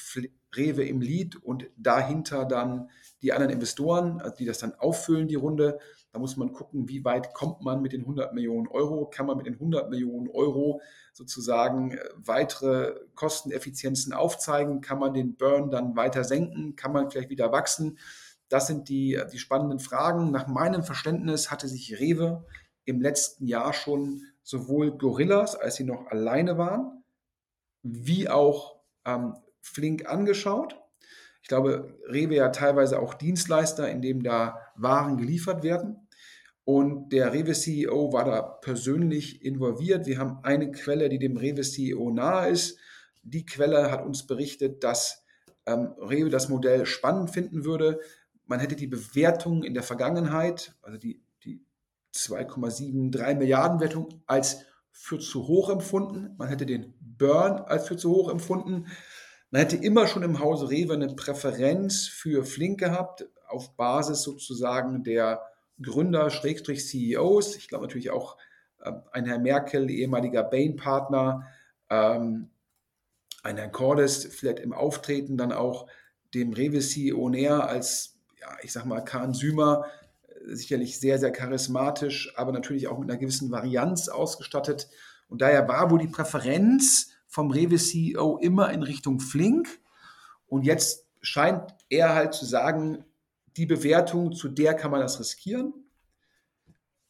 Rewe 0.57 0.85
im 0.85 1.01
Lead 1.01 1.37
und 1.37 1.67
dahinter 1.77 2.45
dann 2.45 2.91
die 3.23 3.33
anderen 3.33 3.53
Investoren, 3.53 4.21
also 4.21 4.37
die 4.37 4.45
das 4.45 4.59
dann 4.59 4.75
auffüllen, 4.75 5.29
die 5.29 5.35
Runde. 5.35 5.79
Da 6.13 6.19
muss 6.19 6.37
man 6.37 6.53
gucken, 6.53 6.89
wie 6.89 7.05
weit 7.05 7.35
kommt 7.35 7.63
man 7.63 7.83
mit 7.83 7.93
den 7.93 8.03
100 8.03 8.35
Millionen 8.35 8.69
Euro. 8.69 9.07
Kann 9.07 9.27
man 9.27 9.37
mit 9.37 9.47
den 9.47 9.55
100 9.55 9.91
Millionen 9.91 10.29
Euro 10.29 10.81
sozusagen 11.13 11.93
äh, 11.93 11.99
weitere 12.17 12.95
Kosteneffizienzen 13.15 14.13
aufzeigen? 14.13 14.81
Kann 14.81 14.99
man 14.99 15.15
den 15.15 15.37
Burn 15.37 15.71
dann 15.71 15.97
weiter 15.97 16.23
senken? 16.23 16.77
Kann 16.77 16.93
man 16.93 17.11
vielleicht 17.11 17.31
wieder 17.31 17.51
wachsen? 17.51 17.99
Das 18.49 18.67
sind 18.67 18.89
die, 18.89 19.21
die 19.33 19.39
spannenden 19.39 19.81
Fragen. 19.81 20.31
Nach 20.31 20.47
meinem 20.47 20.83
Verständnis 20.83 21.51
hatte 21.51 21.67
sich 21.67 21.99
Rewe 21.99 22.45
im 22.85 23.01
letzten 23.01 23.47
Jahr 23.47 23.73
schon 23.73 24.23
sowohl 24.43 24.97
Gorillas, 24.97 25.57
als 25.57 25.77
sie 25.77 25.85
noch 25.85 26.07
alleine 26.09 26.59
waren, 26.59 27.03
wie 27.83 28.29
auch 28.29 28.81
ähm, 29.05 29.35
Flink 29.65 30.07
angeschaut. 30.07 30.79
Ich 31.43 31.49
glaube, 31.49 31.99
Rewe 32.07 32.37
ja 32.37 32.51
teilweise 32.51 32.99
auch 32.99 33.15
Dienstleister, 33.15 33.91
in 33.91 34.03
dem 34.03 34.23
da 34.23 34.61
Waren 34.77 35.17
geliefert 35.17 35.63
werden. 35.63 36.09
Und 36.65 37.11
der 37.11 37.33
Rewe-CEO 37.33 38.13
war 38.13 38.25
da 38.25 38.41
persönlich 38.41 39.45
involviert. 39.45 40.07
Wir 40.07 40.19
haben 40.19 40.39
eine 40.43 40.71
Quelle, 40.71 41.09
die 41.09 41.19
dem 41.19 41.37
Rewe-CEO 41.37 42.11
nahe 42.11 42.49
ist. 42.51 42.79
Die 43.23 43.45
Quelle 43.45 43.91
hat 43.91 44.05
uns 44.05 44.27
berichtet, 44.27 44.83
dass 44.85 45.25
ähm, 45.67 45.95
Rewe 45.99 46.31
das 46.31 46.49
Modell 46.49 46.87
spannend 46.87 47.31
finden 47.31 47.65
würde. 47.65 48.01
Man 48.47 48.61
hätte 48.61 48.77
die 48.77 48.87
Bewertung 48.87 49.63
in 49.63 49.75
der 49.75 49.83
Vergangenheit, 49.83 50.75
also 50.83 50.99
die, 50.99 51.23
die 51.45 51.65
2,73 52.15 53.35
Milliarden 53.35 53.81
Wertung, 53.81 54.23
als 54.27 54.65
für 54.91 55.19
zu 55.19 55.47
hoch 55.47 55.69
empfunden. 55.71 56.35
Man 56.39 56.49
hätte 56.49 56.65
den 56.65 56.95
Burn 57.01 57.59
als 57.59 57.89
für 57.89 57.97
zu 57.97 58.11
hoch 58.11 58.31
empfunden. 58.31 58.87
Man 59.55 59.61
hätte 59.61 59.77
immer 59.77 60.09
schon 60.09 60.25
im 60.25 60.41
Hause 60.41 60.69
Rewe 60.69 60.95
eine 60.95 61.15
Präferenz 61.15 62.09
für 62.09 62.45
Flink 62.45 62.81
gehabt, 62.81 63.29
auf 63.47 63.77
Basis 63.77 64.23
sozusagen 64.23 65.05
der 65.05 65.45
Gründer, 65.81 66.31
Schrägstrich 66.31 66.85
CEOs. 66.85 67.55
Ich 67.55 67.69
glaube 67.69 67.85
natürlich 67.85 68.11
auch 68.11 68.37
äh, 68.81 68.91
ein 69.13 69.27
Herr 69.27 69.39
Merkel, 69.39 69.89
ehemaliger 69.91 70.43
Bain-Partner, 70.43 71.47
ähm, 71.89 72.51
ein 73.45 73.57
Herr 73.57 73.69
Cordes, 73.69 74.25
vielleicht 74.25 74.59
im 74.59 74.73
Auftreten 74.73 75.37
dann 75.37 75.53
auch 75.53 75.87
dem 76.35 76.53
Rewe-CEO 76.53 77.29
näher 77.29 77.69
als, 77.69 78.19
ja, 78.41 78.49
ich 78.61 78.73
sag 78.73 78.87
mal, 78.87 79.03
Kahn 79.03 79.35
Sümer, 79.35 79.85
äh, 80.27 80.57
sicherlich 80.57 80.99
sehr, 80.99 81.21
sehr 81.21 81.31
charismatisch, 81.31 82.33
aber 82.37 82.51
natürlich 82.51 82.89
auch 82.89 82.99
mit 82.99 83.09
einer 83.09 83.21
gewissen 83.21 83.53
Varianz 83.53 84.09
ausgestattet. 84.09 84.89
Und 85.29 85.43
daher 85.43 85.69
war 85.69 85.93
wohl 85.93 86.01
die 86.01 86.09
Präferenz 86.09 87.14
vom 87.35 87.51
Rewe 87.51 87.79
CEO 87.79 88.39
immer 88.39 88.71
in 88.71 88.85
Richtung 88.85 89.19
Flink. 89.19 89.81
Und 90.47 90.63
jetzt 90.63 91.09
scheint 91.21 91.75
er 91.91 92.15
halt 92.15 92.33
zu 92.33 92.45
sagen, 92.45 93.05
die 93.57 93.67
Bewertung, 93.67 94.33
zu 94.33 94.49
der 94.49 94.75
kann 94.75 94.93
man 94.93 95.01
das 95.01 95.19
riskieren. 95.19 95.75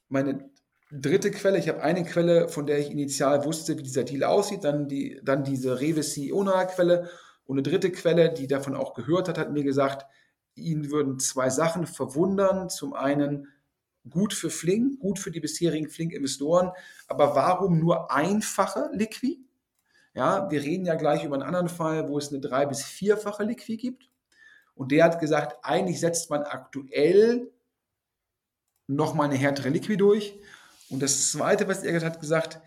Meine 0.08 0.48
dritte 0.90 1.30
Quelle, 1.30 1.58
ich 1.58 1.68
habe 1.68 1.82
eine 1.82 2.04
Quelle, 2.04 2.48
von 2.48 2.64
der 2.64 2.78
ich 2.78 2.90
initial 2.90 3.44
wusste, 3.44 3.76
wie 3.76 3.82
dieser 3.82 4.04
Deal 4.04 4.24
aussieht, 4.24 4.64
dann, 4.64 4.88
die, 4.88 5.20
dann 5.22 5.44
diese 5.44 5.78
Rewe 5.78 6.00
CEO-nahe 6.00 6.68
Quelle 6.68 7.10
und 7.44 7.58
eine 7.58 7.62
dritte 7.62 7.92
Quelle, 7.92 8.32
die 8.32 8.46
davon 8.46 8.74
auch 8.74 8.94
gehört 8.94 9.28
hat, 9.28 9.36
hat 9.36 9.52
mir 9.52 9.62
gesagt, 9.62 10.06
ihn 10.54 10.90
würden 10.90 11.18
zwei 11.18 11.50
Sachen 11.50 11.86
verwundern. 11.86 12.70
Zum 12.70 12.94
einen 12.94 13.48
gut 14.08 14.32
für 14.32 14.48
Flink, 14.48 15.00
gut 15.00 15.18
für 15.18 15.30
die 15.30 15.40
bisherigen 15.40 15.90
Flink-Investoren, 15.90 16.70
aber 17.08 17.34
warum 17.34 17.78
nur 17.78 18.10
einfache 18.10 18.88
Liquid? 18.94 19.44
Ja, 20.14 20.48
wir 20.50 20.62
reden 20.62 20.86
ja 20.86 20.94
gleich 20.94 21.24
über 21.24 21.34
einen 21.34 21.42
anderen 21.42 21.68
Fall, 21.68 22.08
wo 22.08 22.18
es 22.18 22.30
eine 22.30 22.40
drei- 22.40 22.66
bis 22.66 22.84
vierfache 22.84 23.42
Liquid 23.42 23.76
gibt. 23.78 24.08
Und 24.74 24.92
der 24.92 25.04
hat 25.04 25.20
gesagt, 25.20 25.56
eigentlich 25.62 26.00
setzt 26.00 26.30
man 26.30 26.42
aktuell 26.42 27.50
nochmal 28.86 29.28
eine 29.28 29.36
härtere 29.38 29.68
Liquid 29.70 29.96
durch. 29.96 30.38
Und 30.88 31.02
das 31.02 31.32
Zweite, 31.32 31.66
was 31.68 31.82
er 31.82 31.92
gesagt 31.92 32.14
hat, 32.16 32.20
gesagt, 32.20 32.60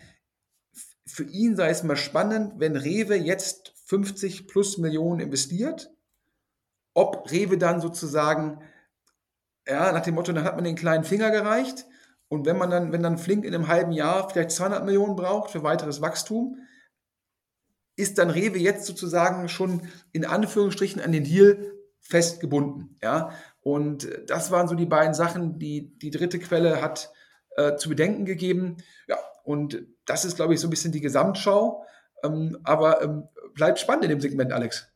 für 1.06 1.24
ihn 1.24 1.56
sei 1.56 1.70
es 1.70 1.84
mal 1.84 1.96
spannend, 1.96 2.54
wenn 2.58 2.76
Rewe 2.76 3.16
jetzt 3.16 3.74
50 3.86 4.48
plus 4.48 4.78
Millionen 4.78 5.22
investiert, 5.22 5.90
ob 6.94 7.32
Rewe 7.32 7.58
dann 7.58 7.80
sozusagen, 7.80 8.62
ja, 9.66 9.92
nach 9.92 10.02
dem 10.02 10.16
Motto, 10.16 10.34
dann 10.34 10.44
hat 10.44 10.56
man 10.56 10.66
den 10.66 10.76
kleinen 10.76 11.04
Finger 11.06 11.32
gereicht. 11.32 11.86
Und 12.28 12.46
wenn 12.46 12.58
man 12.58 12.70
dann, 12.70 12.92
wenn 12.92 13.04
dann 13.04 13.18
Flink 13.18 13.46
in 13.46 13.56
einem 13.56 13.68
halben 13.70 13.94
Jahr 13.94 14.30
vielleicht 14.30 14.52
200 14.52 14.84
Millionen 14.84 15.16
braucht 15.16 15.52
für 15.52 15.64
weiteres 15.64 16.02
Wachstum, 16.02 16.58
ist 17.98 18.18
dann 18.18 18.30
Rewe 18.30 18.58
jetzt 18.58 18.86
sozusagen 18.86 19.50
schon 19.50 19.82
in 20.14 20.24
Anführungsstrichen 20.24 21.02
an 21.02 21.12
den 21.12 21.26
Deal 21.26 21.74
festgebunden. 22.00 22.98
Ja? 23.04 23.32
Und 23.60 24.08
das 24.28 24.52
waren 24.52 24.70
so 24.70 24.76
die 24.76 24.86
beiden 24.86 25.14
Sachen, 25.14 25.60
die 25.60 25.98
die 25.98 26.12
dritte 26.12 26.40
Quelle 26.40 26.82
hat 26.82 27.12
äh, 27.58 27.76
zu 27.76 27.90
bedenken 27.90 28.24
gegeben. 28.24 28.78
Ja, 29.08 29.18
und 29.44 29.84
das 30.06 30.24
ist, 30.24 30.38
glaube 30.38 30.54
ich, 30.54 30.62
so 30.62 30.68
ein 30.68 30.70
bisschen 30.70 30.94
die 30.94 31.02
Gesamtschau. 31.02 31.84
Ähm, 32.24 32.60
aber 32.64 33.02
ähm, 33.02 33.28
bleibt 33.56 33.80
spannend 33.80 34.06
in 34.06 34.12
dem 34.12 34.22
Segment, 34.22 34.54
Alex. 34.54 34.88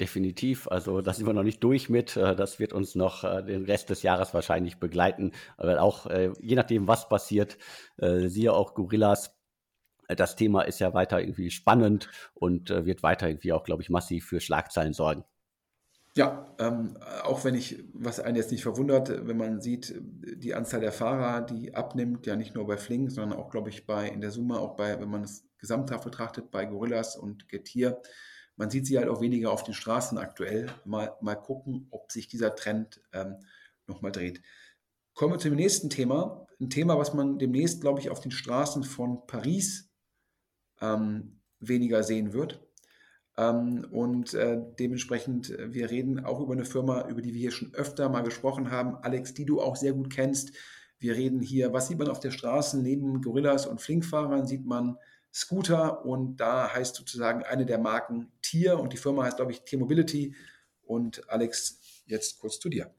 Definitiv. 0.00 0.66
Also 0.68 1.02
da 1.02 1.12
sind 1.12 1.26
wir 1.26 1.32
noch 1.32 1.44
nicht 1.44 1.62
durch 1.62 1.88
mit. 1.88 2.16
Äh, 2.16 2.34
das 2.34 2.58
wird 2.58 2.72
uns 2.72 2.94
noch 2.94 3.22
äh, 3.22 3.42
den 3.42 3.64
Rest 3.64 3.90
des 3.90 4.02
Jahres 4.02 4.34
wahrscheinlich 4.34 4.78
begleiten. 4.78 5.32
Aber 5.56 5.80
auch 5.80 6.06
äh, 6.06 6.32
je 6.40 6.56
nachdem, 6.56 6.88
was 6.88 7.08
passiert, 7.08 7.58
siehe 7.98 8.52
auch 8.52 8.74
Gorillas 8.74 9.36
das 10.14 10.36
Thema 10.36 10.62
ist 10.62 10.80
ja 10.80 10.94
weiter 10.94 11.20
irgendwie 11.20 11.50
spannend 11.50 12.08
und 12.34 12.70
äh, 12.70 12.84
wird 12.86 13.02
weiter 13.02 13.28
irgendwie 13.28 13.52
auch, 13.52 13.64
glaube 13.64 13.82
ich, 13.82 13.90
massiv 13.90 14.26
für 14.26 14.40
Schlagzeilen 14.40 14.92
sorgen. 14.92 15.24
Ja, 16.14 16.54
ähm, 16.58 16.98
auch 17.22 17.42
wenn 17.44 17.54
ich, 17.54 17.84
was 17.94 18.20
einen 18.20 18.36
jetzt 18.36 18.52
nicht 18.52 18.62
verwundert, 18.62 19.26
wenn 19.26 19.38
man 19.38 19.62
sieht, 19.62 19.94
die 19.98 20.54
Anzahl 20.54 20.80
der 20.80 20.92
Fahrer, 20.92 21.40
die 21.40 21.74
abnimmt, 21.74 22.26
ja 22.26 22.36
nicht 22.36 22.54
nur 22.54 22.66
bei 22.66 22.76
Flink, 22.76 23.10
sondern 23.10 23.38
auch, 23.38 23.48
glaube 23.48 23.70
ich, 23.70 23.86
bei 23.86 24.08
in 24.08 24.20
der 24.20 24.30
Summe, 24.30 24.58
auch 24.58 24.76
bei, 24.76 25.00
wenn 25.00 25.08
man 25.08 25.24
es 25.24 25.48
gesamthaft 25.56 26.04
betrachtet, 26.04 26.50
bei 26.50 26.66
Gorillas 26.66 27.16
und 27.16 27.48
Getir. 27.48 28.02
Man 28.56 28.68
sieht 28.68 28.86
sie 28.86 28.98
halt 28.98 29.08
auch 29.08 29.22
weniger 29.22 29.52
auf 29.52 29.64
den 29.64 29.72
Straßen 29.72 30.18
aktuell. 30.18 30.66
Mal, 30.84 31.16
mal 31.22 31.36
gucken, 31.36 31.88
ob 31.90 32.12
sich 32.12 32.28
dieser 32.28 32.54
Trend 32.54 33.00
ähm, 33.14 33.36
nochmal 33.86 34.12
dreht. 34.12 34.42
Kommen 35.14 35.32
wir 35.32 35.38
zum 35.38 35.54
nächsten 35.54 35.88
Thema. 35.88 36.46
Ein 36.60 36.68
Thema, 36.68 36.98
was 36.98 37.14
man 37.14 37.38
demnächst, 37.38 37.80
glaube 37.80 38.00
ich, 38.00 38.10
auf 38.10 38.20
den 38.20 38.30
Straßen 38.32 38.84
von 38.84 39.26
Paris 39.26 39.91
ähm, 40.82 41.40
weniger 41.60 42.02
sehen 42.02 42.34
wird. 42.34 42.60
Ähm, 43.38 43.86
und 43.90 44.34
äh, 44.34 44.58
dementsprechend, 44.78 45.50
äh, 45.50 45.72
wir 45.72 45.90
reden 45.90 46.24
auch 46.24 46.40
über 46.40 46.52
eine 46.52 46.66
Firma, 46.66 47.08
über 47.08 47.22
die 47.22 47.32
wir 47.32 47.40
hier 47.40 47.50
schon 47.50 47.72
öfter 47.74 48.08
mal 48.10 48.22
gesprochen 48.22 48.70
haben, 48.70 48.96
Alex, 48.96 49.32
die 49.32 49.46
du 49.46 49.60
auch 49.60 49.76
sehr 49.76 49.94
gut 49.94 50.10
kennst. 50.12 50.52
Wir 50.98 51.16
reden 51.16 51.40
hier, 51.40 51.72
was 51.72 51.88
sieht 51.88 51.98
man 51.98 52.08
auf 52.08 52.20
der 52.20 52.30
Straße? 52.30 52.80
Neben 52.80 53.22
Gorillas 53.22 53.66
und 53.66 53.80
Flinkfahrern 53.80 54.46
sieht 54.46 54.66
man 54.66 54.98
Scooter 55.32 56.04
und 56.04 56.36
da 56.36 56.72
heißt 56.72 56.94
sozusagen 56.94 57.42
eine 57.42 57.64
der 57.64 57.78
Marken 57.78 58.30
Tier 58.42 58.78
und 58.78 58.92
die 58.92 58.98
Firma 58.98 59.24
heißt, 59.24 59.36
glaube 59.36 59.52
ich, 59.52 59.62
Tier 59.62 59.78
Mobility. 59.78 60.34
Und 60.82 61.28
Alex, 61.30 61.80
jetzt 62.06 62.38
kurz 62.38 62.58
zu 62.58 62.68
dir. 62.68 62.92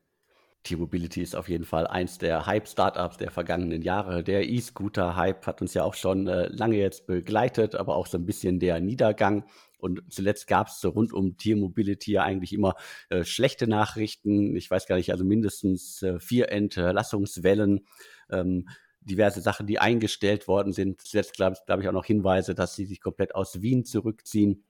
T-Mobility 0.63 1.21
ist 1.21 1.36
auf 1.36 1.49
jeden 1.49 1.65
Fall 1.65 1.88
eins 1.88 2.17
der 2.17 2.45
Hype-Startups 2.45 3.17
der 3.17 3.32
vergangenen 3.32 3.82
Jahre. 3.82 4.23
Der 4.23 4.47
E-Scooter-Hype 4.49 5.45
hat 5.45 5.62
uns 5.62 5.73
ja 5.73 5.84
auch 5.84 5.93
schon 5.93 6.28
äh, 6.28 6.47
lange 6.47 6.78
jetzt 6.78 7.06
begleitet, 7.06 7.76
aber 7.76 7.95
auch 7.95 8.08
so 8.08 8.17
ein 8.17 8.26
bisschen 8.26 8.60
der 8.60 8.80
Niedergang. 8.80 9.45
Und 9.78 10.02
zuletzt 10.10 10.47
gab 10.47 10.67
es 10.67 10.86
rund 10.86 11.12
um 11.12 11.36
T-Mobility 11.36 12.13
ja 12.13 12.23
eigentlich 12.23 12.54
immer 12.54 12.76
äh, 13.10 13.26
schlechte 13.26 13.67
Nachrichten. 13.67 14.56
Ich 14.56 14.71
weiß 14.71 14.88
gar 14.88 14.95
nicht, 14.95 15.12
also 15.12 15.26
mindestens 15.26 16.02
äh, 16.02 16.19
vier 16.19 16.49
Entlassungswellen. 16.49 17.86
Ähm, 18.30 18.69
diverse 19.02 19.41
Sachen, 19.41 19.67
die 19.67 19.80
eingestellt 19.80 20.47
worden 20.47 20.71
sind. 20.71 21.02
Jetzt 21.12 21.34
glaube 21.34 21.58
glaub 21.65 21.82
ich 21.82 21.88
auch 21.89 21.93
noch 21.93 22.06
Hinweise, 22.06 22.56
dass 22.56 22.76
sie 22.76 22.86
sich 22.86 23.02
komplett 23.02 23.36
aus 23.36 23.62
Wien 23.62 23.84
zurückziehen. 23.84 24.63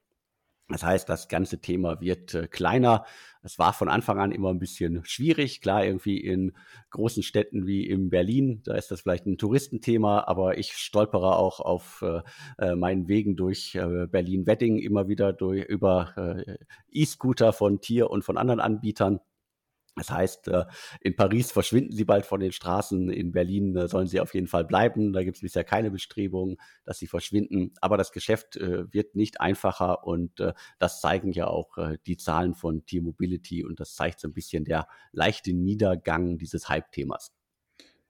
Das 0.70 0.84
heißt, 0.84 1.10
das 1.10 1.28
ganze 1.28 1.60
Thema 1.60 2.00
wird 2.00 2.34
äh, 2.34 2.48
kleiner. 2.48 3.06
Es 3.42 3.60
war 3.60 3.74
von 3.74 3.90
Anfang 3.90 4.20
an 4.20 4.32
immer 4.32 4.50
ein 4.50 4.60
bisschen 4.60 5.04
schwierig. 5.04 5.60
Klar, 5.62 5.86
irgendwie 5.86 6.18
in 6.18 6.54
großen 6.92 7.22
Städten 7.22 7.68
wie 7.68 7.86
in 7.86 8.10
Berlin, 8.10 8.62
da 8.64 8.76
ist 8.76 8.90
das 8.90 9.02
vielleicht 9.02 9.26
ein 9.26 9.38
Touristenthema, 9.38 10.24
aber 10.26 10.58
ich 10.58 10.74
stolpere 10.74 11.36
auch 11.36 11.60
auf 11.60 12.02
äh, 12.02 12.22
äh 12.66 12.76
meinen 12.76 13.10
Wegen 13.10 13.36
durch 13.36 13.76
äh, 13.76 14.08
Berlin-Wedding 14.08 14.78
immer 14.78 15.10
wieder 15.10 15.34
durch, 15.34 15.66
über 15.66 16.14
äh, 16.16 16.58
E-Scooter 16.92 17.52
von 17.52 17.82
Tier 17.82 18.10
und 18.10 18.24
von 18.24 18.38
anderen 18.38 18.62
Anbietern. 18.62 19.20
Das 19.96 20.10
heißt, 20.10 20.48
äh, 20.48 20.66
in 21.02 21.16
Paris 21.16 21.52
verschwinden 21.52 21.96
sie 21.96 22.06
bald 22.06 22.26
von 22.26 22.40
den 22.40 22.52
Straßen, 22.52 23.12
in 23.12 23.32
Berlin 23.32 23.76
äh, 23.76 23.88
sollen 23.88 24.08
sie 24.08 24.20
auf 24.20 24.34
jeden 24.34 24.48
Fall 24.48 24.66
bleiben. 24.66 25.14
Da 25.14 25.24
gibt 25.24 25.38
es 25.38 25.42
bisher 25.42 25.64
keine 25.64 25.92
Bestrebungen, 25.92 26.58
dass 26.84 26.98
sie 26.98 27.08
verschwinden. 27.08 27.74
Aber 27.80 27.98
das 27.98 28.12
Geschäft 28.12 28.58
äh, 28.58 28.92
wird 28.92 29.16
nicht 29.16 29.42
einfacher 29.42 30.06
und 30.06 30.44
das 30.80 31.02
zeigen 31.02 31.32
ja 31.32 31.48
auch 31.48 31.78
die 32.06 32.18
Zahlen 32.18 32.54
von 32.54 32.86
T-Mobility 32.86 33.64
und 33.64 33.80
das 33.80 33.96
zeigt 33.96 34.20
so 34.20 34.28
ein 34.28 34.34
bisschen 34.34 34.66
der 34.66 34.88
leichte 35.12 35.54
Niedergang 35.54 36.38
dieses 36.38 36.70
Hype-Themas. 36.70 37.32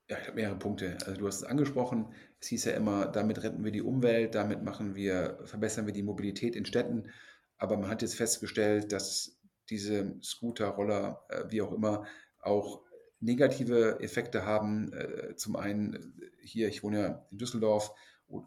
Ja, 0.10 0.18
ich 0.20 0.28
habe 0.28 0.36
mehrere 0.36 0.58
Punkte. 0.58 0.98
Also 1.06 1.20
du 1.20 1.28
hast 1.28 1.38
es 1.38 1.44
angesprochen. 1.44 2.14
Es 2.40 2.48
hieß 2.48 2.66
ja 2.66 2.74
immer, 2.74 3.08
damit 3.08 3.44
retten 3.44 3.64
wir 3.64 3.72
die 3.72 3.82
Umwelt, 3.82 4.36
damit 4.36 4.64
machen 4.64 4.96
wir, 4.96 5.40
verbessern 5.46 5.86
wir 5.86 5.94
die 5.94 6.04
Mobilität 6.04 6.56
in 6.56 6.66
Städten. 6.66 7.10
Aber 7.58 7.78
man 7.78 7.90
hat 7.90 8.02
jetzt 8.02 8.16
festgestellt, 8.16 8.92
dass 8.92 9.40
diese 9.70 10.16
Scooter, 10.22 10.68
Roller, 10.70 11.24
äh, 11.30 11.44
wie 11.50 11.62
auch 11.62 11.72
immer, 11.72 12.06
auch 12.42 12.82
negative 13.20 14.00
Effekte 14.02 14.46
haben. 14.46 14.92
Äh, 14.94 15.36
zum 15.36 15.56
einen 15.56 15.94
äh, 15.94 16.30
hier, 16.42 16.68
ich 16.68 16.84
wohne 16.84 17.00
ja 17.00 17.26
in 17.32 17.38
Düsseldorf 17.38 17.94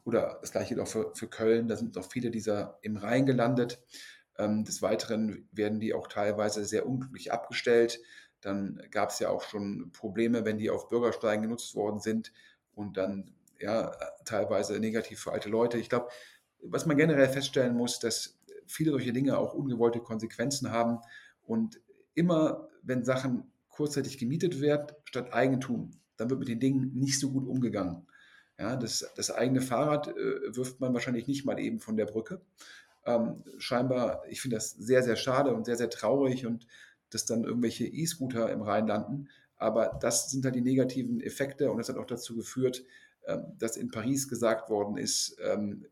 oder 0.04 0.38
das 0.40 0.52
gleiche 0.52 0.80
auch 0.82 0.88
für, 0.88 1.14
für 1.14 1.28
Köln, 1.28 1.68
da 1.68 1.76
sind 1.76 1.94
noch 1.94 2.10
viele 2.10 2.30
dieser 2.30 2.78
im 2.82 2.96
Rhein 2.96 3.26
gelandet. 3.26 3.80
Ähm, 4.38 4.64
des 4.64 4.82
Weiteren 4.82 5.48
werden 5.52 5.80
die 5.80 5.94
auch 5.94 6.08
teilweise 6.08 6.64
sehr 6.64 6.86
unglücklich 6.86 7.32
abgestellt. 7.32 8.00
Dann 8.40 8.82
gab 8.90 9.10
es 9.10 9.18
ja 9.18 9.30
auch 9.30 9.42
schon 9.42 9.90
Probleme, 9.92 10.44
wenn 10.44 10.58
die 10.58 10.70
auf 10.70 10.88
Bürgersteigen 10.88 11.42
genutzt 11.42 11.74
worden 11.74 12.00
sind 12.00 12.32
und 12.74 12.96
dann 12.96 13.34
ja 13.58 13.92
teilweise 14.24 14.78
negativ 14.78 15.20
für 15.20 15.32
alte 15.32 15.48
Leute. 15.48 15.78
Ich 15.78 15.88
glaube, 15.88 16.08
was 16.62 16.84
man 16.86 16.96
generell 16.96 17.28
feststellen 17.28 17.74
muss, 17.74 17.98
dass 17.98 18.35
viele 18.66 18.90
solche 18.90 19.12
Dinge 19.12 19.38
auch 19.38 19.54
ungewollte 19.54 20.00
Konsequenzen 20.00 20.70
haben. 20.70 20.98
Und 21.42 21.80
immer, 22.14 22.68
wenn 22.82 23.04
Sachen 23.04 23.50
kurzzeitig 23.68 24.18
gemietet 24.18 24.60
werden, 24.60 24.94
statt 25.04 25.32
Eigentum, 25.32 25.90
dann 26.16 26.30
wird 26.30 26.40
mit 26.40 26.48
den 26.48 26.60
Dingen 26.60 26.92
nicht 26.94 27.20
so 27.20 27.30
gut 27.30 27.46
umgegangen. 27.46 28.06
Ja, 28.58 28.76
das, 28.76 29.12
das 29.16 29.30
eigene 29.30 29.60
Fahrrad 29.60 30.08
äh, 30.08 30.56
wirft 30.56 30.80
man 30.80 30.94
wahrscheinlich 30.94 31.26
nicht 31.26 31.44
mal 31.44 31.58
eben 31.58 31.78
von 31.78 31.96
der 31.96 32.06
Brücke. 32.06 32.40
Ähm, 33.04 33.44
scheinbar, 33.58 34.22
ich 34.28 34.40
finde 34.40 34.56
das 34.56 34.70
sehr, 34.70 35.02
sehr 35.02 35.16
schade 35.16 35.54
und 35.54 35.66
sehr, 35.66 35.76
sehr 35.76 35.90
traurig 35.90 36.46
und 36.46 36.66
dass 37.10 37.26
dann 37.26 37.44
irgendwelche 37.44 37.86
E-Scooter 37.86 38.50
im 38.50 38.62
Rhein 38.62 38.86
landen. 38.86 39.28
Aber 39.56 39.98
das 40.00 40.30
sind 40.30 40.44
halt 40.44 40.54
die 40.54 40.62
negativen 40.62 41.20
Effekte 41.20 41.70
und 41.70 41.78
das 41.78 41.88
hat 41.88 41.96
auch 41.96 42.06
dazu 42.06 42.34
geführt, 42.34 42.82
ähm, 43.26 43.44
dass 43.58 43.76
in 43.76 43.90
Paris 43.90 44.28
gesagt 44.28 44.70
worden 44.70 44.96
ist, 44.96 45.36
ähm, 45.44 45.84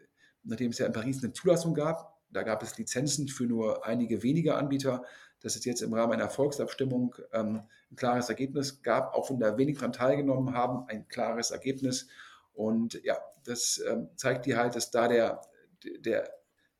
nachdem 0.42 0.70
es 0.70 0.78
ja 0.78 0.86
in 0.86 0.92
Paris 0.92 1.22
eine 1.22 1.32
Zulassung 1.32 1.74
gab, 1.74 2.13
da 2.34 2.42
gab 2.42 2.62
es 2.62 2.76
Lizenzen 2.76 3.28
für 3.28 3.44
nur 3.44 3.86
einige 3.86 4.22
wenige 4.22 4.56
Anbieter, 4.56 5.04
dass 5.40 5.56
es 5.56 5.64
jetzt 5.64 5.82
im 5.82 5.92
Rahmen 5.92 6.14
einer 6.14 6.30
Volksabstimmung 6.30 7.14
ähm, 7.32 7.62
ein 7.90 7.96
klares 7.96 8.28
Ergebnis 8.28 8.82
gab, 8.82 9.14
auch 9.14 9.30
wenn 9.30 9.38
da 9.38 9.56
wenig 9.58 9.76
daran 9.76 9.92
teilgenommen 9.92 10.54
haben, 10.54 10.88
ein 10.88 11.06
klares 11.08 11.50
Ergebnis. 11.50 12.08
Und 12.54 13.02
ja, 13.04 13.18
das 13.44 13.82
ähm, 13.86 14.08
zeigt 14.16 14.46
dir 14.46 14.56
halt, 14.56 14.74
dass 14.74 14.90
da 14.90 15.06
der, 15.06 15.42
der, 16.00 16.30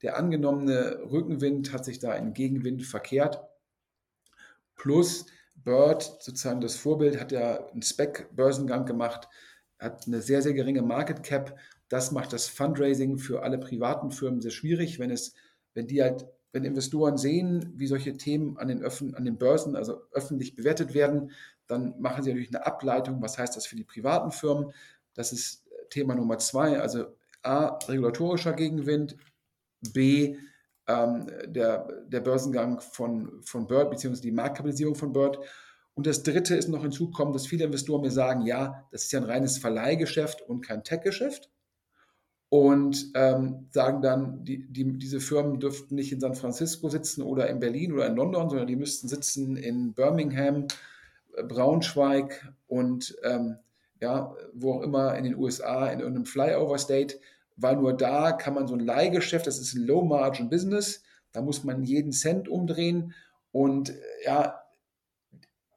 der 0.02 0.16
angenommene 0.16 1.00
Rückenwind 1.10 1.72
hat 1.72 1.84
sich 1.84 1.98
da 1.98 2.14
in 2.14 2.32
Gegenwind 2.32 2.84
verkehrt. 2.84 3.42
Plus 4.76 5.26
Bird, 5.54 6.02
sozusagen 6.20 6.60
das 6.60 6.76
Vorbild, 6.76 7.20
hat 7.20 7.32
ja 7.32 7.66
einen 7.68 7.82
Spec-Börsengang 7.82 8.86
gemacht, 8.86 9.28
hat 9.84 10.06
eine 10.06 10.20
sehr, 10.20 10.42
sehr 10.42 10.54
geringe 10.54 10.82
Market 10.82 11.22
Cap. 11.22 11.56
Das 11.88 12.10
macht 12.10 12.32
das 12.32 12.48
Fundraising 12.48 13.18
für 13.18 13.42
alle 13.42 13.58
privaten 13.58 14.10
Firmen 14.10 14.40
sehr 14.40 14.50
schwierig, 14.50 14.98
wenn 14.98 15.10
es 15.10 15.34
wenn 15.74 15.86
die 15.86 16.02
halt, 16.02 16.26
wenn 16.52 16.64
Investoren 16.64 17.18
sehen, 17.18 17.72
wie 17.76 17.86
solche 17.86 18.16
Themen 18.16 18.56
an 18.56 18.68
den, 18.68 18.82
Öffn 18.82 19.14
an 19.14 19.24
den 19.24 19.38
Börsen, 19.38 19.76
also 19.76 20.02
öffentlich 20.12 20.54
bewertet 20.54 20.94
werden, 20.94 21.32
dann 21.66 22.00
machen 22.00 22.22
sie 22.22 22.30
natürlich 22.30 22.54
eine 22.54 22.64
Ableitung, 22.64 23.20
was 23.20 23.38
heißt 23.38 23.56
das 23.56 23.66
für 23.66 23.76
die 23.76 23.84
privaten 23.84 24.30
Firmen. 24.30 24.72
Das 25.14 25.32
ist 25.32 25.64
Thema 25.90 26.14
Nummer 26.14 26.38
zwei, 26.38 26.78
also 26.80 27.06
A, 27.42 27.78
regulatorischer 27.88 28.52
Gegenwind, 28.52 29.16
B, 29.92 30.36
ähm, 30.86 31.26
der, 31.46 31.88
der 32.06 32.20
Börsengang 32.20 32.80
von, 32.80 33.42
von 33.42 33.66
Bird, 33.66 33.90
beziehungsweise 33.90 34.22
die 34.22 34.32
Marktkapitalisierung 34.32 34.94
von 34.94 35.12
Bird. 35.12 35.38
Und 35.94 36.07
das 36.07 36.22
dritte 36.24 36.57
ist 36.57 36.68
noch 36.68 36.83
hinzugekommen, 36.83 37.33
dass 37.33 37.46
viele 37.46 37.64
Investoren 37.64 38.00
mir 38.00 38.11
sagen, 38.11 38.46
ja, 38.46 38.87
das 38.90 39.04
ist 39.04 39.12
ja 39.12 39.20
ein 39.20 39.26
reines 39.26 39.59
Verleihgeschäft 39.59 40.42
und 40.42 40.61
kein 40.61 40.83
Tech-Geschäft. 40.83 41.50
Und 42.48 43.11
ähm, 43.14 43.68
sagen 43.70 44.02
dann, 44.02 44.44
die, 44.44 44.66
die, 44.70 44.98
diese 44.98 45.20
Firmen 45.20 45.59
dürften 45.61 45.94
nicht 45.94 46.12
in 46.12 46.20
San 46.20 46.35
Francisco 46.35 46.88
sitzen 46.88 47.22
oder 47.22 47.48
in 47.48 47.59
Berlin 47.59 47.92
oder 47.92 48.07
in 48.07 48.16
London, 48.16 48.48
sondern 48.48 48.66
die 48.66 48.76
müssten 48.76 49.09
sitzen 49.09 49.57
in 49.57 49.92
Birmingham, 49.94 50.66
äh, 51.37 51.42
Braunschweig 51.42 52.52
und 52.66 53.16
ähm, 53.24 53.57
ja, 54.00 54.37
wo 54.52 54.74
auch 54.74 54.83
immer 54.83 55.16
in 55.16 55.24
den 55.24 55.37
USA, 55.37 55.88
in 55.88 56.00
irgendeinem 56.00 56.26
Flyover 56.26 56.78
State, 56.78 57.16
weil 57.57 57.76
nur 57.76 57.96
da 57.96 58.33
kann 58.33 58.54
man 58.54 58.66
so 58.66 58.74
ein 58.74 58.80
Leihgeschäft, 58.80 59.46
das 59.46 59.59
ist 59.59 59.74
ein 59.74 59.87
Low-Margin-Business, 59.87 61.02
da 61.33 61.40
muss 61.40 61.64
man 61.64 61.83
jeden 61.83 62.12
Cent 62.12 62.48
umdrehen. 62.48 63.14
Und 63.52 63.90
äh, 63.90 63.94
ja, 64.24 64.63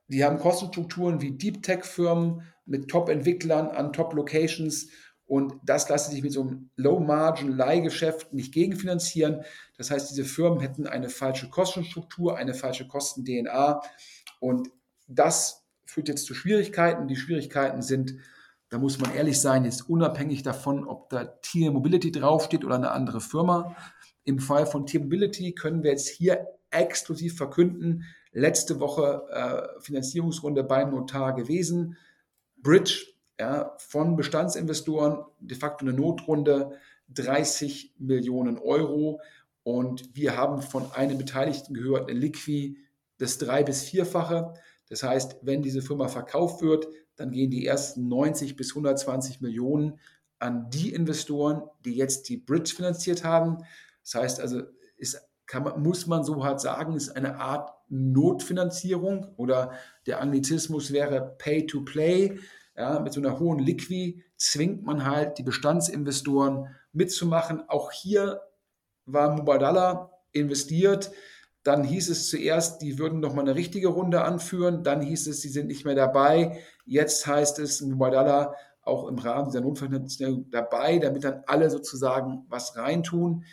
die 0.08 0.24
haben 0.24 0.40
Kostenstrukturen 0.40 1.22
wie 1.22 1.32
Deep 1.32 1.64
Tech-Firmen 1.64 2.44
mit 2.66 2.90
Top-Entwicklern 2.90 3.70
an 3.70 3.94
Top-Locations 3.94 4.88
und 5.28 5.56
das 5.62 5.90
lasse 5.90 6.10
sich 6.12 6.24
mit 6.24 6.32
so 6.32 6.42
einem 6.42 6.70
Low-Margin-Leihgeschäft 6.78 8.34
nicht 8.34 8.54
gegenfinanzieren. 8.54 9.44
Das 9.78 9.92
heißt, 9.92 10.10
diese 10.10 10.24
Firmen 10.24 10.62
hätten 10.62 10.88
eine 10.88 11.10
falsche 11.10 11.50
Kostenstruktur, 11.50 12.38
eine 12.38 12.54
falsche 12.54 12.88
Kosten-DNA. 12.88 13.82
Und 14.40 14.70
das 15.08 15.66
führt 15.86 16.08
jetzt 16.08 16.26
zu 16.26 16.34
Schwierigkeiten. 16.34 17.10
Die 17.10 17.18
Schwierigkeiten 17.18 17.82
sind, 17.82 18.16
da 18.70 18.78
muss 18.78 19.00
man 19.00 19.14
ehrlich 19.14 19.42
sein, 19.42 19.66
jetzt 19.66 19.90
unabhängig 19.90 20.44
davon, 20.44 20.88
ob 20.88 21.10
da 21.10 21.26
Tier 21.26 21.72
Mobility 21.72 22.10
draufsteht 22.10 22.64
oder 22.64 22.76
eine 22.76 22.92
andere 22.92 23.20
Firma. 23.20 23.76
Im 24.24 24.40
Fall 24.40 24.66
von 24.66 24.86
Tier 24.86 25.02
Mobility 25.02 25.54
können 25.54 25.84
wir 25.84 25.92
jetzt 25.92 26.08
hier 26.08 26.48
exklusiv 26.70 27.36
verkünden, 27.36 28.06
letzte 28.32 28.80
Woche 28.80 29.24
äh, 29.32 29.82
Finanzierungsrunde 29.82 30.64
beim 30.64 30.92
Notar 30.92 31.34
gewesen. 31.34 31.98
Bridge 32.58 33.06
ja, 33.40 33.76
von 33.78 34.16
Bestandsinvestoren, 34.16 35.24
de 35.40 35.58
facto 35.58 35.86
eine 35.86 35.94
Notrunde, 35.94 36.72
30 37.10 37.96
Millionen 37.98 38.58
Euro. 38.58 39.22
Und 39.64 40.16
wir 40.16 40.38
haben 40.38 40.62
von 40.62 40.92
einem 40.92 41.18
Beteiligten 41.18 41.74
gehört, 41.74 42.10
eine 42.10 42.20
Liqui, 42.20 42.78
das 43.18 43.38
drei- 43.38 43.64
bis 43.64 43.84
vierfache. 43.84 44.54
Das 44.90 45.04
heißt, 45.04 45.38
wenn 45.42 45.62
diese 45.62 45.82
Firma 45.82 46.08
verkauft 46.08 46.62
wird, 46.62 46.88
dann 47.16 47.32
gehen 47.32 47.52
die 47.52 47.66
ersten 47.66 48.08
90 48.08 48.56
bis 48.56 48.72
120 48.72 49.42
Millionen 49.42 50.00
an 50.40 50.70
die 50.70 50.94
Investoren, 50.94 51.64
die 51.84 51.96
jetzt 51.96 52.30
die 52.30 52.38
Bridge 52.38 52.74
finanziert 52.76 53.24
haben. 53.24 53.58
Das 54.04 54.16
heißt 54.16 54.40
also, 54.40 54.62
ist, 54.96 55.20
man, 55.54 55.82
muss 55.82 56.08
man 56.08 56.24
so 56.24 56.44
hart 56.44 56.62
sagen, 56.62 56.96
ist 56.96 57.16
eine 57.16 57.40
Art 57.40 57.72
Notfinanzierung 57.90 59.34
oder 59.38 59.72
der 60.06 60.22
Anglizismus 60.22 60.92
wäre 60.92 61.36
Pay-to-Play 61.38 62.40
ja, 62.78 63.00
mit 63.00 63.12
so 63.14 63.20
einer 63.20 63.40
hohen 63.40 63.60
Liqui 63.60 64.24
zwingt 64.38 64.84
man 64.84 65.04
halt 65.04 65.40
die 65.40 65.44
Bestandsinvestoren 65.44 66.76
mitzumachen. 66.94 67.68
Auch 67.68 67.92
hier 67.92 68.42
war 69.06 69.36
Mubadala 69.36 70.12
investiert. 70.32 71.12
Dann 71.64 71.84
hieß 71.84 72.10
es 72.10 72.30
zuerst, 72.30 72.82
die 72.84 73.00
würden 73.00 73.20
noch 73.20 73.34
mal 73.34 73.42
eine 73.42 73.56
richtige 73.56 73.88
Runde 73.88 74.24
anführen. 74.24 74.84
Dann 74.84 75.02
hieß 75.02 75.28
es, 75.28 75.42
sie 75.42 75.50
sind 75.50 75.68
nicht 75.68 75.86
mehr 75.86 75.96
dabei. 75.96 76.60
Jetzt 76.86 77.26
heißt 77.26 77.58
es, 77.60 77.82
Mubadala 77.82 78.54
auch 78.84 79.08
im 79.08 79.18
Rahmen 79.18 79.50
dieser 79.50 79.62
Notfinanzierung 79.62 80.50
dabei, 80.52 81.00
damit 81.00 81.24
dann 81.24 81.44
alle 81.48 81.70
sozusagen 81.70 82.46
was 82.48 82.78
reintun. 82.78 83.44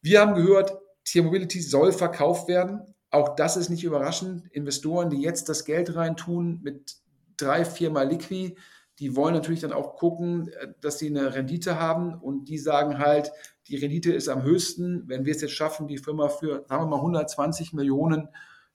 Wir 0.00 0.20
haben 0.20 0.34
gehört, 0.34 0.78
Tier 1.08 1.22
Mobility 1.22 1.60
soll 1.62 1.92
verkauft 1.92 2.48
werden. 2.48 2.82
Auch 3.10 3.34
das 3.34 3.56
ist 3.56 3.70
nicht 3.70 3.84
überraschend. 3.84 4.46
Investoren, 4.52 5.08
die 5.08 5.22
jetzt 5.22 5.48
das 5.48 5.64
Geld 5.64 5.94
reintun 5.94 6.60
mit 6.62 6.96
drei, 7.38 7.64
viermal 7.64 8.08
Liqui. 8.08 8.58
Die 8.98 9.16
wollen 9.16 9.32
natürlich 9.32 9.60
dann 9.60 9.72
auch 9.72 9.96
gucken, 9.96 10.48
äh, 10.48 10.68
dass 10.80 10.98
sie 10.98 11.08
eine 11.08 11.34
Rendite 11.34 11.80
haben 11.80 12.14
und 12.14 12.48
die 12.48 12.58
sagen 12.58 12.98
halt, 12.98 13.32
die 13.68 13.76
Rendite 13.76 14.12
ist 14.12 14.28
am 14.28 14.42
höchsten, 14.42 15.08
wenn 15.08 15.24
wir 15.24 15.34
es 15.34 15.40
jetzt 15.40 15.54
schaffen, 15.54 15.88
die 15.88 15.98
Firma 15.98 16.28
für, 16.28 16.64
sagen 16.68 16.82
wir 16.82 16.86
mal, 16.88 16.96
120 16.96 17.72
Millionen 17.72 18.28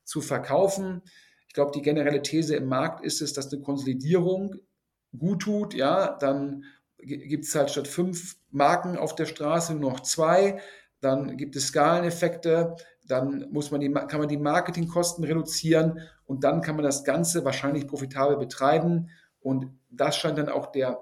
zu 0.04 0.22
verkaufen. 0.22 1.02
Ich 1.48 1.54
glaube, 1.54 1.72
die 1.72 1.82
generelle 1.82 2.22
These 2.22 2.56
im 2.56 2.68
Markt 2.68 3.04
ist 3.06 3.22
es, 3.22 3.34
dass 3.34 3.52
eine 3.52 3.62
Konsolidierung 3.62 4.56
gut 5.18 5.44
tut, 5.44 5.74
ja, 5.76 6.18
dann 6.18 6.64
gibt 6.98 7.46
es 7.46 7.54
halt 7.54 7.70
statt 7.70 7.88
fünf 7.88 8.38
Marken 8.50 8.98
auf 8.98 9.14
der 9.16 9.26
Straße 9.26 9.76
nur 9.76 9.92
noch 9.92 10.00
zwei. 10.00 10.62
Dann 11.04 11.36
gibt 11.36 11.58
es 11.58 11.68
Skaleneffekte, 11.68 12.78
dann 13.08 13.52
muss 13.52 13.72
man 13.72 13.82
die, 13.82 13.92
kann 13.92 14.20
man 14.20 14.30
die 14.30 14.38
Marketingkosten 14.38 15.26
reduzieren 15.26 16.00
und 16.26 16.46
dann 16.46 16.62
kann 16.62 16.78
man 16.78 16.86
das 16.86 17.04
Ganze 17.04 17.44
wahrscheinlich 17.44 17.88
profitabel 17.88 18.38
betreiben. 18.38 19.10
Und 19.42 19.78
das 19.90 20.16
scheint 20.16 20.38
dann 20.38 20.48
auch 20.48 20.72
der 20.72 21.00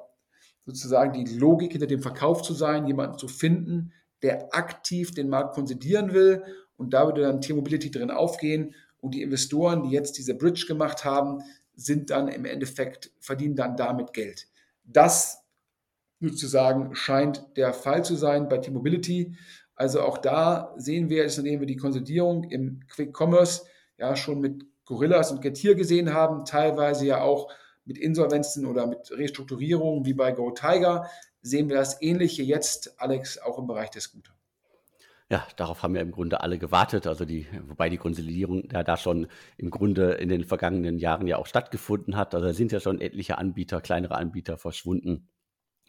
sozusagen 0.65 1.13
die 1.13 1.37
Logik 1.37 1.71
hinter 1.71 1.85
dem 1.85 2.01
Verkauf 2.01 2.41
zu 2.41 2.55
sein, 2.55 2.87
jemanden 2.87 3.19
zu 3.19 3.27
finden, 3.27 3.93
der 4.23 4.55
aktiv 4.55 5.13
den 5.13 5.29
Markt 5.29 5.53
konsolidieren 5.53 6.13
will. 6.13 6.43
Und 6.77 6.93
da 6.93 7.05
würde 7.05 7.21
dann 7.21 7.41
T-Mobility 7.41 7.91
drin 7.91 8.09
aufgehen. 8.09 8.73
Und 8.99 9.13
die 9.13 9.21
Investoren, 9.21 9.83
die 9.83 9.91
jetzt 9.91 10.17
diese 10.17 10.33
Bridge 10.33 10.65
gemacht 10.67 11.05
haben, 11.05 11.43
sind 11.75 12.09
dann 12.09 12.27
im 12.27 12.45
Endeffekt, 12.45 13.11
verdienen 13.19 13.55
dann 13.55 13.77
damit 13.77 14.13
Geld. 14.13 14.47
Das 14.83 15.43
sozusagen 16.19 16.95
scheint 16.95 17.45
der 17.57 17.73
Fall 17.73 18.05
zu 18.05 18.15
sein 18.15 18.47
bei 18.47 18.59
T-Mobility. 18.59 19.35
Also 19.81 20.01
auch 20.03 20.19
da 20.19 20.75
sehen 20.77 21.09
wir, 21.09 21.23
jetzt 21.23 21.39
indem 21.39 21.59
wir 21.59 21.65
die 21.65 21.75
Konsolidierung 21.75 22.43
im 22.43 22.81
Quick 22.87 23.19
Commerce 23.19 23.65
ja 23.97 24.15
schon 24.15 24.39
mit 24.39 24.63
Gorillas 24.85 25.31
und 25.31 25.41
Getir 25.41 25.73
gesehen 25.73 26.13
haben, 26.13 26.45
teilweise 26.45 27.07
ja 27.07 27.21
auch 27.21 27.51
mit 27.83 27.97
Insolvenzen 27.97 28.67
oder 28.67 28.85
mit 28.85 29.09
Restrukturierungen 29.09 30.05
wie 30.05 30.13
bei 30.13 30.33
Go 30.33 30.51
Tiger, 30.51 31.09
sehen 31.41 31.67
wir 31.67 31.77
das 31.77 31.99
Ähnliche 31.99 32.43
jetzt, 32.43 32.93
Alex, 33.01 33.39
auch 33.39 33.57
im 33.57 33.65
Bereich 33.65 33.89
der 33.89 34.03
Scooter. 34.03 34.33
Ja, 35.31 35.47
darauf 35.55 35.81
haben 35.81 35.95
ja 35.95 36.03
im 36.03 36.11
Grunde 36.11 36.41
alle 36.41 36.59
gewartet. 36.59 37.07
Also 37.07 37.25
die, 37.25 37.47
wobei 37.65 37.89
die 37.89 37.97
Konsolidierung 37.97 38.69
ja 38.71 38.83
da 38.83 38.97
schon 38.97 39.29
im 39.57 39.71
Grunde 39.71 40.11
in 40.11 40.29
den 40.29 40.43
vergangenen 40.43 40.99
Jahren 40.99 41.25
ja 41.25 41.37
auch 41.37 41.47
stattgefunden 41.47 42.15
hat. 42.15 42.35
Also 42.35 42.45
da 42.45 42.53
sind 42.53 42.71
ja 42.71 42.79
schon 42.79 43.01
etliche 43.01 43.39
Anbieter, 43.39 43.81
kleinere 43.81 44.13
Anbieter 44.13 44.59
verschwunden. 44.59 45.27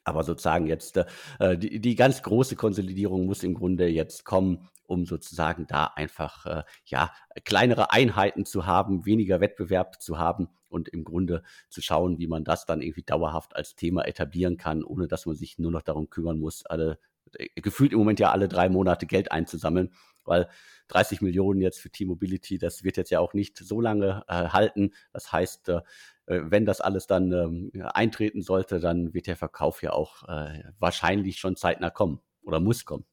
Aber 0.04 0.24
sozusagen 0.24 0.66
jetzt 0.66 0.96
äh, 1.38 1.56
die, 1.56 1.80
die 1.80 1.94
ganz 1.94 2.22
große 2.22 2.56
Konsolidierung 2.56 3.26
muss 3.26 3.42
im 3.42 3.54
Grunde 3.54 3.88
jetzt 3.88 4.24
kommen, 4.24 4.68
um 4.86 5.06
sozusagen 5.06 5.66
da 5.66 5.86
einfach 5.94 6.46
äh, 6.46 6.62
ja 6.84 7.12
kleinere 7.44 7.92
Einheiten 7.92 8.44
zu 8.44 8.66
haben, 8.66 9.06
weniger 9.06 9.40
Wettbewerb 9.40 10.02
zu 10.02 10.18
haben 10.18 10.48
und 10.68 10.88
im 10.88 11.04
Grunde 11.04 11.42
zu 11.68 11.82
schauen, 11.82 12.18
wie 12.18 12.26
man 12.26 12.44
das 12.44 12.66
dann 12.66 12.82
irgendwie 12.82 13.02
dauerhaft 13.02 13.54
als 13.54 13.76
Thema 13.76 14.06
etablieren 14.06 14.56
kann, 14.56 14.82
ohne 14.82 15.06
dass 15.06 15.26
man 15.26 15.36
sich 15.36 15.58
nur 15.58 15.70
noch 15.70 15.82
darum 15.82 16.10
kümmern 16.10 16.38
muss, 16.38 16.66
alle 16.66 16.98
äh, 17.38 17.48
gefühlt 17.60 17.92
im 17.92 17.98
Moment 17.98 18.20
ja 18.20 18.30
alle 18.30 18.48
drei 18.48 18.68
Monate 18.68 19.06
Geld 19.06 19.30
einzusammeln, 19.30 19.92
weil 20.24 20.48
30 20.88 21.20
Millionen 21.20 21.60
jetzt 21.60 21.80
für 21.80 21.90
T-Mobility, 21.90 22.58
das 22.58 22.84
wird 22.84 22.96
jetzt 22.96 23.10
ja 23.10 23.20
auch 23.20 23.34
nicht 23.34 23.58
so 23.58 23.80
lange 23.80 24.24
äh, 24.28 24.48
halten. 24.48 24.92
Das 25.12 25.32
heißt, 25.32 25.68
äh, 25.68 25.76
äh, 25.76 25.80
wenn 26.26 26.64
das 26.64 26.80
alles 26.80 27.06
dann 27.06 27.32
ähm, 27.32 27.72
eintreten 27.82 28.42
sollte, 28.42 28.80
dann 28.80 29.12
wird 29.12 29.26
der 29.26 29.36
Verkauf 29.36 29.82
ja 29.82 29.92
auch 29.92 30.28
äh, 30.28 30.62
wahrscheinlich 30.78 31.38
schon 31.38 31.56
zeitnah 31.56 31.90
kommen 31.90 32.20
oder 32.42 32.60
muss 32.60 32.84
kommen. 32.84 33.04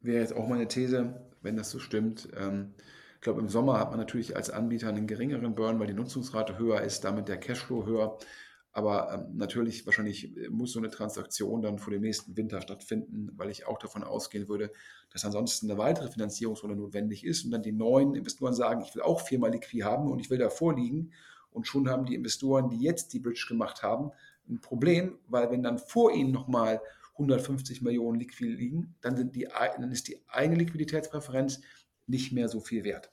Wäre 0.00 0.20
jetzt 0.20 0.36
auch 0.36 0.48
meine 0.48 0.68
These, 0.68 1.14
wenn 1.42 1.56
das 1.56 1.70
so 1.70 1.78
stimmt. 1.78 2.28
Ähm, 2.36 2.74
ich 3.14 3.20
glaube, 3.22 3.40
im 3.40 3.48
Sommer 3.48 3.80
hat 3.80 3.90
man 3.90 3.98
natürlich 3.98 4.36
als 4.36 4.50
Anbieter 4.50 4.88
einen 4.88 5.06
geringeren 5.06 5.54
Burn, 5.54 5.80
weil 5.80 5.86
die 5.86 5.94
Nutzungsrate 5.94 6.58
höher 6.58 6.82
ist, 6.82 7.04
damit 7.04 7.28
der 7.28 7.38
Cashflow 7.38 7.86
höher. 7.86 8.18
Aber 8.76 9.10
ähm, 9.14 9.36
natürlich, 9.38 9.86
wahrscheinlich 9.86 10.36
äh, 10.36 10.50
muss 10.50 10.72
so 10.72 10.78
eine 10.78 10.90
Transaktion 10.90 11.62
dann 11.62 11.78
vor 11.78 11.92
dem 11.92 12.02
nächsten 12.02 12.36
Winter 12.36 12.60
stattfinden, 12.60 13.30
weil 13.34 13.48
ich 13.48 13.66
auch 13.66 13.78
davon 13.78 14.04
ausgehen 14.04 14.48
würde, 14.48 14.70
dass 15.10 15.24
ansonsten 15.24 15.70
eine 15.70 15.78
weitere 15.78 16.10
Finanzierungsrunde 16.10 16.76
notwendig 16.76 17.24
ist 17.24 17.46
und 17.46 17.52
dann 17.52 17.62
die 17.62 17.72
neuen 17.72 18.14
Investoren 18.14 18.52
sagen, 18.52 18.82
ich 18.86 18.94
will 18.94 19.00
auch 19.00 19.22
viermal 19.22 19.50
Liquid 19.50 19.82
haben 19.82 20.10
und 20.10 20.20
ich 20.20 20.28
will 20.28 20.38
da 20.38 20.50
vorliegen. 20.50 21.12
Und 21.56 21.66
schon 21.66 21.88
haben 21.88 22.04
die 22.04 22.14
Investoren, 22.14 22.68
die 22.68 22.78
jetzt 22.78 23.14
die 23.14 23.18
Bridge 23.18 23.46
gemacht 23.48 23.82
haben, 23.82 24.12
ein 24.46 24.60
Problem, 24.60 25.18
weil 25.26 25.50
wenn 25.50 25.62
dann 25.62 25.78
vor 25.78 26.12
ihnen 26.12 26.30
nochmal 26.30 26.82
150 27.12 27.80
Millionen 27.80 28.20
Liquid 28.20 28.54
liegen, 28.54 28.94
dann, 29.00 29.16
sind 29.16 29.34
die, 29.34 29.48
dann 29.78 29.90
ist 29.90 30.06
die 30.06 30.20
eigene 30.28 30.58
Liquiditätspräferenz 30.58 31.62
nicht 32.06 32.30
mehr 32.32 32.50
so 32.50 32.60
viel 32.60 32.84
wert. 32.84 33.10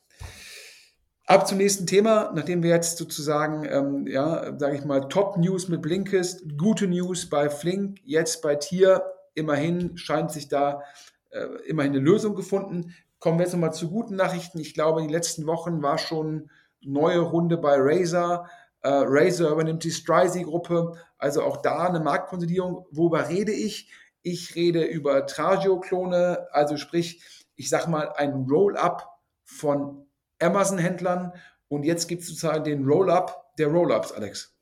Ab 1.25 1.47
zum 1.47 1.57
nächsten 1.57 1.87
Thema, 1.87 2.33
nachdem 2.35 2.63
wir 2.63 2.71
jetzt 2.71 2.97
sozusagen, 2.97 3.63
ähm, 3.63 4.07
ja, 4.07 4.59
sage 4.59 4.75
ich 4.75 4.83
mal, 4.83 5.07
Top-News 5.07 5.69
mit 5.69 5.81
Blinkist, 5.81 6.57
gute 6.57 6.85
News 6.85 7.29
bei 7.29 7.49
Flink, 7.49 7.99
jetzt 8.03 8.41
bei 8.41 8.55
Tier, 8.55 9.03
immerhin 9.35 9.97
scheint 9.97 10.31
sich 10.31 10.49
da 10.49 10.83
äh, 11.29 11.45
immerhin 11.65 11.93
eine 11.93 12.01
Lösung 12.01 12.35
gefunden. 12.35 12.93
Kommen 13.19 13.39
wir 13.39 13.45
jetzt 13.45 13.53
nochmal 13.53 13.73
zu 13.73 13.89
guten 13.89 14.17
Nachrichten. 14.17 14.59
Ich 14.59 14.73
glaube, 14.73 15.01
die 15.01 15.13
letzten 15.13 15.47
Wochen 15.47 15.81
war 15.81 15.97
schon 15.97 16.49
neue 16.85 17.19
Runde 17.19 17.57
bei 17.57 17.75
Razer. 17.77 18.49
Äh, 18.81 18.89
Razer 18.89 19.49
übernimmt 19.49 19.83
die 19.83 19.91
Strizy-Gruppe, 19.91 20.97
also 21.17 21.43
auch 21.43 21.57
da 21.57 21.87
eine 21.87 21.99
Marktkonsolidierung. 21.99 22.85
Worüber 22.91 23.29
rede 23.29 23.51
ich? 23.51 23.91
Ich 24.21 24.55
rede 24.55 24.83
über 24.83 25.25
Tragio-Klone, 25.25 26.47
also 26.51 26.77
sprich, 26.77 27.45
ich 27.55 27.69
sage 27.69 27.89
mal, 27.89 28.13
ein 28.15 28.47
Roll-up 28.49 29.09
von 29.43 30.05
Amazon-Händlern 30.39 31.33
und 31.67 31.83
jetzt 31.83 32.07
gibt 32.07 32.21
es 32.21 32.29
sozusagen 32.29 32.63
den 32.63 32.85
Roll-up 32.85 33.53
der 33.57 33.67
Roll-ups, 33.67 34.11
Alex. 34.11 34.55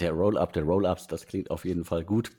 Der 0.00 0.12
Roll-up 0.12 0.52
der 0.52 0.64
Roll-ups, 0.64 1.06
das 1.06 1.26
klingt 1.26 1.50
auf 1.50 1.64
jeden 1.64 1.84
Fall 1.84 2.04
gut. 2.04 2.32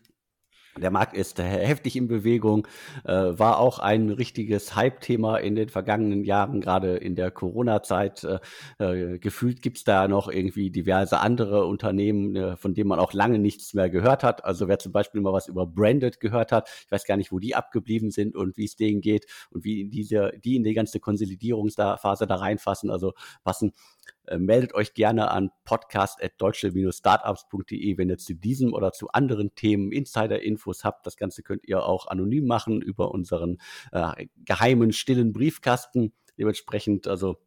Der 0.78 0.92
Markt 0.92 1.16
ist 1.16 1.40
heftig 1.40 1.96
in 1.96 2.10
Bewegung, 2.10 2.68
äh, 3.06 3.14
war 3.14 3.60
auch 3.60 3.80
ein 3.80 4.10
richtiges 4.10 4.76
Hype-Thema 4.76 5.38
in 5.38 5.56
den 5.56 5.70
vergangenen 5.70 6.26
Jahren, 6.26 6.60
gerade 6.60 6.98
in 6.98 7.16
der 7.16 7.32
Corona-Zeit. 7.32 8.26
Äh, 8.80 9.14
äh, 9.14 9.18
gefühlt 9.20 9.62
gibt's 9.62 9.86
da 9.86 10.10
noch 10.10 10.28
irgendwie 10.28 10.72
diverse 10.72 11.20
andere 11.20 11.66
Unternehmen, 11.66 12.36
äh, 12.36 12.58
von 12.58 12.74
denen 12.74 12.90
man 12.90 13.00
auch 13.00 13.14
lange 13.14 13.40
nichts 13.40 13.74
mehr 13.74 13.90
gehört 13.90 14.22
hat. 14.22 14.44
Also 14.44 14.68
wer 14.68 14.78
zum 14.78 14.92
Beispiel 14.92 15.22
mal 15.22 15.32
was 15.32 15.48
über 15.48 15.66
Branded 15.66 16.20
gehört 16.20 16.52
hat, 16.52 16.70
ich 16.84 16.92
weiß 16.92 17.06
gar 17.06 17.16
nicht, 17.16 17.32
wo 17.32 17.40
die 17.40 17.56
abgeblieben 17.56 18.12
sind 18.12 18.36
und 18.36 18.58
wie 18.58 18.66
es 18.66 18.76
denen 18.76 19.00
geht 19.00 19.28
und 19.52 19.64
wie 19.64 19.88
diese, 19.88 20.34
die 20.44 20.58
in 20.58 20.66
die 20.66 20.74
ganze 20.74 21.00
Konsolidierungsphase 21.00 22.28
da 22.28 22.36
reinfassen, 22.36 22.92
also 22.92 23.14
passen. 23.46 23.72
Äh, 24.28 24.38
meldet 24.38 24.74
euch 24.74 24.94
gerne 24.94 25.32
an 25.32 25.52
podcast.deutsche-startups.de, 25.64 27.98
wenn 27.98 28.10
ihr 28.10 28.18
zu 28.18 28.34
diesem 28.34 28.74
oder 28.74 28.92
zu 28.92 29.08
anderen 29.10 29.56
Themen 29.56 29.92
Insider-Infos 29.92 30.84
habt. 30.84 31.06
Das 31.06 31.16
Ganze 31.18 31.44
könnt 31.44 31.68
ihr 31.68 31.84
auch 31.84 32.08
anonym 32.08 32.48
machen 32.48 32.82
über 32.82 33.12
unseren 33.12 33.60
äh, 33.92 34.26
geheimen, 34.46 34.92
stillen 34.94 35.34
Briefkasten. 35.34 36.14
Dementsprechend, 36.38 37.08
also 37.08 37.38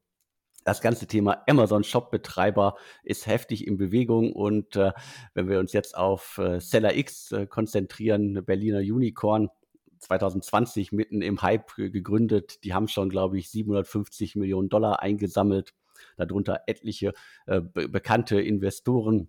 das 0.64 0.80
ganze 0.80 1.06
Thema 1.06 1.44
Amazon 1.48 1.84
Shop 1.84 2.10
Betreiber 2.10 2.74
ist 3.02 3.26
heftig 3.26 3.66
in 3.66 3.78
Bewegung 3.78 4.32
und 4.32 4.76
äh, 4.76 4.92
wenn 5.34 5.48
wir 5.48 5.60
uns 5.60 5.72
jetzt 5.72 5.96
auf 5.96 6.38
äh, 6.38 6.60
Seller 6.60 6.96
X 6.96 7.32
äh, 7.32 7.46
konzentrieren, 7.46 8.44
Berliner 8.44 8.80
Unicorn, 8.80 9.48
2020 10.00 10.92
mitten 10.92 11.22
im 11.22 11.42
Hype 11.42 11.74
gegründet. 11.74 12.62
Die 12.64 12.74
haben 12.74 12.88
schon, 12.88 13.08
glaube 13.08 13.38
ich, 13.38 13.50
750 13.50 14.36
Millionen 14.36 14.68
Dollar 14.68 15.00
eingesammelt 15.00 15.74
darunter 16.16 16.62
etliche 16.66 17.12
äh, 17.46 17.60
be 17.60 17.88
bekannte 17.88 18.40
Investoren 18.40 19.28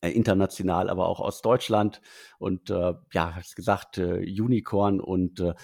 äh, 0.00 0.10
international, 0.10 0.90
aber 0.90 1.08
auch 1.08 1.18
aus 1.18 1.42
Deutschland. 1.42 2.00
Und 2.38 2.70
äh, 2.70 2.94
ja, 3.12 3.34
hast 3.34 3.56
gesagt, 3.56 3.98
äh, 3.98 4.20
Unicorn 4.20 5.00
und 5.00 5.40
äh, 5.40 5.54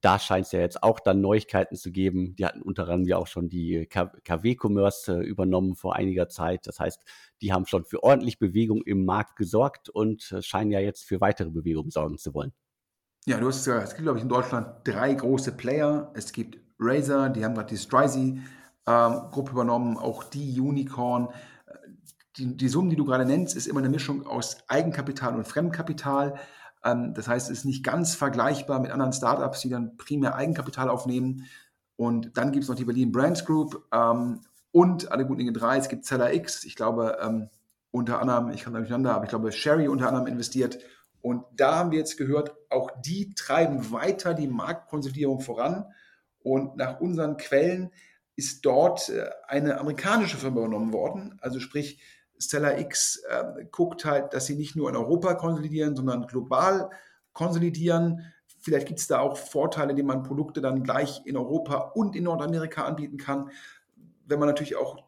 da 0.00 0.18
scheint 0.18 0.46
es 0.46 0.52
ja 0.52 0.58
jetzt 0.58 0.82
auch 0.82 0.98
dann 0.98 1.20
Neuigkeiten 1.20 1.76
zu 1.76 1.92
geben. 1.92 2.34
Die 2.34 2.44
hatten 2.44 2.60
unter 2.60 2.82
anderem 2.82 3.04
ja 3.04 3.18
auch 3.18 3.28
schon 3.28 3.48
die 3.48 3.86
KW-Commerce 3.86 5.20
äh, 5.20 5.24
übernommen 5.24 5.76
vor 5.76 5.94
einiger 5.94 6.28
Zeit. 6.28 6.66
Das 6.66 6.80
heißt, 6.80 7.04
die 7.40 7.52
haben 7.52 7.66
schon 7.66 7.84
für 7.84 8.02
ordentlich 8.02 8.40
Bewegung 8.40 8.82
im 8.82 9.04
Markt 9.04 9.36
gesorgt 9.36 9.90
und 9.90 10.32
äh, 10.32 10.42
scheinen 10.42 10.72
ja 10.72 10.80
jetzt 10.80 11.04
für 11.04 11.20
weitere 11.20 11.50
Bewegung 11.50 11.90
sorgen 11.90 12.18
zu 12.18 12.34
wollen. 12.34 12.52
Ja, 13.26 13.38
du 13.38 13.46
hast 13.46 13.58
es 13.58 13.64
gesagt, 13.64 13.84
es 13.84 13.90
gibt, 13.90 14.02
glaube 14.02 14.18
ich, 14.18 14.24
in 14.24 14.28
Deutschland 14.28 14.66
drei 14.82 15.14
große 15.14 15.52
Player. 15.52 16.10
Es 16.14 16.32
gibt 16.32 16.58
Razer, 16.80 17.30
die 17.30 17.44
haben 17.44 17.54
gerade 17.54 17.68
die 17.68 17.78
Strizy 17.78 18.40
ähm, 18.86 19.30
Gruppe 19.30 19.52
übernommen, 19.52 19.96
auch 19.96 20.24
die 20.24 20.60
Unicorn. 20.60 21.28
Die, 22.36 22.56
die 22.56 22.68
Summen, 22.68 22.90
die 22.90 22.96
du 22.96 23.04
gerade 23.04 23.24
nennst, 23.24 23.56
ist 23.56 23.66
immer 23.66 23.80
eine 23.80 23.88
Mischung 23.88 24.26
aus 24.26 24.58
Eigenkapital 24.68 25.34
und 25.34 25.46
Fremdkapital. 25.46 26.34
Ähm, 26.84 27.14
das 27.14 27.28
heißt, 27.28 27.50
es 27.50 27.58
ist 27.58 27.64
nicht 27.64 27.84
ganz 27.84 28.14
vergleichbar 28.14 28.80
mit 28.80 28.90
anderen 28.90 29.12
Startups, 29.12 29.60
die 29.60 29.70
dann 29.70 29.96
primär 29.96 30.34
Eigenkapital 30.34 30.88
aufnehmen. 30.88 31.46
Und 31.96 32.36
dann 32.36 32.52
gibt 32.52 32.64
es 32.64 32.68
noch 32.68 32.76
die 32.76 32.84
Berlin 32.84 33.12
Brands 33.12 33.44
Group 33.44 33.86
ähm, 33.92 34.40
und 34.72 35.10
alle 35.12 35.26
guten 35.26 35.38
Dinge 35.38 35.52
drei. 35.52 35.78
Es 35.78 35.88
gibt 35.88 36.04
Zeller 36.04 36.34
X, 36.34 36.64
ich 36.64 36.74
glaube, 36.74 37.18
ähm, 37.22 37.48
unter 37.90 38.20
anderem, 38.20 38.50
ich 38.50 38.64
kann 38.64 38.72
da 38.72 38.80
durcheinander, 38.80 39.14
aber 39.14 39.24
ich 39.24 39.30
glaube, 39.30 39.52
Sherry 39.52 39.86
unter 39.86 40.08
anderem 40.08 40.26
investiert. 40.26 40.78
Und 41.20 41.44
da 41.56 41.76
haben 41.76 41.92
wir 41.92 41.98
jetzt 41.98 42.18
gehört, 42.18 42.54
auch 42.68 42.90
die 43.00 43.34
treiben 43.34 43.92
weiter 43.92 44.34
die 44.34 44.48
Marktkonsolidierung 44.48 45.40
voran. 45.40 45.86
Und 46.40 46.76
nach 46.76 47.00
unseren 47.00 47.36
Quellen 47.36 47.92
ist 48.36 48.64
dort 48.64 49.08
äh, 49.08 49.30
eine 49.46 49.78
amerikanische 49.78 50.36
Firma 50.36 50.60
übernommen 50.60 50.92
worden. 50.92 51.38
Also 51.40 51.60
sprich, 51.60 52.00
Stellar 52.38 52.78
X 52.78 53.22
äh, 53.28 53.64
guckt 53.70 54.04
halt, 54.04 54.34
dass 54.34 54.46
sie 54.46 54.56
nicht 54.56 54.76
nur 54.76 54.88
in 54.88 54.96
Europa 54.96 55.34
konsolidieren, 55.34 55.96
sondern 55.96 56.26
global 56.26 56.90
konsolidieren. 57.32 58.32
Vielleicht 58.60 58.88
gibt 58.88 59.00
es 59.00 59.06
da 59.06 59.20
auch 59.20 59.36
Vorteile, 59.36 59.90
indem 59.90 60.06
man 60.06 60.22
Produkte 60.22 60.60
dann 60.60 60.82
gleich 60.82 61.22
in 61.26 61.36
Europa 61.36 61.92
und 61.94 62.16
in 62.16 62.24
Nordamerika 62.24 62.84
anbieten 62.84 63.18
kann. 63.18 63.50
Wenn 64.26 64.38
man 64.38 64.48
natürlich 64.48 64.76
auch 64.76 65.04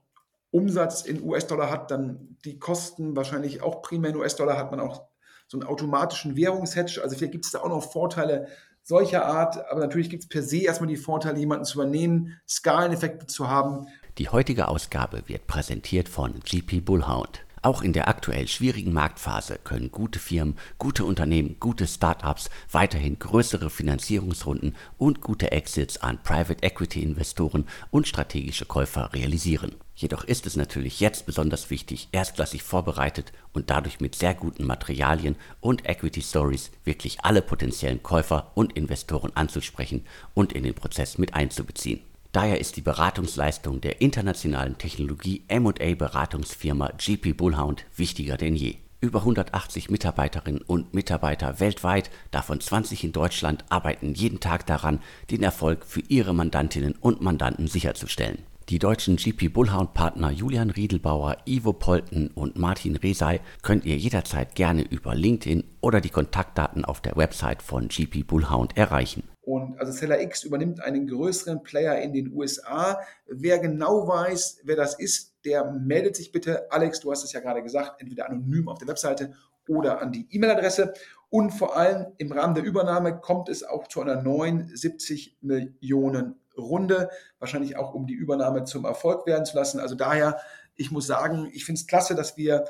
Umsatz 0.51 1.03
in 1.03 1.23
US-Dollar 1.23 1.71
hat, 1.71 1.91
dann 1.91 2.37
die 2.45 2.59
Kosten 2.59 3.17
wahrscheinlich 3.17 3.62
auch 3.62 3.83
primär 3.83 4.11
in 4.11 4.17
US-Dollar 4.17 4.57
hat 4.57 4.71
man 4.71 4.81
auch 4.81 5.03
so 5.49 5.59
einen 5.59 5.69
automatischen 5.69 6.37
Währungshedge. 6.37 7.03
Also 7.03 7.17
vielleicht 7.17 7.33
gibt 7.33 7.45
es 7.45 7.53
da 7.53 7.61
auch 7.61 7.69
noch 7.69 7.93
Vorteile 7.93 8.49
solcher 8.87 9.27
Art, 9.27 9.68
aber 9.68 9.81
natürlich 9.81 10.11
gibt 10.11 10.22
es 10.22 10.29
per 10.29 10.42
se 10.42 10.59
erstmal 10.59 10.87
die 10.87 10.96
Vorteile, 10.96 11.38
jemanden 11.38 11.64
zu 11.64 11.81
übernehmen, 11.81 12.38
Skaleneffekte 12.49 13.27
zu 13.27 13.49
haben. 13.49 13.88
Die 14.18 14.29
heutige 14.29 14.68
Ausgabe 14.68 15.25
wird 15.27 15.49
präsentiert 15.49 16.09
von 16.09 16.35
GP 16.44 16.85
Bullhound. 16.85 17.46
Auch 17.66 17.83
in 17.83 17.92
der 17.92 18.07
aktuell 18.07 18.46
schwierigen 18.46 18.92
Marktphase 18.92 19.59
können 19.64 19.90
gute 19.90 20.20
Firmen, 20.20 20.55
gute 20.79 21.05
Unternehmen, 21.05 21.57
gute 21.59 21.88
Startups 21.88 22.48
weiterhin 22.70 23.18
größere 23.18 23.70
Finanzierungsrunden 23.70 24.76
und 24.98 25.20
gute 25.20 25.50
Exits 25.50 25.96
an 25.96 26.22
Private 26.22 26.62
Equity 26.62 27.02
Investoren 27.02 27.66
und 27.90 28.07
strategische 28.07 28.66
Käufer 28.66 29.12
realisieren. 29.12 29.74
Jedoch 29.96 30.22
ist 30.22 30.46
es 30.46 30.55
natürlich 30.55 31.00
jetzt 31.00 31.26
besonders 31.26 31.68
wichtig, 31.68 32.09
erstklassig 32.12 32.62
vorbereitet 32.62 33.33
und 33.52 33.68
dadurch 33.68 33.98
mit 33.98 34.14
sehr 34.14 34.35
guten 34.35 34.64
Materialien 34.64 35.35
und 35.61 35.88
Equity 35.88 36.22
Stories 36.22 36.70
wirklich 36.85 37.24
alle 37.24 37.42
potenziellen 37.42 38.00
Käufer 38.00 38.52
und 38.55 38.74
Investoren 38.74 39.33
anzusprechen 39.35 40.07
und 40.35 40.52
in 40.52 40.62
den 40.62 40.74
Prozess 40.74 41.18
mit 41.18 41.35
einzubeziehen. 41.35 42.00
Daher 42.37 42.61
ist 42.61 42.77
die 42.77 42.83
Beratungsleistung 42.83 43.81
der 43.81 44.03
internationalen 44.03 44.77
Technologie 44.77 45.44
M&A-Beratungsfirma 45.49 46.90
GP 46.99 47.35
Bullhound 47.35 47.87
wichtiger 47.96 48.37
denn 48.37 48.55
je. 48.55 48.77
Über 49.01 49.20
180 49.20 49.88
Mitarbeiterinnen 49.88 50.61
und 50.61 50.92
Mitarbeiter 50.92 51.61
weltweit, 51.61 52.11
davon 52.33 52.61
20 52.61 53.05
in 53.05 53.12
Deutschland, 53.12 53.64
arbeiten 53.70 54.12
jeden 54.12 54.38
Tag 54.38 54.66
daran, 54.66 55.01
den 55.31 55.42
Erfolg 55.42 55.87
für 55.87 56.03
ihre 56.09 56.35
Mandantinnen 56.35 56.94
und 57.01 57.22
Mandanten 57.22 57.68
sicherzustellen. 57.68 58.42
Die 58.68 58.79
deutschen 58.79 59.16
GP 59.16 59.51
Bullhound 59.51 59.94
Partner 59.94 60.31
Julian 60.31 60.68
Riedelbauer, 60.68 61.38
Ivo 61.46 61.72
Polten 61.72 62.29
und 62.35 62.59
Martin 62.59 62.96
Resay 62.96 63.40
könnt 63.62 63.87
ihr 63.87 63.96
jederzeit 63.96 64.55
gerne 64.55 64.83
über 64.83 65.14
LinkedIn 65.14 65.64
oder 65.81 66.03
die 66.03 66.11
Kontaktdaten 66.11 66.85
auf 66.85 67.01
der 67.01 67.16
Website 67.16 67.62
von 67.62 67.88
GP 67.88 68.27
Bullhound 68.27 68.77
erreichen. 68.77 69.22
Und 69.47 69.79
also 69.79 69.93
Seller 69.93 70.21
X 70.21 70.43
übernimmt 70.43 70.83
einen 70.83 71.07
größeren 71.07 71.63
Player 71.63 72.03
in 72.03 72.13
den 72.13 72.33
USA. 72.33 73.01
Wer 73.27 73.61
genau 73.61 74.09
weiß, 74.09 74.63
wer 74.65 74.75
das 74.75 74.99
ist, 74.99 75.37
der 75.45 75.71
meldet 75.71 76.17
sich 76.17 76.33
bitte. 76.33 76.69
Alex, 76.73 76.99
du 76.99 77.13
hast 77.13 77.23
es 77.23 77.33
ja 77.33 77.39
gerade 77.39 77.63
gesagt, 77.63 78.01
entweder 78.01 78.29
anonym 78.29 78.69
auf 78.69 78.79
der 78.79 78.89
Webseite 78.89 79.35
oder 79.69 80.03
an 80.03 80.11
die 80.11 80.27
E-Mail-Adresse. 80.33 80.95
Und 81.31 81.53
vor 81.53 81.77
allem 81.77 82.07
im 82.19 82.33
Rahmen 82.33 82.57
der 82.57 82.65
Übernahme 82.65 83.21
kommt 83.21 83.49
es 83.49 83.63
auch 83.63 83.87
zu 83.87 84.01
einer 84.01 84.21
neuen 84.21 84.69
70 84.75 85.37
Millionen 85.43 86.41
Runde. 86.59 87.09
Wahrscheinlich 87.39 87.77
auch, 87.77 87.95
um 87.95 88.09
die 88.09 88.15
Übernahme 88.15 88.65
zum 88.65 88.85
Erfolg 88.85 89.29
werden 89.29 89.45
zu 89.45 89.57
lassen. 89.57 89.79
Also 89.79 89.95
daher, 89.95 90.41
ich 90.75 90.91
muss 90.91 91.07
sagen, 91.07 91.49
ich 91.53 91.65
finde 91.65 91.79
es 91.79 91.87
klasse, 91.87 92.17
dass 92.17 92.37
wir 92.37 92.65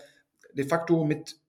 de 0.52 0.68
facto 0.68 1.04
mit 1.04 1.40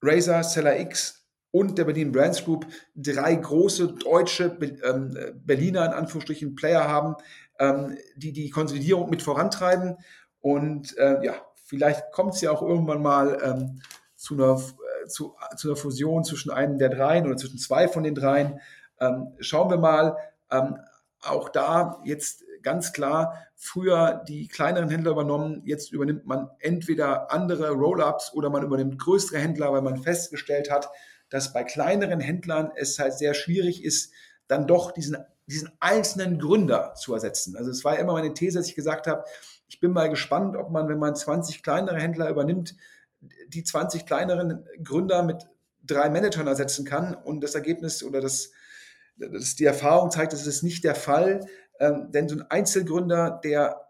Razer, 0.00 0.42
Seller 0.42 0.80
X 0.80 1.25
und 1.56 1.78
der 1.78 1.84
Berlin 1.84 2.12
Brands 2.12 2.44
Group 2.44 2.66
drei 2.94 3.34
große 3.34 3.94
deutsche 3.94 4.58
ähm, 4.84 5.16
Berliner 5.42 5.86
in 5.86 5.92
Anführungsstrichen 5.92 6.54
Player 6.54 6.86
haben, 6.86 7.14
ähm, 7.58 7.96
die 8.14 8.32
die 8.32 8.50
Konsolidierung 8.50 9.08
mit 9.08 9.22
vorantreiben. 9.22 9.96
Und 10.42 10.94
äh, 10.98 11.24
ja, 11.24 11.34
vielleicht 11.64 12.12
kommt 12.12 12.34
es 12.34 12.42
ja 12.42 12.50
auch 12.50 12.60
irgendwann 12.60 13.00
mal 13.00 13.40
ähm, 13.42 13.80
zu, 14.16 14.34
einer, 14.34 14.60
äh, 15.02 15.08
zu, 15.08 15.34
zu, 15.56 15.68
einer 15.68 15.76
Fusion 15.78 16.24
zwischen 16.24 16.50
einem 16.50 16.76
der 16.76 16.90
dreien 16.90 17.26
oder 17.26 17.38
zwischen 17.38 17.58
zwei 17.58 17.88
von 17.88 18.04
den 18.04 18.14
dreien. 18.14 18.60
Ähm, 19.00 19.32
schauen 19.40 19.70
wir 19.70 19.78
mal. 19.78 20.18
Ähm, 20.50 20.76
auch 21.22 21.48
da 21.48 22.00
jetzt 22.04 22.44
ganz 22.62 22.92
klar 22.92 23.46
früher 23.54 24.22
die 24.28 24.46
kleineren 24.46 24.90
Händler 24.90 25.12
übernommen. 25.12 25.62
Jetzt 25.64 25.90
übernimmt 25.90 26.26
man 26.26 26.50
entweder 26.58 27.32
andere 27.32 27.70
Roll-ups 27.70 28.34
oder 28.34 28.50
man 28.50 28.62
übernimmt 28.62 28.98
größere 28.98 29.38
Händler, 29.38 29.72
weil 29.72 29.82
man 29.82 29.96
festgestellt 29.96 30.70
hat, 30.70 30.90
dass 31.28 31.52
bei 31.52 31.64
kleineren 31.64 32.20
Händlern 32.20 32.70
es 32.76 32.98
halt 32.98 33.14
sehr 33.14 33.34
schwierig 33.34 33.84
ist, 33.84 34.12
dann 34.48 34.66
doch 34.66 34.92
diesen, 34.92 35.16
diesen 35.46 35.70
einzelnen 35.80 36.38
Gründer 36.38 36.94
zu 36.94 37.14
ersetzen. 37.14 37.56
Also 37.56 37.70
es 37.70 37.84
war 37.84 37.98
immer 37.98 38.12
meine 38.12 38.34
These, 38.34 38.58
dass 38.58 38.68
ich 38.68 38.74
gesagt 38.74 39.06
habe, 39.06 39.24
ich 39.68 39.80
bin 39.80 39.92
mal 39.92 40.08
gespannt, 40.08 40.56
ob 40.56 40.70
man, 40.70 40.88
wenn 40.88 40.98
man 40.98 41.16
20 41.16 41.62
kleinere 41.62 41.98
Händler 41.98 42.28
übernimmt, 42.30 42.76
die 43.48 43.64
20 43.64 44.06
kleineren 44.06 44.66
Gründer 44.82 45.22
mit 45.22 45.48
drei 45.84 46.08
Managern 46.10 46.46
ersetzen 46.46 46.84
kann 46.84 47.14
und 47.14 47.42
das 47.42 47.54
Ergebnis 47.54 48.02
oder 48.02 48.20
das, 48.20 48.50
das 49.16 49.56
die 49.56 49.64
Erfahrung 49.64 50.10
zeigt, 50.10 50.32
das 50.32 50.46
ist 50.46 50.62
nicht 50.62 50.84
der 50.84 50.94
Fall. 50.94 51.40
Ähm, 51.80 52.10
denn 52.10 52.28
so 52.28 52.36
ein 52.36 52.50
Einzelgründer, 52.50 53.40
der, 53.42 53.88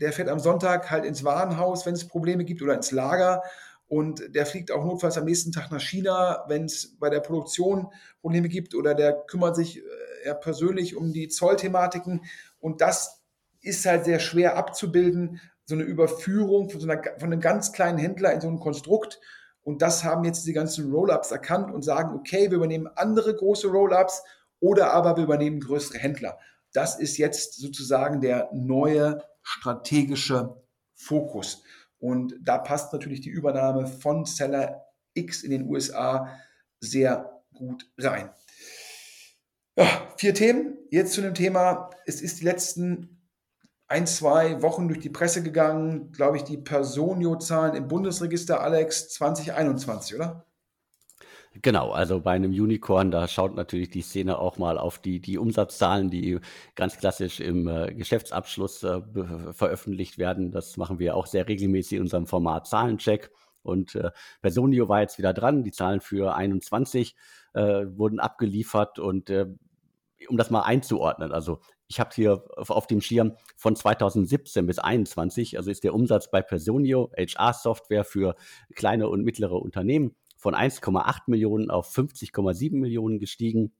der 0.00 0.12
fährt 0.12 0.28
am 0.28 0.38
Sonntag 0.38 0.90
halt 0.90 1.04
ins 1.04 1.24
Warenhaus, 1.24 1.86
wenn 1.86 1.94
es 1.94 2.06
Probleme 2.06 2.44
gibt, 2.44 2.62
oder 2.62 2.74
ins 2.74 2.90
Lager 2.90 3.42
und 3.90 4.36
der 4.36 4.46
fliegt 4.46 4.70
auch 4.70 4.84
notfalls 4.84 5.18
am 5.18 5.24
nächsten 5.24 5.50
Tag 5.50 5.72
nach 5.72 5.80
China, 5.80 6.44
wenn 6.46 6.66
es 6.66 6.96
bei 7.00 7.10
der 7.10 7.18
Produktion 7.18 7.88
Probleme 8.20 8.48
gibt 8.48 8.76
oder 8.76 8.94
der 8.94 9.12
kümmert 9.26 9.56
sich 9.56 9.82
äh, 10.22 10.32
persönlich 10.36 10.94
um 10.94 11.12
die 11.12 11.26
Zollthematiken. 11.26 12.24
Und 12.60 12.82
das 12.82 13.20
ist 13.62 13.84
halt 13.86 14.04
sehr 14.04 14.20
schwer 14.20 14.56
abzubilden, 14.56 15.40
so 15.64 15.74
eine 15.74 15.82
Überführung 15.82 16.70
von, 16.70 16.80
so 16.80 16.88
einer, 16.88 17.02
von 17.18 17.32
einem 17.32 17.40
ganz 17.40 17.72
kleinen 17.72 17.98
Händler 17.98 18.32
in 18.32 18.40
so 18.40 18.46
ein 18.46 18.60
Konstrukt. 18.60 19.20
Und 19.64 19.82
das 19.82 20.04
haben 20.04 20.24
jetzt 20.24 20.42
diese 20.42 20.54
ganzen 20.54 20.92
Roll-ups 20.92 21.32
erkannt 21.32 21.74
und 21.74 21.82
sagen, 21.82 22.14
okay, 22.14 22.48
wir 22.48 22.58
übernehmen 22.58 22.86
andere 22.94 23.34
große 23.34 23.66
Roll-ups 23.66 24.22
oder 24.60 24.92
aber 24.92 25.16
wir 25.16 25.24
übernehmen 25.24 25.58
größere 25.58 25.98
Händler. 25.98 26.38
Das 26.72 26.96
ist 27.00 27.16
jetzt 27.18 27.54
sozusagen 27.54 28.20
der 28.20 28.50
neue 28.52 29.24
strategische 29.42 30.62
Fokus. 30.94 31.64
Und 32.00 32.34
da 32.42 32.58
passt 32.58 32.92
natürlich 32.92 33.20
die 33.20 33.28
Übernahme 33.28 33.86
von 33.86 34.24
Seller 34.24 34.86
X 35.14 35.42
in 35.42 35.50
den 35.50 35.68
USA 35.68 36.28
sehr 36.80 37.42
gut 37.54 37.86
rein. 37.98 38.30
Ja, 39.76 39.86
vier 40.16 40.34
Themen. 40.34 40.78
Jetzt 40.90 41.12
zu 41.12 41.20
dem 41.20 41.34
Thema. 41.34 41.90
Es 42.06 42.20
ist 42.20 42.40
die 42.40 42.44
letzten 42.44 43.20
ein, 43.86 44.06
zwei 44.06 44.62
Wochen 44.62 44.88
durch 44.88 45.00
die 45.00 45.10
Presse 45.10 45.42
gegangen, 45.42 46.12
glaube 46.12 46.36
ich, 46.36 46.44
die 46.44 46.58
Personio-Zahlen 46.58 47.74
im 47.74 47.88
Bundesregister, 47.88 48.60
Alex, 48.60 49.10
2021, 49.10 50.14
oder? 50.14 50.46
Genau, 51.52 51.90
also 51.90 52.20
bei 52.20 52.30
einem 52.30 52.52
Unicorn, 52.52 53.10
da 53.10 53.26
schaut 53.26 53.56
natürlich 53.56 53.90
die 53.90 54.02
Szene 54.02 54.38
auch 54.38 54.56
mal 54.58 54.78
auf 54.78 55.00
die, 55.00 55.18
die 55.20 55.36
Umsatzzahlen, 55.36 56.08
die 56.08 56.38
ganz 56.76 56.96
klassisch 56.96 57.40
im 57.40 57.66
äh, 57.66 57.92
Geschäftsabschluss 57.92 58.84
äh, 58.84 59.00
veröffentlicht 59.52 60.16
werden. 60.16 60.52
Das 60.52 60.76
machen 60.76 61.00
wir 61.00 61.16
auch 61.16 61.26
sehr 61.26 61.48
regelmäßig 61.48 61.96
in 61.96 62.02
unserem 62.02 62.26
Format 62.28 62.68
Zahlencheck. 62.68 63.32
Und 63.62 63.96
äh, 63.96 64.12
Personio 64.40 64.88
war 64.88 65.00
jetzt 65.00 65.18
wieder 65.18 65.32
dran. 65.34 65.64
Die 65.64 65.72
Zahlen 65.72 66.00
für 66.00 66.34
21 66.36 67.16
äh, 67.54 67.84
wurden 67.86 68.20
abgeliefert. 68.20 69.00
Und 69.00 69.28
äh, 69.28 69.46
um 70.28 70.36
das 70.36 70.50
mal 70.50 70.62
einzuordnen, 70.62 71.32
also 71.32 71.60
ich 71.88 71.98
habe 71.98 72.10
hier 72.14 72.44
auf 72.56 72.86
dem 72.86 73.00
Schirm 73.00 73.36
von 73.56 73.74
2017 73.74 74.66
bis 74.66 74.76
2021, 74.76 75.58
also 75.58 75.72
ist 75.72 75.82
der 75.82 75.94
Umsatz 75.94 76.30
bei 76.30 76.42
Personio, 76.42 77.10
HR-Software 77.16 78.04
für 78.04 78.36
kleine 78.76 79.08
und 79.08 79.24
mittlere 79.24 79.60
Unternehmen, 79.60 80.14
von 80.40 80.54
1,8 80.54 81.22
Millionen 81.26 81.70
auf 81.70 81.94
50,7 81.94 82.74
Millionen 82.74 83.18
gestiegen. 83.18 83.72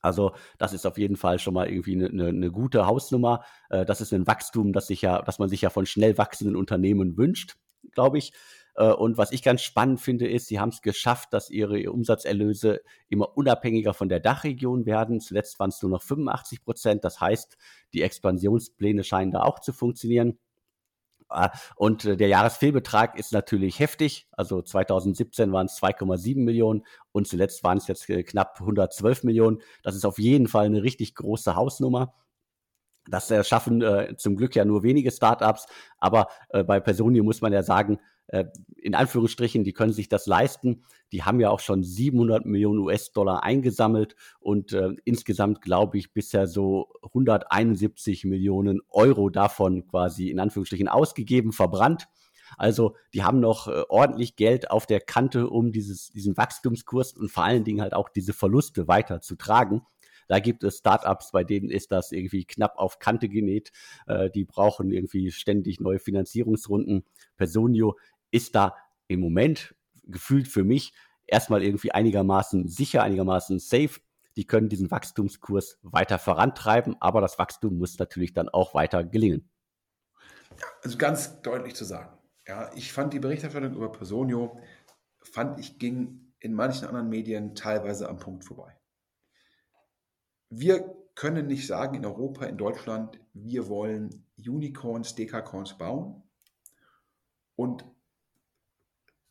Also 0.00 0.32
das 0.58 0.74
ist 0.74 0.86
auf 0.86 0.98
jeden 0.98 1.16
Fall 1.16 1.38
schon 1.38 1.54
mal 1.54 1.68
irgendwie 1.68 1.94
eine, 1.94 2.06
eine, 2.06 2.28
eine 2.28 2.50
gute 2.52 2.86
Hausnummer. 2.86 3.42
Äh, 3.70 3.84
das 3.84 4.00
ist 4.00 4.12
ein 4.12 4.26
Wachstum, 4.26 4.72
das, 4.72 4.86
sich 4.86 5.02
ja, 5.02 5.22
das 5.22 5.38
man 5.38 5.48
sich 5.48 5.62
ja 5.62 5.70
von 5.70 5.86
schnell 5.86 6.18
wachsenden 6.18 6.56
Unternehmen 6.56 7.16
wünscht, 7.16 7.56
glaube 7.92 8.18
ich. 8.18 8.32
Äh, 8.76 8.92
und 8.92 9.16
was 9.16 9.32
ich 9.32 9.42
ganz 9.42 9.62
spannend 9.62 10.00
finde, 10.00 10.28
ist, 10.28 10.46
sie 10.46 10.60
haben 10.60 10.68
es 10.68 10.82
geschafft, 10.82 11.32
dass 11.32 11.50
ihre 11.50 11.90
Umsatzerlöse 11.90 12.82
immer 13.08 13.36
unabhängiger 13.36 13.94
von 13.94 14.10
der 14.10 14.20
Dachregion 14.20 14.86
werden. 14.86 15.20
Zuletzt 15.20 15.58
waren 15.58 15.70
es 15.70 15.82
nur 15.82 15.90
noch 15.90 16.02
85 16.02 16.62
Prozent. 16.62 17.04
Das 17.04 17.20
heißt, 17.20 17.56
die 17.92 18.02
Expansionspläne 18.02 19.04
scheinen 19.04 19.32
da 19.32 19.40
auch 19.42 19.58
zu 19.58 19.72
funktionieren. 19.72 20.38
Ah, 21.30 21.50
und 21.76 22.06
äh, 22.06 22.16
der 22.16 22.28
Jahresfehlbetrag 22.28 23.18
ist 23.18 23.32
natürlich 23.32 23.78
heftig. 23.78 24.28
Also 24.32 24.62
2017 24.62 25.52
waren 25.52 25.66
es 25.66 25.78
2,7 25.80 26.38
Millionen 26.42 26.84
und 27.12 27.28
zuletzt 27.28 27.62
waren 27.64 27.78
es 27.78 27.86
jetzt 27.86 28.08
äh, 28.08 28.22
knapp 28.22 28.56
112 28.60 29.24
Millionen. 29.24 29.58
Das 29.82 29.94
ist 29.94 30.06
auf 30.06 30.18
jeden 30.18 30.48
Fall 30.48 30.66
eine 30.66 30.82
richtig 30.82 31.14
große 31.14 31.54
Hausnummer. 31.54 32.14
Das 33.10 33.30
äh, 33.30 33.44
schaffen 33.44 33.82
äh, 33.82 34.16
zum 34.16 34.36
Glück 34.36 34.54
ja 34.56 34.64
nur 34.64 34.82
wenige 34.82 35.10
Startups, 35.10 35.66
aber 35.98 36.28
äh, 36.50 36.64
bei 36.64 36.80
Personio 36.80 37.24
muss 37.24 37.40
man 37.42 37.52
ja 37.52 37.62
sagen, 37.62 37.98
äh, 38.28 38.44
in 38.76 38.94
Anführungsstrichen, 38.94 39.64
die 39.64 39.72
können 39.72 39.92
sich 39.92 40.08
das 40.08 40.26
leisten. 40.26 40.84
Die 41.12 41.24
haben 41.24 41.40
ja 41.40 41.50
auch 41.50 41.60
schon 41.60 41.82
700 41.82 42.46
Millionen 42.46 42.78
US-Dollar 42.78 43.42
eingesammelt 43.42 44.14
und 44.38 44.72
äh, 44.72 44.90
insgesamt 45.04 45.62
glaube 45.62 45.98
ich 45.98 46.12
bisher 46.12 46.46
so 46.46 46.88
171 47.02 48.24
Millionen 48.24 48.80
Euro 48.90 49.30
davon 49.30 49.86
quasi 49.88 50.28
in 50.30 50.38
Anführungsstrichen 50.38 50.88
ausgegeben, 50.88 51.52
verbrannt. 51.52 52.08
Also 52.56 52.96
die 53.12 53.24
haben 53.24 53.40
noch 53.40 53.68
äh, 53.68 53.82
ordentlich 53.88 54.36
Geld 54.36 54.70
auf 54.70 54.86
der 54.86 55.00
Kante, 55.00 55.48
um 55.48 55.72
dieses, 55.72 56.10
diesen 56.10 56.36
Wachstumskurs 56.36 57.12
und 57.14 57.30
vor 57.30 57.44
allen 57.44 57.64
Dingen 57.64 57.80
halt 57.80 57.94
auch 57.94 58.08
diese 58.08 58.32
Verluste 58.32 58.88
weiter 58.88 59.20
zu 59.20 59.36
tragen. 59.36 59.82
Da 60.28 60.40
gibt 60.40 60.62
es 60.62 60.78
Startups, 60.78 61.32
bei 61.32 61.42
denen 61.42 61.70
ist 61.70 61.90
das 61.90 62.12
irgendwie 62.12 62.44
knapp 62.44 62.76
auf 62.76 62.98
Kante 62.98 63.28
genäht. 63.28 63.72
Äh, 64.06 64.30
die 64.30 64.44
brauchen 64.44 64.92
irgendwie 64.92 65.30
ständig 65.30 65.80
neue 65.80 65.98
Finanzierungsrunden. 65.98 67.04
Personio 67.36 67.96
ist 68.30 68.54
da 68.54 68.76
im 69.06 69.20
Moment 69.20 69.74
gefühlt 70.04 70.48
für 70.48 70.64
mich 70.64 70.94
erstmal 71.26 71.62
irgendwie 71.62 71.92
einigermaßen 71.92 72.68
sicher, 72.68 73.02
einigermaßen 73.02 73.58
safe. 73.58 74.00
Die 74.36 74.46
können 74.46 74.68
diesen 74.68 74.90
Wachstumskurs 74.90 75.78
weiter 75.82 76.18
vorantreiben, 76.18 76.96
aber 77.00 77.20
das 77.20 77.38
Wachstum 77.38 77.78
muss 77.78 77.98
natürlich 77.98 78.32
dann 78.32 78.48
auch 78.48 78.74
weiter 78.74 79.04
gelingen. 79.04 79.50
Also 80.82 80.96
ganz 80.96 81.42
deutlich 81.42 81.74
zu 81.74 81.84
sagen. 81.84 82.16
Ja, 82.46 82.70
ich 82.74 82.92
fand 82.92 83.12
die 83.12 83.18
Berichterstattung 83.18 83.74
über 83.74 83.92
Personio, 83.92 84.58
fand 85.22 85.60
ich, 85.60 85.78
ging 85.78 86.32
in 86.40 86.54
manchen 86.54 86.86
anderen 86.86 87.08
Medien 87.08 87.54
teilweise 87.54 88.08
am 88.08 88.18
Punkt 88.18 88.44
vorbei. 88.44 88.74
Wir 90.48 90.96
können 91.14 91.46
nicht 91.46 91.66
sagen 91.66 91.96
in 91.96 92.06
Europa, 92.06 92.46
in 92.46 92.56
Deutschland, 92.56 93.20
wir 93.34 93.68
wollen 93.68 94.24
Unicorns, 94.38 95.14
Dekacorns 95.14 95.76
bauen 95.76 96.22
und 97.56 97.84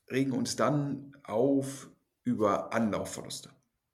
regen 0.09 0.31
uns 0.31 0.55
dann 0.55 1.15
auf 1.23 1.89
über 2.23 2.73
Anlaufverluste. 2.73 3.49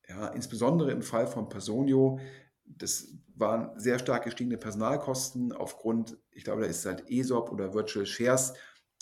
Ja, 0.07 0.27
insbesondere 0.29 0.91
im 0.91 1.01
Fall 1.01 1.27
von 1.27 1.49
Personio, 1.49 2.19
das 2.65 3.07
waren 3.35 3.77
sehr 3.79 3.99
stark 3.99 4.23
gestiegene 4.23 4.57
Personalkosten 4.57 5.51
aufgrund, 5.53 6.17
ich 6.31 6.43
glaube, 6.43 6.61
da 6.61 6.67
ist 6.67 6.85
halt 6.85 7.09
ESOP 7.09 7.51
oder 7.51 7.73
Virtual 7.73 8.05
Shares, 8.05 8.53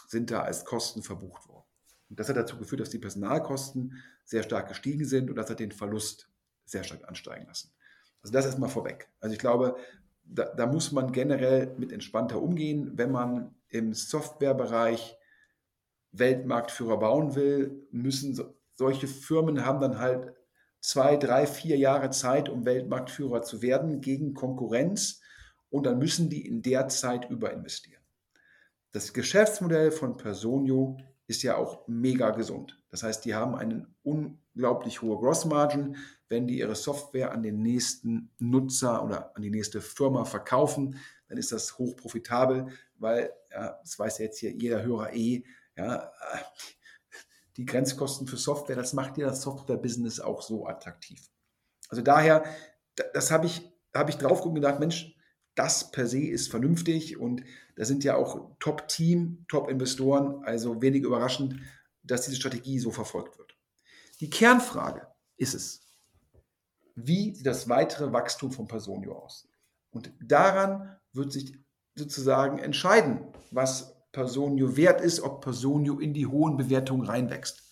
sind 0.07 0.31
da 0.31 0.41
als 0.41 0.65
Kosten 0.65 1.03
verbucht 1.03 1.47
worden. 1.47 1.65
Und 2.09 2.19
das 2.19 2.29
hat 2.29 2.35
dazu 2.35 2.57
geführt, 2.57 2.81
dass 2.81 2.89
die 2.89 2.99
Personalkosten 2.99 3.93
sehr 4.25 4.43
stark 4.43 4.67
gestiegen 4.67 5.05
sind 5.05 5.29
und 5.29 5.35
das 5.35 5.49
hat 5.49 5.59
den 5.59 5.71
Verlust 5.71 6.29
sehr 6.65 6.83
stark 6.83 7.07
ansteigen 7.07 7.47
lassen. 7.47 7.71
Also 8.21 8.33
das 8.33 8.45
erstmal 8.45 8.69
vorweg. 8.69 9.09
Also 9.19 9.33
ich 9.33 9.39
glaube, 9.39 9.75
da, 10.23 10.45
da 10.53 10.65
muss 10.65 10.91
man 10.91 11.11
generell 11.11 11.73
mit 11.77 11.91
entspannter 11.91 12.41
umgehen, 12.41 12.91
wenn 12.95 13.11
man 13.11 13.55
im 13.69 13.93
Softwarebereich 13.93 15.17
Weltmarktführer 16.11 16.97
bauen 16.99 17.35
will, 17.35 17.87
müssen 17.91 18.35
so, 18.35 18.53
solche 18.75 19.07
Firmen 19.07 19.65
haben 19.65 19.79
dann 19.79 19.99
halt 19.99 20.33
zwei, 20.81 21.15
drei, 21.15 21.45
vier 21.45 21.77
Jahre 21.77 22.09
Zeit, 22.09 22.49
um 22.49 22.65
Weltmarktführer 22.65 23.41
zu 23.41 23.61
werden 23.61 24.01
gegen 24.01 24.33
Konkurrenz 24.33 25.21
und 25.69 25.85
dann 25.85 25.99
müssen 25.99 26.29
die 26.29 26.45
in 26.45 26.61
der 26.61 26.87
Zeit 26.87 27.29
überinvestieren. 27.29 28.01
Das 28.91 29.13
Geschäftsmodell 29.13 29.91
von 29.91 30.17
Personio 30.17 30.97
ist 31.27 31.43
ja 31.43 31.55
auch 31.55 31.87
mega 31.87 32.31
gesund. 32.31 32.77
Das 32.89 33.03
heißt, 33.03 33.23
die 33.23 33.33
haben 33.33 33.55
eine 33.55 33.87
unglaublich 34.03 35.01
hohe 35.01 35.17
Grossmargin, 35.17 35.95
wenn 36.27 36.45
die 36.45 36.59
ihre 36.59 36.75
Software 36.75 37.31
an 37.31 37.41
den 37.41 37.61
nächsten 37.61 38.31
Nutzer 38.37 39.03
oder 39.03 39.35
an 39.35 39.41
die 39.41 39.49
nächste 39.49 39.79
Firma 39.79 40.25
verkaufen, 40.25 40.97
dann 41.29 41.37
ist 41.37 41.53
das 41.53 41.77
hoch 41.77 41.95
profitabel, 41.95 42.67
weil, 42.95 43.31
ja, 43.49 43.79
das 43.81 43.97
weiß 43.97 44.17
jetzt 44.17 44.39
hier 44.39 44.51
jeder 44.51 44.83
Hörer 44.83 45.13
eh, 45.13 45.43
ja, 45.81 46.11
die 47.57 47.65
Grenzkosten 47.65 48.27
für 48.27 48.37
Software, 48.37 48.75
das 48.75 48.93
macht 48.93 49.17
ja 49.17 49.27
das 49.27 49.41
Software-Business 49.41 50.19
auch 50.19 50.41
so 50.41 50.67
attraktiv. 50.67 51.29
Also 51.89 52.01
daher, 52.01 52.43
das 53.13 53.31
habe 53.31 53.45
ich, 53.45 53.61
habe 53.93 54.09
ich 54.09 54.17
drauf 54.17 54.41
gedacht, 54.53 54.79
Mensch, 54.79 55.15
das 55.55 55.91
per 55.91 56.07
se 56.07 56.21
ist 56.21 56.49
vernünftig 56.49 57.17
und 57.17 57.43
da 57.75 57.83
sind 57.83 58.03
ja 58.03 58.15
auch 58.15 58.55
Top-Team, 58.59 59.45
Top-Investoren, 59.49 60.43
also 60.45 60.81
wenig 60.81 61.03
überraschend, 61.03 61.59
dass 62.03 62.21
diese 62.21 62.37
Strategie 62.37 62.79
so 62.79 62.91
verfolgt 62.91 63.37
wird. 63.37 63.57
Die 64.21 64.29
Kernfrage 64.29 65.07
ist 65.37 65.53
es, 65.53 65.81
wie 66.95 67.35
sieht 67.35 67.45
das 67.45 67.67
weitere 67.67 68.13
Wachstum 68.13 68.51
von 68.51 68.67
Personio 68.67 69.17
aus? 69.17 69.47
Und 69.91 70.13
daran 70.21 70.97
wird 71.11 71.33
sich 71.33 71.57
sozusagen 71.95 72.59
entscheiden, 72.59 73.27
was 73.51 74.00
Personio 74.11 74.75
wert 74.75 75.01
ist, 75.01 75.21
ob 75.21 75.41
Personio 75.41 75.99
in 75.99 76.13
die 76.13 76.27
hohen 76.27 76.57
Bewertungen 76.57 77.05
reinwächst. 77.05 77.63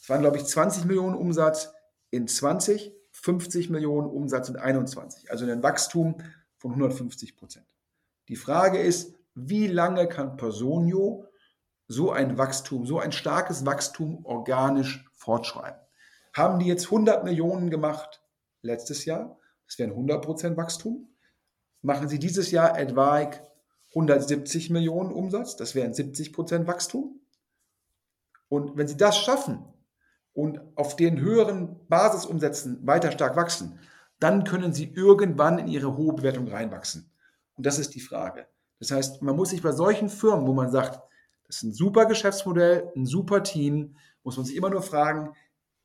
Es 0.00 0.08
waren, 0.08 0.20
glaube 0.20 0.36
ich, 0.36 0.44
20 0.44 0.84
Millionen 0.84 1.16
Umsatz 1.16 1.72
in 2.10 2.28
20, 2.28 2.92
50 3.12 3.70
Millionen 3.70 4.08
Umsatz 4.08 4.48
in 4.48 4.56
21, 4.56 5.30
also 5.30 5.44
ein 5.44 5.62
Wachstum 5.62 6.16
von 6.56 6.72
150 6.72 7.36
Prozent. 7.36 7.66
Die 8.28 8.36
Frage 8.36 8.78
ist, 8.78 9.14
wie 9.34 9.66
lange 9.66 10.08
kann 10.08 10.36
Personio 10.36 11.26
so 11.88 12.12
ein 12.12 12.38
Wachstum, 12.38 12.86
so 12.86 12.98
ein 12.98 13.12
starkes 13.12 13.64
Wachstum 13.66 14.24
organisch 14.24 15.04
fortschreiben? 15.12 15.80
Haben 16.34 16.58
die 16.58 16.66
jetzt 16.66 16.86
100 16.86 17.24
Millionen 17.24 17.70
gemacht 17.70 18.22
letztes 18.62 19.04
Jahr? 19.04 19.38
Das 19.66 19.78
wären 19.78 19.90
100 19.90 20.24
Prozent 20.24 20.56
Wachstum. 20.56 21.08
Machen 21.82 22.08
sie 22.08 22.18
dieses 22.18 22.50
Jahr 22.50 22.78
etwaig 22.78 23.42
170 23.90 24.70
Millionen 24.70 25.12
Umsatz, 25.12 25.56
das 25.56 25.74
wären 25.74 25.94
70 25.94 26.32
Prozent 26.32 26.66
Wachstum. 26.66 27.20
Und 28.48 28.76
wenn 28.76 28.88
Sie 28.88 28.96
das 28.96 29.18
schaffen 29.18 29.64
und 30.32 30.60
auf 30.76 30.96
den 30.96 31.20
höheren 31.20 31.86
Basisumsätzen 31.88 32.86
weiter 32.86 33.12
stark 33.12 33.36
wachsen, 33.36 33.78
dann 34.20 34.44
können 34.44 34.72
Sie 34.72 34.92
irgendwann 34.94 35.58
in 35.58 35.68
Ihre 35.68 35.96
hohe 35.96 36.14
Bewertung 36.14 36.48
reinwachsen. 36.48 37.10
Und 37.54 37.66
das 37.66 37.78
ist 37.78 37.94
die 37.94 38.00
Frage. 38.00 38.46
Das 38.78 38.90
heißt, 38.90 39.22
man 39.22 39.36
muss 39.36 39.50
sich 39.50 39.62
bei 39.62 39.72
solchen 39.72 40.08
Firmen, 40.08 40.46
wo 40.46 40.52
man 40.52 40.70
sagt, 40.70 41.00
das 41.46 41.56
ist 41.56 41.62
ein 41.62 41.72
super 41.72 42.06
Geschäftsmodell, 42.06 42.92
ein 42.94 43.06
super 43.06 43.42
Team, 43.42 43.96
muss 44.22 44.36
man 44.36 44.46
sich 44.46 44.56
immer 44.56 44.70
nur 44.70 44.82
fragen, 44.82 45.34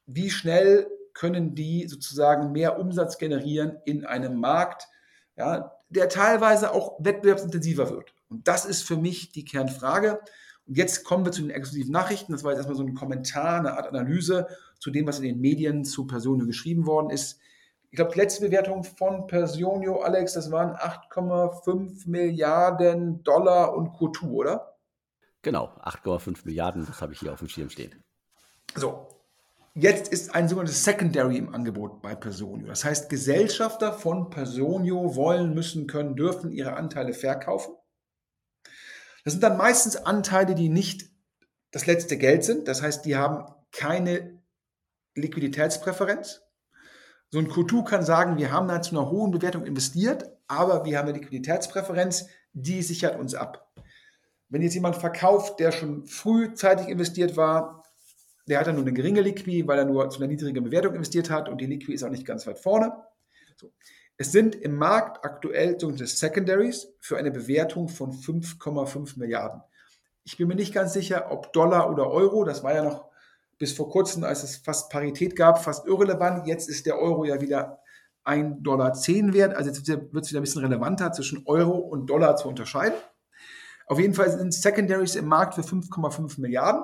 wie 0.05 0.29
schnell 0.29 0.87
können 1.13 1.55
die 1.55 1.87
sozusagen 1.87 2.51
mehr 2.51 2.79
Umsatz 2.79 3.17
generieren 3.17 3.77
in 3.85 4.05
einem 4.05 4.35
Markt, 4.39 4.87
ja, 5.35 5.71
der 5.93 6.09
teilweise 6.09 6.73
auch 6.73 6.97
wettbewerbsintensiver 6.99 7.89
wird. 7.89 8.13
Und 8.29 8.47
das 8.47 8.65
ist 8.65 8.83
für 8.83 8.97
mich 8.97 9.31
die 9.31 9.45
Kernfrage. 9.45 10.19
Und 10.65 10.77
jetzt 10.77 11.03
kommen 11.03 11.25
wir 11.25 11.31
zu 11.31 11.41
den 11.41 11.51
exklusiven 11.51 11.91
Nachrichten. 11.91 12.31
Das 12.31 12.43
war 12.43 12.51
jetzt 12.51 12.59
erstmal 12.59 12.77
so 12.77 12.83
ein 12.83 12.95
Kommentar, 12.95 13.59
eine 13.59 13.77
Art 13.77 13.87
Analyse 13.87 14.47
zu 14.79 14.91
dem, 14.91 15.07
was 15.07 15.19
in 15.19 15.25
den 15.25 15.39
Medien 15.39 15.85
zu 15.85 16.07
Personio 16.07 16.45
geschrieben 16.45 16.85
worden 16.85 17.09
ist. 17.09 17.39
Ich 17.91 17.97
glaube, 17.97 18.11
die 18.13 18.19
letzte 18.19 18.45
Bewertung 18.45 18.83
von 18.83 19.27
Personio, 19.27 20.01
Alex, 20.01 20.33
das 20.33 20.49
waren 20.49 20.75
8,5 20.75 22.09
Milliarden 22.09 23.23
Dollar 23.23 23.75
und 23.75 23.93
Coutu, 23.93 24.31
oder? 24.31 24.77
Genau, 25.43 25.65
8,5 25.83 26.39
Milliarden, 26.45 26.85
das 26.87 27.01
habe 27.01 27.13
ich 27.13 27.19
hier 27.19 27.33
auf 27.33 27.39
dem 27.39 27.49
Schirm 27.49 27.69
stehen. 27.69 28.03
So, 28.73 29.07
Jetzt 29.75 30.09
ist 30.09 30.35
ein 30.35 30.47
sogenanntes 30.47 30.83
Secondary 30.83 31.37
im 31.37 31.53
Angebot 31.53 32.03
bei 32.03 32.13
Personio. 32.13 32.67
Das 32.67 32.85
heißt, 32.85 33.09
Gesellschafter 33.09 33.91
von 33.91 34.29
Personio 34.29 35.15
wollen, 35.15 35.55
müssen, 35.55 35.87
können, 35.87 36.15
dürfen 36.15 36.51
ihre 36.51 36.73
Anteile 36.73 37.13
verkaufen. 37.13 37.73
Das 39.23 39.33
sind 39.33 39.41
dann 39.41 39.57
meistens 39.57 39.95
Anteile, 39.95 40.53
die 40.53 40.69
nicht 40.69 41.09
das 41.71 41.87
letzte 41.87 42.17
Geld 42.17 42.43
sind. 42.43 42.67
Das 42.67 42.83
heißt, 42.83 43.03
die 43.05 43.15
haben 43.15 43.51
keine 43.71 44.43
Liquiditätspräferenz. 45.15 46.41
So 47.31 47.39
ein 47.39 47.49
Q2 47.49 47.83
kann 47.83 48.05
sagen, 48.05 48.37
wir 48.37 48.51
haben 48.51 48.67
da 48.67 48.79
zu 48.79 48.95
einer 48.95 49.09
hohen 49.09 49.31
Bewertung 49.31 49.65
investiert, 49.65 50.29
aber 50.47 50.85
wir 50.85 50.99
haben 50.99 51.07
eine 51.07 51.17
Liquiditätspräferenz, 51.17 52.27
die 52.51 52.83
sichert 52.83 53.19
uns 53.19 53.33
ab. 53.33 53.73
Wenn 54.49 54.61
jetzt 54.61 54.75
jemand 54.75 54.97
verkauft, 54.97 55.59
der 55.59 55.71
schon 55.71 56.05
frühzeitig 56.05 56.87
investiert 56.89 57.35
war, 57.35 57.82
der 58.47 58.59
hat 58.59 58.67
dann 58.67 58.75
nur 58.75 58.83
eine 58.83 58.93
geringe 58.93 59.21
Liquid, 59.21 59.67
weil 59.67 59.79
er 59.79 59.85
nur 59.85 60.09
zu 60.09 60.19
einer 60.19 60.27
niedrigen 60.27 60.63
Bewertung 60.63 60.93
investiert 60.95 61.29
hat 61.29 61.49
und 61.49 61.61
die 61.61 61.65
Liquid 61.65 61.93
ist 61.93 62.03
auch 62.03 62.09
nicht 62.09 62.25
ganz 62.25 62.45
weit 62.45 62.59
vorne. 62.59 62.93
So. 63.55 63.71
Es 64.17 64.31
sind 64.31 64.55
im 64.55 64.75
Markt 64.75 65.25
aktuell 65.25 65.79
sogenannte 65.79 66.07
Secondaries 66.07 66.87
für 66.99 67.17
eine 67.17 67.31
Bewertung 67.31 67.87
von 67.87 68.11
5,5 68.11 69.17
Milliarden. 69.17 69.61
Ich 70.23 70.37
bin 70.37 70.47
mir 70.47 70.55
nicht 70.55 70.73
ganz 70.73 70.93
sicher, 70.93 71.31
ob 71.31 71.51
Dollar 71.53 71.89
oder 71.89 72.09
Euro, 72.09 72.43
das 72.43 72.63
war 72.63 72.73
ja 72.73 72.83
noch 72.83 73.09
bis 73.57 73.73
vor 73.73 73.89
kurzem, 73.89 74.23
als 74.23 74.43
es 74.43 74.57
fast 74.57 74.89
Parität 74.89 75.35
gab, 75.35 75.63
fast 75.63 75.87
irrelevant. 75.87 76.47
Jetzt 76.47 76.69
ist 76.69 76.85
der 76.85 76.99
Euro 76.99 77.25
ja 77.25 77.39
wieder 77.41 77.79
1,10 78.25 78.61
Dollar 78.61 78.93
wert. 79.33 79.55
Also 79.55 79.69
jetzt 79.69 79.87
wird 79.87 80.23
es 80.25 80.29
wieder 80.29 80.39
ein 80.39 80.43
bisschen 80.43 80.63
relevanter, 80.63 81.11
zwischen 81.11 81.43
Euro 81.45 81.77
und 81.77 82.07
Dollar 82.07 82.35
zu 82.35 82.47
unterscheiden. 82.47 82.97
Auf 83.87 83.99
jeden 83.99 84.13
Fall 84.13 84.31
sind 84.31 84.53
Secondaries 84.53 85.15
im 85.15 85.25
Markt 85.25 85.55
für 85.55 85.61
5,5 85.61 86.39
Milliarden 86.39 86.83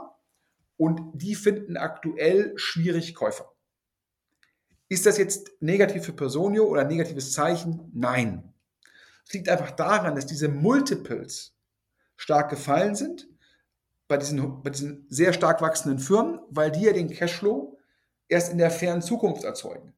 und 0.80 1.02
die 1.14 1.36
finden 1.36 1.76
aktuell 1.76 2.54
schwierig 2.56 3.14
Käufer. 3.14 3.52
Ist 4.88 5.06
das 5.06 5.18
jetzt 5.18 5.52
negativ 5.60 6.06
für 6.06 6.14
Personio 6.14 6.64
oder 6.66 6.82
ein 6.82 6.88
negatives 6.88 7.34
Zeichen? 7.34 7.92
Nein. 7.94 8.54
Es 9.28 9.34
liegt 9.34 9.50
einfach 9.50 9.72
daran, 9.72 10.16
dass 10.16 10.26
diese 10.26 10.48
Multiples 10.48 11.54
stark 12.16 12.50
gefallen 12.50 12.96
sind 12.96 13.28
bei 14.08 14.16
diesen, 14.16 14.64
bei 14.64 14.70
diesen 14.70 15.06
sehr 15.10 15.34
stark 15.34 15.62
wachsenden 15.62 16.00
Firmen, 16.00 16.40
weil 16.50 16.72
die 16.72 16.86
ja 16.86 16.94
den 16.94 17.10
Cashflow 17.10 17.78
erst 18.30 18.50
in 18.52 18.58
der 18.58 18.72
fernen 18.72 19.02
Zukunft 19.02 19.44
erzeugen. 19.44 19.94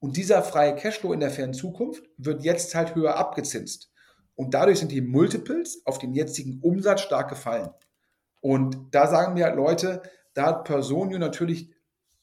Und 0.00 0.18
dieser 0.18 0.42
freie 0.42 0.76
Cashflow 0.76 1.14
in 1.14 1.20
der 1.20 1.30
fernen 1.30 1.54
Zukunft 1.54 2.04
wird 2.18 2.44
jetzt 2.44 2.74
halt 2.74 2.94
höher 2.94 3.16
abgezinst. 3.16 3.90
Und 4.34 4.52
dadurch 4.52 4.80
sind 4.80 4.92
die 4.92 5.00
Multiples 5.00 5.80
auf 5.86 5.96
den 5.96 6.12
jetzigen 6.12 6.60
Umsatz 6.60 7.00
stark 7.00 7.30
gefallen. 7.30 7.70
Und 8.42 8.94
da 8.94 9.08
sagen 9.08 9.32
mir 9.32 9.50
Leute, 9.54 10.02
da 10.36 10.46
hat 10.46 10.64
Personio 10.64 11.18
natürlich 11.18 11.72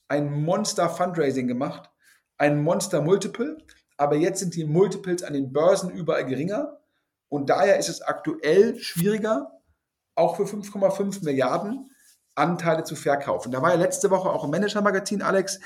ein 0.07 0.43
Monster 0.43 0.89
Fundraising 0.89 1.47
gemacht, 1.47 1.89
ein 2.37 2.61
Monster 2.61 3.01
Multiple, 3.01 3.57
aber 3.97 4.15
jetzt 4.15 4.39
sind 4.39 4.55
die 4.55 4.65
Multiples 4.65 5.23
an 5.23 5.33
den 5.33 5.51
Börsen 5.51 5.89
überall 5.89 6.25
geringer 6.25 6.79
und 7.29 7.49
daher 7.49 7.77
ist 7.79 7.89
es 7.89 8.01
aktuell 8.01 8.77
schwieriger, 8.79 9.51
auch 10.15 10.35
für 10.35 10.43
5,5 10.43 11.23
Milliarden 11.23 11.89
Anteile 12.35 12.83
zu 12.83 12.95
verkaufen. 12.95 13.51
Da 13.51 13.61
war 13.61 13.71
ja 13.71 13.77
letzte 13.77 14.11
Woche 14.11 14.29
auch 14.29 14.43
im 14.43 14.51
Manager-Magazin, 14.51 15.21
Alex, 15.21 15.59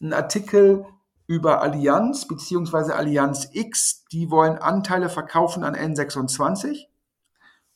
ein 0.00 0.12
Artikel 0.12 0.84
über 1.26 1.62
Allianz 1.62 2.28
bzw. 2.28 2.92
Allianz 2.92 3.48
X. 3.52 4.04
Die 4.12 4.30
wollen 4.30 4.58
Anteile 4.58 5.08
verkaufen 5.08 5.64
an 5.64 5.74
N26. 5.74 6.86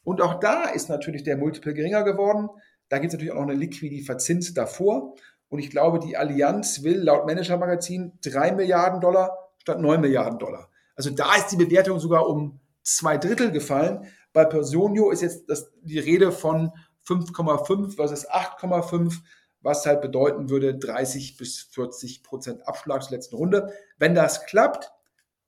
Und 0.05 0.21
auch 0.21 0.41
da 0.41 0.65
ist 0.65 0.89
natürlich 0.89 1.23
der 1.23 1.37
Multiple 1.37 1.75
geringer 1.75 2.03
geworden. 2.03 2.51
Da 2.89 2.99
gibt 2.99 3.13
es 3.13 3.15
natürlich 3.15 3.33
auch 3.33 3.41
noch 3.41 3.51
eine 3.51 3.55
Liquidifazins 3.55 4.55
davor. 4.55 5.15
Und 5.49 5.59
ich 5.59 5.71
glaube, 5.71 5.99
die 5.99 6.17
Allianz 6.17 6.83
will 6.83 6.99
laut 6.99 7.27
Manager-Magazin 7.27 8.19
3 8.23 8.53
Milliarden 8.53 9.01
Dollar 9.01 9.51
statt 9.59 9.81
9 9.81 10.01
Milliarden 10.01 10.39
Dollar. 10.39 10.71
Also 10.95 11.11
da 11.11 11.37
ist 11.37 11.49
die 11.49 11.57
Bewertung 11.57 11.99
sogar 12.01 12.29
um 12.29 12.61
zwei 12.83 13.19
Drittel 13.19 13.51
gefallen. 13.51 14.07
Bei 14.33 14.45
Personio 14.45 15.11
ist 15.11 15.23
jetzt 15.23 15.49
das, 15.49 15.71
die 15.83 15.99
Rede 15.99 16.33
von 16.33 16.73
5,5 17.07 17.97
versus 17.97 18.29
8,5, 18.29 19.21
was 19.61 19.87
halt 19.87 20.01
bedeuten 20.01 20.51
würde 20.51 20.77
30 20.77 21.37
bis 21.37 21.61
40 21.63 22.23
Prozent 22.23 22.67
Abschlag 22.67 23.03
zur 23.03 23.17
letzten 23.17 23.37
Runde. 23.37 23.73
Wenn 23.99 24.15
das 24.15 24.47
klappt, 24.47 24.93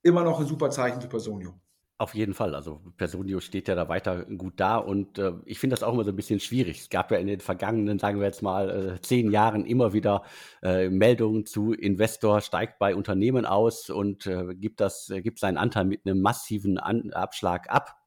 immer 0.02 0.24
noch 0.24 0.40
ein 0.40 0.46
super 0.46 0.70
Zeichen 0.70 1.00
für 1.00 1.08
Personio. 1.08 1.54
Auf 2.00 2.14
jeden 2.14 2.32
Fall. 2.32 2.54
Also 2.54 2.80
Personio 2.96 3.40
steht 3.40 3.68
ja 3.68 3.74
da 3.74 3.90
weiter 3.90 4.24
gut 4.24 4.54
da 4.56 4.78
und 4.78 5.18
äh, 5.18 5.34
ich 5.44 5.58
finde 5.58 5.76
das 5.76 5.82
auch 5.82 5.92
immer 5.92 6.02
so 6.02 6.12
ein 6.12 6.16
bisschen 6.16 6.40
schwierig. 6.40 6.80
Es 6.80 6.88
gab 6.88 7.10
ja 7.10 7.18
in 7.18 7.26
den 7.26 7.40
vergangenen, 7.40 7.98
sagen 7.98 8.20
wir 8.20 8.26
jetzt 8.26 8.40
mal, 8.40 8.94
äh, 8.94 9.00
zehn 9.02 9.30
Jahren 9.30 9.66
immer 9.66 9.92
wieder 9.92 10.22
äh, 10.62 10.88
Meldungen 10.88 11.44
zu 11.44 11.74
Investor 11.74 12.40
steigt 12.40 12.78
bei 12.78 12.96
Unternehmen 12.96 13.44
aus 13.44 13.90
und 13.90 14.26
äh, 14.26 14.54
gibt 14.54 14.80
das, 14.80 15.10
äh, 15.10 15.20
gibt 15.20 15.40
seinen 15.40 15.58
Anteil 15.58 15.84
mit 15.84 16.06
einem 16.06 16.22
massiven 16.22 16.78
An 16.78 17.12
Abschlag 17.12 17.68
ab. 17.68 17.98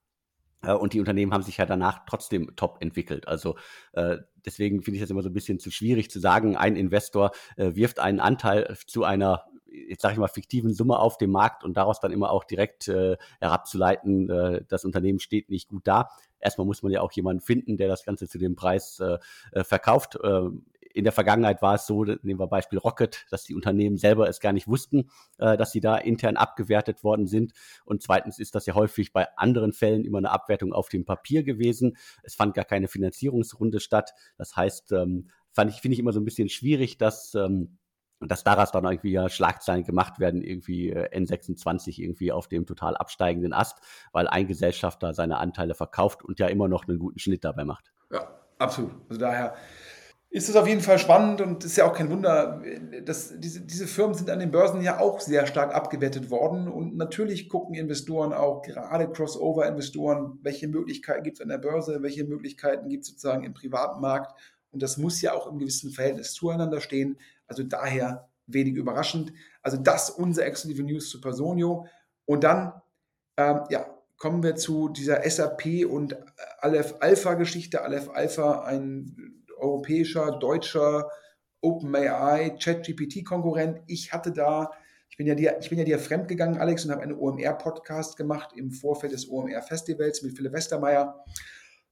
Äh, 0.64 0.74
und 0.74 0.94
die 0.94 1.00
Unternehmen 1.00 1.32
haben 1.32 1.44
sich 1.44 1.58
ja 1.58 1.68
danach 1.68 2.00
trotzdem 2.08 2.56
top 2.56 2.78
entwickelt. 2.82 3.28
Also 3.28 3.58
äh, 3.91 4.18
deswegen 4.44 4.82
finde 4.82 4.96
ich 4.96 5.02
das 5.02 5.12
immer 5.12 5.22
so 5.22 5.30
ein 5.30 5.36
bisschen 5.36 5.60
zu 5.60 5.70
schwierig 5.70 6.10
zu 6.10 6.20
sagen, 6.20 6.58
ein 6.58 6.76
Investor 6.78 7.30
äh, 7.58 7.76
wirft 7.76 8.00
einen 8.00 8.20
Anteil 8.20 8.76
zu 8.88 9.04
einer 9.04 9.46
jetzt 9.74 10.02
sage 10.02 10.14
ich 10.14 10.20
mal, 10.20 10.28
fiktiven 10.28 10.74
Summe 10.74 11.00
auf 11.00 11.18
dem 11.18 11.32
Markt 11.32 11.64
und 11.64 11.76
daraus 11.76 12.00
dann 12.00 12.12
immer 12.12 12.32
auch 12.32 12.44
direkt 12.44 12.88
äh, 12.88 13.18
herabzuleiten, 13.40 14.30
äh, 14.30 14.64
das 14.68 14.86
Unternehmen 14.86 15.20
steht 15.20 15.50
nicht 15.50 15.68
gut 15.68 15.88
da. 15.88 16.10
Erstmal 16.40 16.68
muss 16.68 16.84
man 16.84 16.92
ja 16.92 17.02
auch 17.02 17.12
jemanden 17.14 17.42
finden, 17.42 17.78
der 17.78 17.88
das 17.88 18.04
Ganze 18.04 18.28
zu 18.28 18.38
dem 18.38 18.56
Preis 18.56 19.00
äh, 19.00 19.18
äh 19.52 19.64
verkauft. 19.64 20.20
Äh, 20.22 20.50
in 20.94 21.04
der 21.04 21.14
Vergangenheit 21.14 21.62
war 21.62 21.76
es 21.76 21.88
so, 21.88 22.04
nehmen 22.04 22.40
wir 22.40 22.48
Beispiel 22.48 22.78
Rocket, 22.78 23.26
dass 23.32 23.44
die 23.44 23.56
Unternehmen 23.56 23.98
selber 23.98 24.30
es 24.30 24.40
gar 24.40 24.54
nicht 24.54 24.68
wussten, 24.68 25.10
äh, 25.40 25.58
dass 25.58 25.72
sie 25.72 25.82
da 25.82 25.98
intern 25.98 26.38
abgewertet 26.38 27.04
worden 27.04 27.26
sind. 27.26 27.54
Und 27.84 28.04
zweitens 28.04 28.38
ist 28.38 28.54
das 28.54 28.68
ja 28.68 28.76
häufig 28.76 29.12
bei 29.12 29.28
anderen 29.36 29.74
Fällen 29.74 30.06
immer 30.06 30.20
eine 30.20 30.30
Abwertung 30.30 30.72
auf 30.72 30.90
dem 30.90 31.04
Papier 31.04 31.44
gewesen. 31.44 31.98
Es 32.22 32.36
fand 32.36 32.54
gar 32.54 32.66
keine 32.66 32.88
Finanzierungsrunde 32.88 33.80
statt. 33.80 34.14
Das 34.38 34.56
heißt, 34.56 34.92
ähm, 34.92 35.30
fand 35.52 35.72
ich, 35.72 35.82
finde 35.82 35.94
ich 35.94 36.00
immer 36.00 36.14
so 36.14 36.20
ein 36.20 36.26
bisschen 36.26 36.50
schwierig, 36.50 36.98
dass 37.00 37.34
ähm, 37.34 37.78
und 38.24 38.32
dass 38.32 38.44
daraus 38.46 38.72
dann 38.72 38.86
irgendwie 38.86 39.12
ja 39.12 39.30
Schlagzeilen 39.30 39.84
gemacht 39.84 40.18
werden, 40.18 40.42
irgendwie 40.42 40.90
äh, 40.90 41.16
N26 41.16 42.02
irgendwie 42.02 42.32
auf 42.32 42.48
dem 42.48 42.66
total 42.66 42.96
absteigenden 42.96 43.52
Ast, 43.52 43.80
weil 44.14 44.28
ein 44.30 44.48
Gesellschafter 44.48 45.14
seine 45.14 45.38
Anteile 45.38 45.76
verkauft 45.76 46.24
und 46.24 46.40
ja 46.40 46.48
immer 46.48 46.70
noch 46.70 46.88
einen 46.88 47.00
guten 47.00 47.20
Schnitt 47.20 47.44
dabei 47.44 47.66
macht. 47.66 47.92
Ja, 48.12 48.28
absolut. 48.58 48.94
Also 49.10 49.20
daher 49.20 49.56
ist 50.30 50.50
es 50.50 50.56
auf 50.56 50.68
jeden 50.68 50.80
Fall 50.80 50.98
spannend 50.98 51.42
und 51.42 51.64
ist 51.64 51.76
ja 51.76 51.86
auch 51.86 51.94
kein 51.94 52.10
Wunder, 52.10 52.64
dass 53.04 53.40
diese, 53.40 53.62
diese 53.62 53.88
Firmen 53.88 54.16
sind 54.16 54.32
an 54.32 54.40
den 54.40 54.50
Börsen 54.52 54.82
ja 54.82 55.00
auch 55.00 55.20
sehr 55.20 55.46
stark 55.46 55.76
abgewertet 55.76 56.32
worden 56.32 56.70
und 56.70 56.96
natürlich 56.96 57.50
gucken 57.50 57.76
Investoren 57.76 58.34
auch, 58.34 58.62
gerade 58.62 59.12
Crossover-Investoren, 59.12 60.40
welche 60.42 60.70
Möglichkeiten 60.70 61.24
gibt 61.24 61.38
es 61.38 61.42
an 61.42 61.50
der 61.50 61.60
Börse, 61.60 62.02
welche 62.02 62.24
Möglichkeiten 62.24 62.88
gibt 62.88 63.04
es 63.04 63.10
sozusagen 63.10 63.44
im 63.44 63.54
privaten 63.54 64.02
Markt 64.02 64.34
und 64.74 64.82
das 64.82 64.98
muss 64.98 65.22
ja 65.22 65.34
auch 65.34 65.46
im 65.46 65.60
gewissen 65.60 65.92
Verhältnis 65.92 66.34
zueinander 66.34 66.82
stehen. 66.82 67.20
Also 67.48 67.64
daher 67.64 68.30
wenig 68.48 68.76
überraschend. 68.76 69.34
Also 69.62 69.78
das 69.78 70.10
unsere 70.10 70.48
exklusive 70.48 70.84
News 70.84 71.10
zu 71.10 71.22
Personio. 71.22 71.88
Und 72.26 72.44
dann 72.44 72.74
ähm, 73.38 73.62
ja, 73.70 73.88
kommen 74.18 74.44
wir 74.44 74.56
zu 74.56 74.89
dieser 74.89 75.28
SAP 75.30 75.86
und 75.88 76.18
Aleph 76.60 76.96
Alpha 77.00 77.34
Geschichte. 77.36 77.82
Aleph 77.82 78.10
Alpha, 78.10 78.64
ein 78.64 79.46
europäischer, 79.58 80.32
deutscher 80.32 81.10
OpenAI 81.62 82.52
ChatGPT 82.62 83.26
Konkurrent. 83.26 83.80
Ich 83.88 84.12
hatte 84.12 84.32
da, 84.32 84.72
ich 85.10 85.18
bin 85.18 85.28
ja 85.28 85.36
dir, 85.36 85.58
ich 85.62 85.70
bin 85.70 85.80
ja 85.80 85.86
dir 85.86 86.00
fremdgegangen, 86.00 86.60
Alex, 86.60 86.86
und 86.86 86.91
habe 86.91 87.02
einen 87.02 87.18
OMR 87.18 87.54
Podcast 87.54 88.18
gemacht 88.18 88.52
im 88.56 88.72
Vorfeld 88.72 89.14
des 89.14 89.30
OMR 89.30 89.62
Festivals 89.62 90.22
mit 90.22 90.36
Philipp 90.36 90.54
Westermeier 90.54 91.24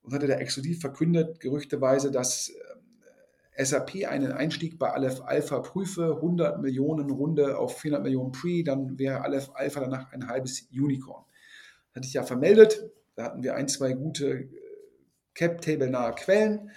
und 0.01 0.13
hatte 0.13 0.27
da 0.27 0.35
exklusiv 0.35 0.81
verkündet, 0.81 1.39
gerüchteweise, 1.39 2.11
dass 2.11 2.51
SAP 3.57 4.07
einen 4.07 4.31
Einstieg 4.31 4.79
bei 4.79 4.91
Aleph 4.91 5.21
Alpha 5.21 5.59
prüfe, 5.59 6.15
100 6.15 6.61
Millionen 6.61 7.09
Runde 7.11 7.57
auf 7.57 7.79
400 7.79 8.03
Millionen 8.03 8.31
Pre, 8.31 8.63
dann 8.63 8.97
wäre 8.97 9.21
Aleph 9.21 9.51
Alpha 9.53 9.81
danach 9.81 10.11
ein 10.11 10.27
halbes 10.27 10.67
Unicorn. 10.71 11.25
Das 11.89 11.97
hatte 11.97 12.07
ich 12.07 12.13
ja 12.13 12.23
vermeldet, 12.23 12.89
da 13.15 13.23
hatten 13.23 13.43
wir 13.43 13.55
ein, 13.55 13.67
zwei 13.67 13.93
gute 13.93 14.29
äh, 14.29 14.49
Cap-Table-nahe 15.33 16.15
Quellen. 16.15 16.71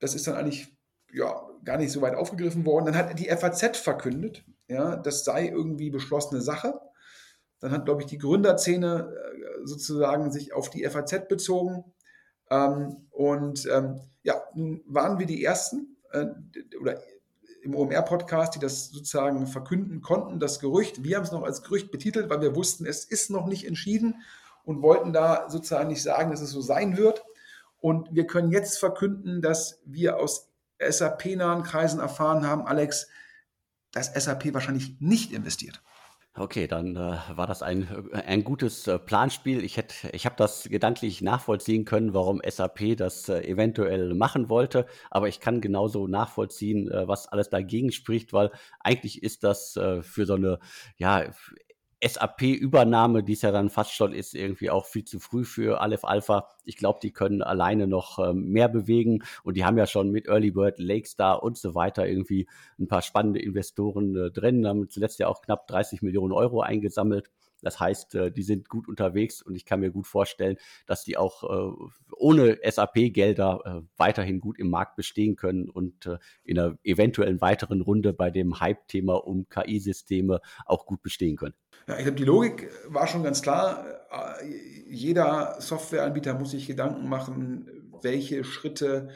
Das 0.00 0.14
ist 0.14 0.26
dann 0.26 0.34
eigentlich 0.34 0.76
ja, 1.12 1.48
gar 1.64 1.78
nicht 1.78 1.92
so 1.92 2.02
weit 2.02 2.14
aufgegriffen 2.14 2.66
worden. 2.66 2.86
Dann 2.86 2.96
hat 2.96 3.18
die 3.18 3.28
FAZ 3.28 3.76
verkündet, 3.78 4.44
ja, 4.68 4.96
das 4.96 5.24
sei 5.24 5.48
irgendwie 5.48 5.90
beschlossene 5.90 6.40
Sache. 6.40 6.80
Dann 7.60 7.72
hat, 7.72 7.84
glaube 7.84 8.02
ich, 8.02 8.06
die 8.06 8.18
Gründerszene 8.18 9.12
äh, 9.12 9.66
sozusagen 9.66 10.32
sich 10.32 10.54
auf 10.54 10.70
die 10.70 10.84
FAZ 10.88 11.28
bezogen. 11.28 11.84
Ähm, 12.50 13.06
und 13.10 13.66
ähm, 13.70 14.00
ja, 14.22 14.42
nun 14.54 14.82
waren 14.86 15.18
wir 15.18 15.26
die 15.26 15.44
Ersten, 15.44 15.96
äh, 16.12 16.26
oder 16.80 17.00
im 17.62 17.74
OMR-Podcast, 17.74 18.54
die 18.54 18.58
das 18.58 18.88
sozusagen 18.88 19.46
verkünden 19.46 20.00
konnten, 20.00 20.40
das 20.40 20.60
Gerücht. 20.60 21.04
Wir 21.04 21.16
haben 21.16 21.24
es 21.24 21.32
noch 21.32 21.42
als 21.42 21.62
Gerücht 21.62 21.90
betitelt, 21.90 22.30
weil 22.30 22.40
wir 22.40 22.56
wussten, 22.56 22.86
es 22.86 23.04
ist 23.04 23.30
noch 23.30 23.46
nicht 23.46 23.66
entschieden 23.66 24.22
und 24.64 24.82
wollten 24.82 25.12
da 25.12 25.48
sozusagen 25.50 25.88
nicht 25.88 26.02
sagen, 26.02 26.30
dass 26.30 26.40
es 26.40 26.50
so 26.50 26.60
sein 26.60 26.96
wird. 26.96 27.22
Und 27.80 28.08
wir 28.14 28.26
können 28.26 28.50
jetzt 28.50 28.78
verkünden, 28.78 29.42
dass 29.42 29.80
wir 29.84 30.16
aus 30.18 30.48
SAP-nahen 30.78 31.62
Kreisen 31.62 32.00
erfahren 32.00 32.46
haben, 32.46 32.66
Alex, 32.66 33.08
dass 33.92 34.12
SAP 34.12 34.54
wahrscheinlich 34.54 34.96
nicht 35.00 35.32
investiert. 35.32 35.82
Okay, 36.36 36.68
dann 36.68 36.94
äh, 36.94 37.18
war 37.34 37.46
das 37.48 37.60
ein, 37.62 37.88
äh, 38.12 38.18
ein 38.18 38.44
gutes 38.44 38.86
äh, 38.86 38.98
Planspiel. 39.00 39.64
Ich, 39.64 39.76
hätte, 39.76 40.10
ich 40.12 40.26
habe 40.26 40.36
das 40.38 40.62
gedanklich 40.70 41.22
nachvollziehen 41.22 41.84
können, 41.84 42.14
warum 42.14 42.40
SAP 42.48 42.96
das 42.96 43.28
äh, 43.28 43.40
eventuell 43.42 44.14
machen 44.14 44.48
wollte. 44.48 44.86
Aber 45.10 45.26
ich 45.28 45.40
kann 45.40 45.60
genauso 45.60 46.06
nachvollziehen, 46.06 46.88
äh, 46.90 47.08
was 47.08 47.26
alles 47.26 47.50
dagegen 47.50 47.90
spricht, 47.90 48.32
weil 48.32 48.52
eigentlich 48.78 49.22
ist 49.24 49.42
das 49.42 49.76
äh, 49.76 50.02
für 50.02 50.24
so 50.24 50.34
eine 50.34 50.60
ja, 50.96 51.24
SAP-Übernahme, 52.02 53.22
die 53.22 53.34
es 53.34 53.42
ja 53.42 53.52
dann 53.52 53.68
fast 53.68 53.92
schon 53.92 54.12
ist, 54.12 54.34
irgendwie 54.34 54.70
auch 54.70 54.86
viel 54.86 55.04
zu 55.04 55.18
früh 55.18 55.44
für 55.44 55.80
Aleph 55.80 56.04
Alpha. 56.04 56.48
Ich 56.64 56.76
glaube, 56.76 56.98
die 57.02 57.12
können 57.12 57.42
alleine 57.42 57.86
noch 57.86 58.18
ähm, 58.18 58.48
mehr 58.48 58.68
bewegen 58.68 59.22
und 59.42 59.56
die 59.56 59.64
haben 59.64 59.76
ja 59.76 59.86
schon 59.86 60.10
mit 60.10 60.26
Early 60.26 60.50
Bird, 60.50 60.78
Lakestar 60.78 61.42
und 61.42 61.58
so 61.58 61.74
weiter 61.74 62.06
irgendwie 62.06 62.48
ein 62.78 62.88
paar 62.88 63.02
spannende 63.02 63.40
Investoren 63.40 64.16
äh, 64.16 64.30
drin, 64.30 64.66
haben 64.66 64.88
zuletzt 64.88 65.18
ja 65.18 65.28
auch 65.28 65.42
knapp 65.42 65.66
30 65.66 66.02
Millionen 66.02 66.32
Euro 66.32 66.62
eingesammelt. 66.62 67.30
Das 67.62 67.80
heißt, 67.80 68.14
äh, 68.14 68.32
die 68.32 68.42
sind 68.42 68.68
gut 68.68 68.88
unterwegs 68.88 69.42
und 69.42 69.54
ich 69.54 69.64
kann 69.64 69.80
mir 69.80 69.90
gut 69.90 70.06
vorstellen, 70.06 70.56
dass 70.86 71.04
die 71.04 71.16
auch 71.16 71.44
äh, 71.44 71.72
ohne 72.16 72.58
SAP-Gelder 72.68 73.60
äh, 73.64 73.88
weiterhin 73.96 74.40
gut 74.40 74.58
im 74.58 74.70
Markt 74.70 74.96
bestehen 74.96 75.36
können 75.36 75.68
und 75.68 76.08
in 76.44 76.58
einer 76.58 76.76
eventuellen 76.82 77.40
weiteren 77.40 77.80
Runde 77.80 78.12
bei 78.12 78.30
dem 78.30 78.60
Hype-Thema 78.60 79.14
um 79.14 79.48
KI-Systeme 79.48 80.40
auch 80.66 80.86
gut 80.86 81.02
bestehen 81.02 81.36
können. 81.36 81.54
Ja, 81.86 81.96
ich 81.96 82.02
glaube, 82.02 82.18
die 82.18 82.24
Logik 82.24 82.70
war 82.88 83.06
schon 83.06 83.22
ganz 83.22 83.42
klar. 83.42 83.84
Jeder 84.88 85.56
Softwareanbieter 85.60 86.34
muss 86.34 86.50
sich 86.50 86.66
Gedanken 86.66 87.08
machen, 87.08 87.90
welche 88.02 88.44
Schritte, 88.44 89.08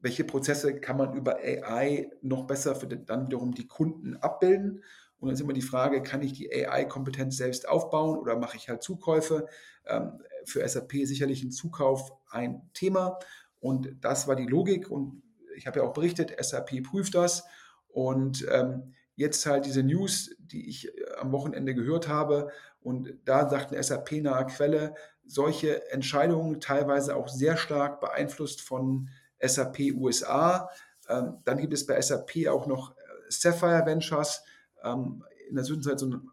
welche 0.00 0.24
Prozesse 0.24 0.80
kann 0.80 0.96
man 0.96 1.14
über 1.14 1.36
AI 1.36 2.10
noch 2.22 2.46
besser 2.46 2.74
für 2.74 2.86
dann 2.86 3.26
wiederum 3.26 3.54
die 3.54 3.66
Kunden 3.66 4.16
abbilden. 4.16 4.82
Und 5.18 5.28
dann 5.28 5.34
ist 5.34 5.40
immer 5.40 5.52
die 5.52 5.62
Frage, 5.62 6.02
kann 6.02 6.22
ich 6.22 6.34
die 6.34 6.50
AI-Kompetenz 6.52 7.36
selbst 7.36 7.68
aufbauen 7.68 8.18
oder 8.18 8.38
mache 8.38 8.56
ich 8.56 8.68
halt 8.68 8.82
Zukäufe? 8.82 9.46
Ähm, 9.86 10.22
für 10.44 10.66
SAP 10.66 10.92
sicherlich 11.04 11.42
ein 11.42 11.50
Zukauf 11.50 12.12
ein 12.30 12.70
Thema. 12.74 13.18
Und 13.60 13.96
das 14.00 14.28
war 14.28 14.36
die 14.36 14.46
Logik. 14.46 14.90
Und 14.90 15.22
ich 15.56 15.66
habe 15.66 15.80
ja 15.80 15.84
auch 15.84 15.92
berichtet, 15.92 16.32
SAP 16.38 16.82
prüft 16.82 17.14
das. 17.14 17.44
Und 17.88 18.46
ähm, 18.50 18.94
jetzt 19.16 19.46
halt 19.46 19.64
diese 19.64 19.82
News, 19.82 20.36
die 20.38 20.68
ich 20.68 20.88
äh, 20.88 21.14
am 21.18 21.32
Wochenende 21.32 21.74
gehört 21.74 22.08
habe. 22.08 22.50
Und 22.80 23.14
da 23.24 23.48
sagt 23.48 23.72
eine 23.72 23.82
SAP-nahe 23.82 24.46
Quelle, 24.46 24.94
solche 25.24 25.90
Entscheidungen 25.90 26.60
teilweise 26.60 27.16
auch 27.16 27.28
sehr 27.28 27.56
stark 27.56 28.00
beeinflusst 28.00 28.60
von 28.60 29.08
SAP 29.40 29.80
USA. 29.94 30.70
Ähm, 31.08 31.38
dann 31.44 31.58
gibt 31.58 31.72
es 31.72 31.86
bei 31.86 32.00
SAP 32.00 32.46
auch 32.48 32.66
noch 32.66 32.96
äh, 32.96 33.02
Sapphire 33.28 33.84
Ventures, 33.84 34.44
ähm, 34.86 35.24
in 35.48 35.56
der 35.56 35.64
Zwischenzeit 35.64 35.98
so 35.98 36.06
ein 36.06 36.28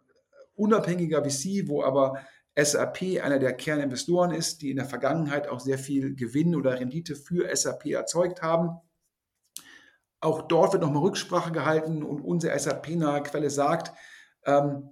unabhängiger 0.56 1.24
VC, 1.24 1.68
wo 1.68 1.84
aber 1.84 2.20
SAP 2.56 3.20
einer 3.22 3.40
der 3.40 3.54
Kerninvestoren 3.54 4.32
ist, 4.32 4.62
die 4.62 4.70
in 4.70 4.78
der 4.78 4.86
Vergangenheit 4.86 5.48
auch 5.48 5.60
sehr 5.60 5.80
viel 5.80 6.16
Gewinn 6.16 6.56
oder 6.56 6.80
Rendite 6.80 7.16
für 7.16 7.54
SAP 7.56 7.88
erzeugt 7.88 8.42
haben. 8.42 8.80
Auch 10.20 10.44
dort 10.44 10.74
wird 10.74 10.84
nochmal 10.84 11.04
Rücksprache 11.04 11.52
gehalten 11.52 12.04
und 12.04 12.22
unsere 12.22 12.58
SAP-nahe 12.58 13.24
Quelle 13.24 13.50
sagt, 13.50 13.92
ähm, 14.46 14.90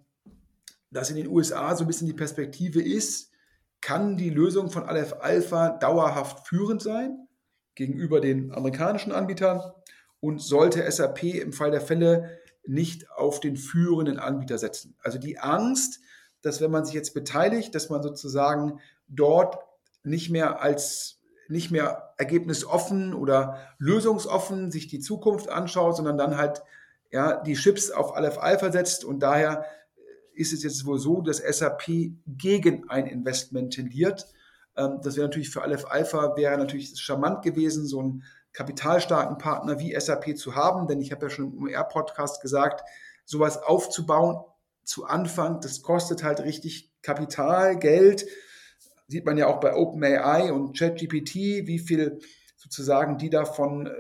dass 0.89 1.09
in 1.09 1.15
den 1.15 1.27
USA 1.27 1.75
so 1.75 1.83
ein 1.83 1.87
bisschen 1.87 2.07
die 2.07 2.13
Perspektive 2.13 2.81
ist, 2.81 3.31
kann 3.79 4.17
die 4.17 4.29
Lösung 4.29 4.69
von 4.69 4.83
Aleph 4.83 5.15
Alpha 5.19 5.69
dauerhaft 5.69 6.47
führend 6.47 6.81
sein 6.81 7.27
gegenüber 7.75 8.19
den 8.19 8.51
amerikanischen 8.51 9.11
Anbietern 9.11 9.61
und 10.19 10.41
sollte 10.41 10.89
SAP 10.91 11.23
im 11.23 11.53
Fall 11.53 11.71
der 11.71 11.81
Fälle 11.81 12.40
nicht 12.65 13.11
auf 13.11 13.39
den 13.39 13.57
führenden 13.57 14.19
Anbieter 14.19 14.57
setzen. 14.57 14.95
Also 15.01 15.17
die 15.17 15.39
Angst, 15.39 15.99
dass 16.41 16.61
wenn 16.61 16.71
man 16.71 16.85
sich 16.85 16.93
jetzt 16.93 17.13
beteiligt, 17.13 17.75
dass 17.75 17.89
man 17.89 18.03
sozusagen 18.03 18.79
dort 19.07 19.57
nicht 20.03 20.29
mehr 20.29 20.61
als 20.61 21.17
nicht 21.47 21.69
mehr 21.69 22.13
ergebnisoffen 22.17 23.13
oder 23.13 23.57
lösungsoffen 23.77 24.71
sich 24.71 24.87
die 24.87 25.01
Zukunft 25.01 25.49
anschaut, 25.49 25.97
sondern 25.97 26.17
dann 26.17 26.37
halt 26.37 26.63
ja, 27.11 27.41
die 27.41 27.55
Chips 27.55 27.91
auf 27.91 28.15
Aleph 28.15 28.37
Alpha 28.37 28.71
setzt 28.71 29.03
und 29.03 29.19
daher 29.19 29.65
ist 30.33 30.53
es 30.53 30.63
jetzt 30.63 30.85
wohl 30.85 30.97
so, 30.97 31.21
dass 31.21 31.37
SAP 31.37 32.13
gegen 32.25 32.89
ein 32.89 33.05
Investment 33.05 33.73
tendiert. 33.73 34.27
Ähm, 34.77 34.99
das 35.03 35.17
wäre 35.17 35.27
natürlich 35.27 35.49
für 35.49 35.61
Aleph 35.61 35.85
Alpha 35.85 36.37
wäre 36.37 36.57
natürlich 36.57 36.97
charmant 36.99 37.43
gewesen, 37.43 37.85
so 37.85 37.99
einen 37.99 38.23
kapitalstarken 38.53 39.37
Partner 39.37 39.79
wie 39.79 39.97
SAP 39.99 40.37
zu 40.37 40.55
haben, 40.55 40.87
denn 40.87 41.01
ich 41.01 41.11
habe 41.11 41.25
ja 41.25 41.29
schon 41.29 41.53
im 41.53 41.63
OMR-Podcast 41.63 42.41
gesagt, 42.41 42.87
sowas 43.25 43.57
aufzubauen 43.57 44.43
zu 44.83 45.05
Anfang, 45.05 45.61
das 45.61 45.81
kostet 45.81 46.23
halt 46.23 46.41
richtig 46.41 46.91
Kapital, 47.01 47.77
Geld. 47.77 48.25
Sieht 49.07 49.25
man 49.25 49.37
ja 49.37 49.47
auch 49.47 49.59
bei 49.59 49.75
OpenAI 49.75 50.51
und 50.51 50.77
ChatGPT, 50.77 51.35
wie 51.65 51.79
viel 51.79 52.19
sozusagen 52.55 53.17
die 53.17 53.29
da 53.29 53.45
von 53.45 53.87
äh, 53.87 53.91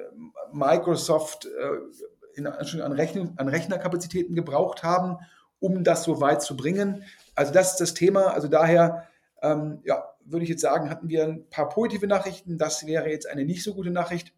Microsoft 0.53 1.45
äh, 1.45 2.37
in, 2.37 2.47
an, 2.47 2.91
Rechn 2.91 3.33
an 3.37 3.47
Rechnerkapazitäten 3.47 4.35
gebraucht 4.35 4.83
haben, 4.83 5.17
um 5.59 5.83
das 5.83 6.03
so 6.03 6.21
weit 6.21 6.41
zu 6.41 6.55
bringen. 6.55 7.03
Also 7.35 7.51
das 7.51 7.71
ist 7.71 7.81
das 7.81 7.93
Thema. 7.93 8.33
Also 8.33 8.47
daher, 8.47 9.07
ähm, 9.41 9.81
ja, 9.83 10.03
würde 10.25 10.43
ich 10.43 10.49
jetzt 10.49 10.61
sagen, 10.61 10.89
hatten 10.89 11.09
wir 11.09 11.23
ein 11.23 11.49
paar 11.49 11.69
positive 11.69 12.07
Nachrichten. 12.07 12.57
Das 12.57 12.85
wäre 12.85 13.09
jetzt 13.09 13.27
eine 13.27 13.45
nicht 13.45 13.63
so 13.63 13.73
gute 13.73 13.91
Nachricht. 13.91 14.33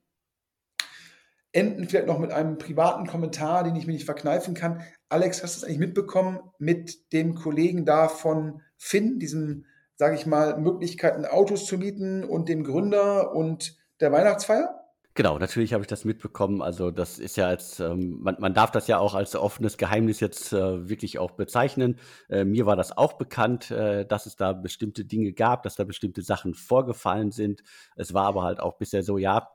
Enden 1.54 1.88
vielleicht 1.88 2.08
noch 2.08 2.20
mit 2.20 2.32
einem 2.32 2.58
privaten 2.58 3.08
Kommentar, 3.08 3.64
den 3.64 3.76
ich 3.76 3.88
mir 3.88 3.94
nicht 3.94 4.06
verkneifen 4.06 4.56
kann. 4.56 4.82
Alex, 5.08 5.44
hast 5.44 5.56
du 5.56 5.58
es 5.60 5.64
eigentlich 5.64 5.80
mitbekommen 5.80 6.40
mit 6.58 7.14
dem 7.14 7.36
Kollegen 7.36 7.86
da 7.86 8.10
von 8.10 8.62
Finn, 8.78 9.20
diesem, 9.20 9.66
sage 9.96 10.16
ich 10.16 10.26
mal, 10.26 10.58
Möglichkeiten, 10.58 11.26
Autos 11.26 11.66
zu 11.68 11.78
mieten 11.78 12.24
und 12.24 12.50
dem 12.50 12.64
Gründer 12.64 13.36
und 13.36 13.78
der 14.00 14.12
Weihnachtsfeier? 14.12 14.84
Genau, 15.16 15.38
natürlich 15.38 15.74
habe 15.74 15.84
ich 15.84 15.88
das 15.88 16.06
mitbekommen. 16.06 16.64
Also 16.64 16.90
das 16.90 17.20
ist 17.20 17.38
ja 17.38 17.46
als, 17.46 17.80
ähm, 17.80 18.18
man, 18.22 18.36
man 18.40 18.56
darf 18.56 18.72
das 18.72 18.88
ja 18.88 18.98
auch 18.98 19.14
als 19.14 19.36
offenes 19.36 19.78
Geheimnis 19.78 20.20
jetzt 20.20 20.54
äh, 20.54 20.90
wirklich 20.90 21.20
auch 21.20 21.32
bezeichnen. 21.32 22.00
Äh, 22.30 22.46
mir 22.46 22.66
war 22.66 22.76
das 22.76 22.98
auch 22.98 23.14
bekannt, 23.14 23.70
äh, 23.70 24.08
dass 24.08 24.26
es 24.26 24.36
da 24.36 24.54
bestimmte 24.54 25.06
Dinge 25.06 25.34
gab, 25.34 25.62
dass 25.62 25.76
da 25.76 25.84
bestimmte 25.84 26.24
Sachen 26.24 26.56
vorgefallen 26.56 27.30
sind. 27.30 27.62
Es 27.96 28.16
war 28.16 28.26
aber 28.26 28.42
halt 28.42 28.60
auch 28.60 28.80
bisher 28.80 29.04
so, 29.04 29.20
ja, 29.20 29.50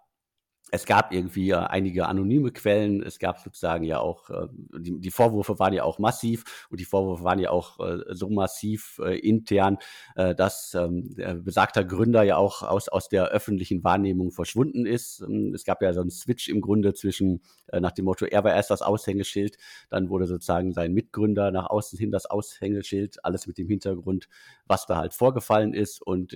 es 0.71 0.85
gab 0.85 1.13
irgendwie 1.13 1.51
äh, 1.51 1.57
einige 1.57 2.07
anonyme 2.07 2.53
Quellen. 2.53 3.03
Es 3.03 3.19
gab 3.19 3.39
sozusagen 3.39 3.85
ja 3.85 4.01
auch, 4.01 4.31
äh, 4.31 4.49
die, 4.79 5.01
die, 5.01 5.11
Vorwürfe 5.11 5.59
waren 5.59 5.73
ja 5.73 5.85
auch 5.85 5.99
massiv 5.99 6.67
und 6.71 6.81
die 6.81 6.85
Vorwürfe 6.85 7.25
waren 7.25 7.39
ja 7.39 7.51
auch 7.51 7.81
äh, 7.81 8.03
so 8.11 8.29
massiv 8.29 9.01
äh, 9.03 9.19
intern, 9.19 9.79
äh, 10.17 10.35
dass 10.35 10.75
ähm, 10.75 11.15
besagter 11.43 11.85
Gründer 11.85 12.23
ja 12.23 12.37
auch 12.37 12.63
aus, 12.63 12.89
aus 12.89 13.09
der 13.09 13.29
öffentlichen 13.29 13.85
Wahrnehmung 13.85 14.31
verschwunden 14.31 14.87
ist. 14.87 15.21
Ähm, 15.21 15.53
es 15.55 15.65
gab 15.65 15.83
ja 15.83 15.93
so 15.93 16.01
einen 16.01 16.11
Switch 16.11 16.49
im 16.49 16.61
Grunde 16.61 16.95
zwischen 16.95 17.43
äh, 17.69 17.81
nach 17.81 17.93
dem 17.93 18.05
Motto, 18.05 18.27
er 18.27 18.45
war 18.45 18.55
erst 18.55 18.71
das 18.71 18.83
Aushängeschild, 18.83 19.57
dann 19.91 20.11
wurde 20.11 20.27
sozusagen 20.27 20.73
sein 20.73 20.93
Mitgründer 20.93 21.51
nach 21.51 21.71
außen 21.71 21.99
hin 21.99 22.11
das 22.11 22.27
Aushängeschild, 22.27 23.25
alles 23.25 23.47
mit 23.47 23.59
dem 23.59 23.69
Hintergrund, 23.69 24.29
was 24.67 24.87
da 24.87 24.97
halt 24.97 25.15
vorgefallen 25.15 25.73
ist 25.73 26.03
und 26.03 26.33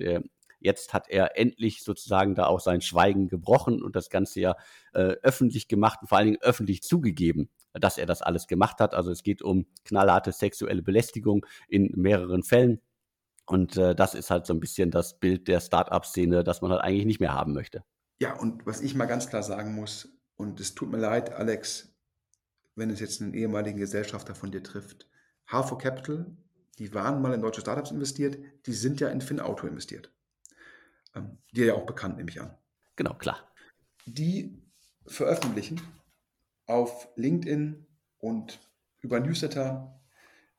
Jetzt 0.63 0.93
hat 0.93 1.09
er 1.09 1.37
endlich 1.37 1.83
sozusagen 1.83 2.35
da 2.35 2.45
auch 2.47 2.61
sein 2.61 2.81
Schweigen 2.81 3.27
gebrochen 3.27 3.83
und 3.83 3.95
das 3.95 4.09
Ganze 4.09 4.39
ja 4.39 4.55
äh, 4.93 5.15
öffentlich 5.21 5.67
gemacht 5.67 5.99
und 6.01 6.07
vor 6.07 6.17
allen 6.17 6.27
Dingen 6.27 6.41
öffentlich 6.41 6.81
zugegeben, 6.81 7.49
dass 7.73 7.97
er 7.97 8.05
das 8.05 8.21
alles 8.21 8.47
gemacht 8.47 8.79
hat. 8.79 8.95
Also 8.95 9.11
es 9.11 9.23
geht 9.23 9.41
um 9.41 9.65
knallharte 9.83 10.31
sexuelle 10.31 10.81
Belästigung 10.81 11.45
in 11.67 11.91
mehreren 11.95 12.43
Fällen. 12.43 12.79
Und 13.45 13.75
äh, 13.75 13.93
das 13.93 14.15
ist 14.15 14.31
halt 14.31 14.45
so 14.45 14.53
ein 14.53 14.61
bisschen 14.61 14.89
das 14.89 15.19
Bild 15.19 15.49
der 15.49 15.59
Start-up-Szene, 15.59 16.45
das 16.45 16.61
man 16.61 16.71
halt 16.71 16.81
eigentlich 16.81 17.05
nicht 17.05 17.19
mehr 17.19 17.33
haben 17.33 17.53
möchte. 17.53 17.83
Ja, 18.19 18.39
und 18.39 18.65
was 18.65 18.79
ich 18.79 18.95
mal 18.95 19.05
ganz 19.05 19.27
klar 19.27 19.43
sagen 19.43 19.75
muss, 19.75 20.07
und 20.37 20.61
es 20.61 20.75
tut 20.75 20.89
mir 20.89 20.97
leid, 20.97 21.33
Alex, 21.33 21.93
wenn 22.75 22.89
es 22.89 23.01
jetzt 23.01 23.21
einen 23.21 23.33
ehemaligen 23.33 23.77
Gesellschafter 23.77 24.33
von 24.33 24.51
dir 24.51 24.63
trifft. 24.63 25.09
H4 25.49 25.77
Capital, 25.77 26.37
die 26.79 26.93
waren 26.93 27.21
mal 27.21 27.33
in 27.33 27.41
deutsche 27.41 27.61
Startups 27.61 27.91
investiert, 27.91 28.37
die 28.65 28.73
sind 28.73 28.99
ja 28.99 29.09
in 29.09 29.21
FinAuto 29.21 29.67
investiert. 29.67 30.11
Ähm, 31.15 31.37
dir 31.51 31.67
ja 31.67 31.73
auch 31.75 31.85
bekannt, 31.85 32.17
nehme 32.17 32.29
ich 32.29 32.41
an. 32.41 32.55
Genau, 32.95 33.13
klar. 33.15 33.51
Die 34.05 34.61
veröffentlichen 35.05 35.81
auf 36.65 37.09
LinkedIn 37.15 37.85
und 38.19 38.59
über 39.01 39.19
Newsletter 39.19 39.99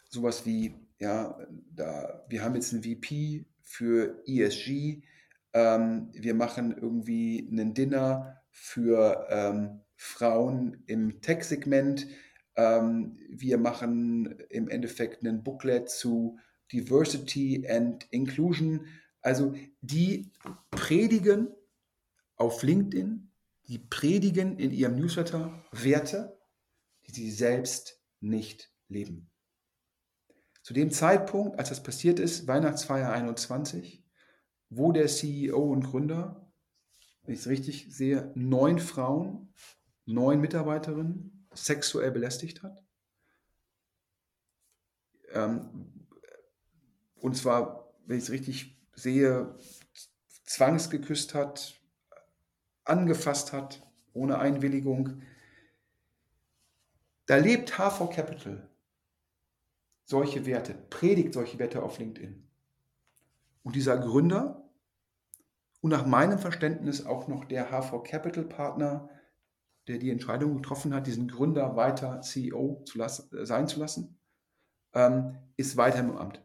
sowas 0.09 0.47
wie, 0.47 0.75
ja, 0.99 1.39
da, 1.71 2.25
wir 2.29 2.43
haben 2.43 2.55
jetzt 2.55 2.73
einen 2.73 2.83
VP 2.83 3.47
für 3.63 4.23
ESG, 4.27 5.03
ähm, 5.53 6.11
wir 6.13 6.35
machen 6.35 6.77
irgendwie 6.77 7.49
einen 7.51 7.75
Dinner 7.75 8.43
für 8.51 9.27
ähm, 9.31 9.81
Frauen 9.97 10.83
im 10.87 11.21
Tech-Segment, 11.21 12.07
ähm, 12.57 13.19
wir 13.29 13.59
machen 13.59 14.39
im 14.51 14.69
Endeffekt 14.69 15.25
einen 15.25 15.43
Booklet 15.43 15.89
zu 15.89 16.39
Diversity 16.73 17.67
and 17.69 18.07
Inclusion 18.11 18.87
also 19.25 19.55
die 19.81 20.31
predigen 20.71 21.49
auf 22.37 22.63
LinkedIn, 22.63 23.31
die 23.69 23.79
predigen 23.79 24.59
in 24.59 24.71
ihrem 24.71 24.97
Newsletter 24.97 25.65
Werte, 25.73 26.39
die 27.07 27.13
sie 27.13 27.31
selbst 27.31 28.03
nicht 28.21 28.71
leben. 28.89 29.31
Zu 30.63 30.75
dem 30.75 30.91
Zeitpunkt, 30.91 31.59
als 31.59 31.71
das 31.71 31.83
passiert 31.83 32.19
ist, 32.19 32.47
Weihnachtsfeier 32.47 33.11
21, 33.13 34.05
wo 34.69 34.93
der 34.93 35.07
CEO 35.07 35.73
und 35.73 35.85
Gründer, 35.85 36.53
wenn 37.23 37.35
ich 37.35 37.41
es 37.41 37.49
richtig 37.49 37.95
sehe, 37.95 38.31
neun 38.35 38.79
Frauen, 38.79 39.55
neun 40.05 40.41
Mitarbeiterinnen 40.41 41.49
sexuell 41.55 42.11
belästigt 42.11 42.63
hat. 42.63 42.85
Ähm, 45.33 46.07
und 47.17 47.37
zwar, 47.39 47.95
wenn 48.05 48.19
ich 48.19 48.25
es 48.25 48.31
richtig 48.31 48.74
sehe, 48.97 49.55
zwangsgeküsst 50.45 51.35
hat, 51.35 51.81
angefasst 52.85 53.53
hat, 53.53 53.83
ohne 54.13 54.39
Einwilligung. 54.39 55.23
Da 57.27 57.37
lebt 57.37 57.79
HV 57.79 58.11
Capital 58.11 58.69
solche 60.05 60.47
Werte, 60.47 60.75
predigt 60.91 61.35
solche 61.35 61.59
Werte 61.59 61.83
auf 61.83 61.99
LinkedIn. 61.99 62.47
Und 63.63 63.75
dieser 63.75 63.99
Gründer 63.99 64.69
und 65.81 65.91
nach 65.91 66.07
meinem 66.07 66.39
Verständnis 66.39 67.05
auch 67.07 67.29
noch 67.29 67.45
der 67.45 67.71
HV 67.71 68.03
Capital 68.05 68.45
Partner, 68.45 69.09
der 69.89 69.99
die 69.99 70.11
Entscheidung 70.11 70.57
getroffen 70.57 70.95
hat, 70.95 71.07
diesen 71.07 71.29
Gründer 71.29 71.77
weiter 71.77 72.21
CEO 72.21 72.83
zu 72.87 72.99
lassen, 72.99 73.29
sein 73.45 73.69
zu 73.69 73.81
lassen, 73.81 74.19
ähm, 74.93 75.37
ist 75.57 75.77
weiter 75.77 75.99
im 76.01 76.17
Amt. 76.17 76.43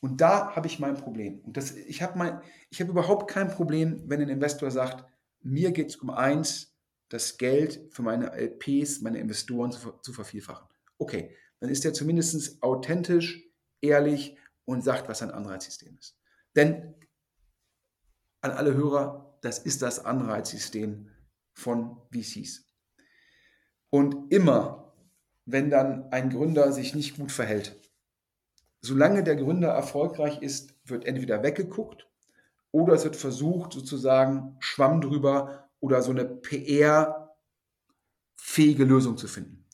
Und 0.00 0.20
da 0.20 0.54
habe 0.54 0.66
ich 0.66 0.78
mein 0.78 0.96
Problem. 0.96 1.40
Und 1.40 1.56
das, 1.56 1.74
ich 1.74 2.02
habe 2.02 2.18
mein, 2.18 2.40
überhaupt 2.78 3.30
kein 3.30 3.48
Problem, 3.48 4.02
wenn 4.06 4.20
ein 4.20 4.28
Investor 4.28 4.70
sagt, 4.70 5.04
mir 5.40 5.72
geht 5.72 5.90
es 5.90 5.96
um 5.96 6.10
eins, 6.10 6.76
das 7.08 7.38
Geld 7.38 7.88
für 7.90 8.02
meine 8.02 8.32
LPs, 8.32 9.00
meine 9.00 9.18
Investoren 9.18 9.72
zu, 9.72 9.92
zu 10.02 10.12
vervielfachen. 10.12 10.68
Okay, 10.98 11.34
dann 11.60 11.70
ist 11.70 11.84
er 11.84 11.92
zumindest 11.92 12.62
authentisch, 12.62 13.44
ehrlich 13.80 14.36
und 14.64 14.82
sagt, 14.82 15.08
was 15.08 15.22
ein 15.22 15.30
Anreizsystem 15.30 15.96
ist. 15.96 16.18
Denn 16.54 16.94
an 18.40 18.50
alle 18.52 18.74
Hörer, 18.74 19.38
das 19.42 19.58
ist 19.58 19.82
das 19.82 20.04
Anreizsystem 20.04 21.10
von 21.54 22.02
VCs. 22.12 22.66
Und 23.90 24.32
immer, 24.32 24.94
wenn 25.44 25.70
dann 25.70 26.12
ein 26.12 26.30
Gründer 26.30 26.72
sich 26.72 26.94
nicht 26.94 27.16
gut 27.16 27.32
verhält, 27.32 27.80
solange 28.80 29.22
der 29.22 29.36
Gründer 29.36 29.68
erfolgreich 29.68 30.42
ist, 30.42 30.74
wird 30.84 31.04
entweder 31.04 31.42
weggeguckt 31.42 32.06
oder 32.70 32.94
es 32.94 33.04
wird 33.04 33.16
versucht, 33.16 33.72
sozusagen 33.72 34.56
Schwamm 34.60 35.00
drüber 35.00 35.68
oder 35.80 36.02
so 36.02 36.10
eine 36.10 36.24
PR-fähige 36.24 37.24
Lösung 38.84 39.16
zu 39.16 39.28
finden. 39.28 39.64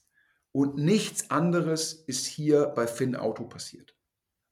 Und 0.52 0.76
nichts 0.76 1.30
anderes 1.30 1.92
ist 1.92 2.26
hier 2.26 2.66
bei 2.66 2.86
Finn 2.86 3.16
Auto 3.16 3.44
passiert. 3.44 3.96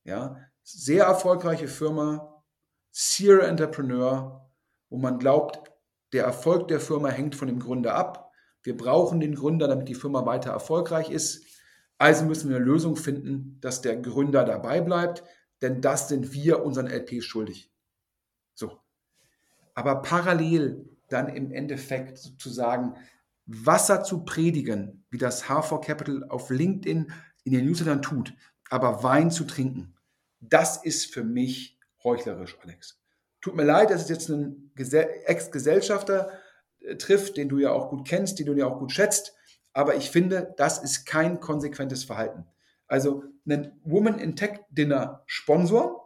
Ja, 0.04 0.40
sehr 0.64 1.04
erfolgreiche 1.04 1.68
Firma, 1.68 2.42
Serial 2.90 3.48
Entrepreneur, 3.48 4.50
wo 4.90 4.98
man 4.98 5.18
glaubt, 5.18 5.72
der 6.12 6.24
Erfolg 6.24 6.68
der 6.68 6.80
Firma 6.80 7.08
hängt 7.08 7.36
von 7.36 7.48
dem 7.48 7.60
Gründer 7.60 7.94
ab. 7.94 8.32
Wir 8.62 8.76
brauchen 8.76 9.20
den 9.20 9.34
Gründer, 9.34 9.68
damit 9.68 9.88
die 9.88 9.94
Firma 9.94 10.26
weiter 10.26 10.50
erfolgreich 10.50 11.08
ist. 11.08 11.44
Also 12.02 12.24
müssen 12.24 12.50
wir 12.50 12.56
eine 12.56 12.64
Lösung 12.64 12.96
finden, 12.96 13.58
dass 13.60 13.80
der 13.80 13.96
Gründer 13.96 14.44
dabei 14.44 14.80
bleibt, 14.80 15.22
denn 15.60 15.80
das 15.80 16.08
sind 16.08 16.32
wir 16.32 16.64
unseren 16.64 16.88
LPs 16.88 17.24
schuldig. 17.24 17.70
So. 18.54 18.80
Aber 19.74 20.02
parallel 20.02 20.84
dann 21.10 21.28
im 21.28 21.52
Endeffekt 21.52 22.18
sozusagen 22.18 22.96
Wasser 23.46 24.02
zu 24.02 24.24
predigen, 24.24 25.04
wie 25.10 25.18
das 25.18 25.44
H4 25.44 25.80
Capital 25.80 26.24
auf 26.28 26.50
LinkedIn 26.50 27.12
in 27.44 27.52
den 27.52 27.66
Newslettern 27.66 28.02
tut, 28.02 28.34
aber 28.68 29.04
Wein 29.04 29.30
zu 29.30 29.44
trinken, 29.44 29.94
das 30.40 30.82
ist 30.82 31.14
für 31.14 31.22
mich 31.22 31.78
heuchlerisch, 32.02 32.58
Alex. 32.64 33.00
Tut 33.40 33.54
mir 33.54 33.62
leid, 33.62 33.90
dass 33.90 34.02
es 34.02 34.08
jetzt 34.08 34.28
einen 34.28 34.72
Ex-Gesellschafter 34.74 36.32
äh, 36.80 36.96
trifft, 36.96 37.36
den 37.36 37.48
du 37.48 37.58
ja 37.58 37.70
auch 37.70 37.90
gut 37.90 38.08
kennst, 38.08 38.40
den 38.40 38.46
du 38.46 38.54
ja 38.54 38.66
auch 38.66 38.80
gut 38.80 38.90
schätzt, 38.90 39.36
aber 39.72 39.96
ich 39.96 40.10
finde, 40.10 40.54
das 40.56 40.78
ist 40.82 41.06
kein 41.06 41.40
konsequentes 41.40 42.04
Verhalten. 42.04 42.44
Also 42.86 43.24
einen 43.46 43.72
Woman 43.84 44.18
in 44.18 44.36
Tech 44.36 44.60
Dinner 44.70 45.22
sponsoren 45.26 45.96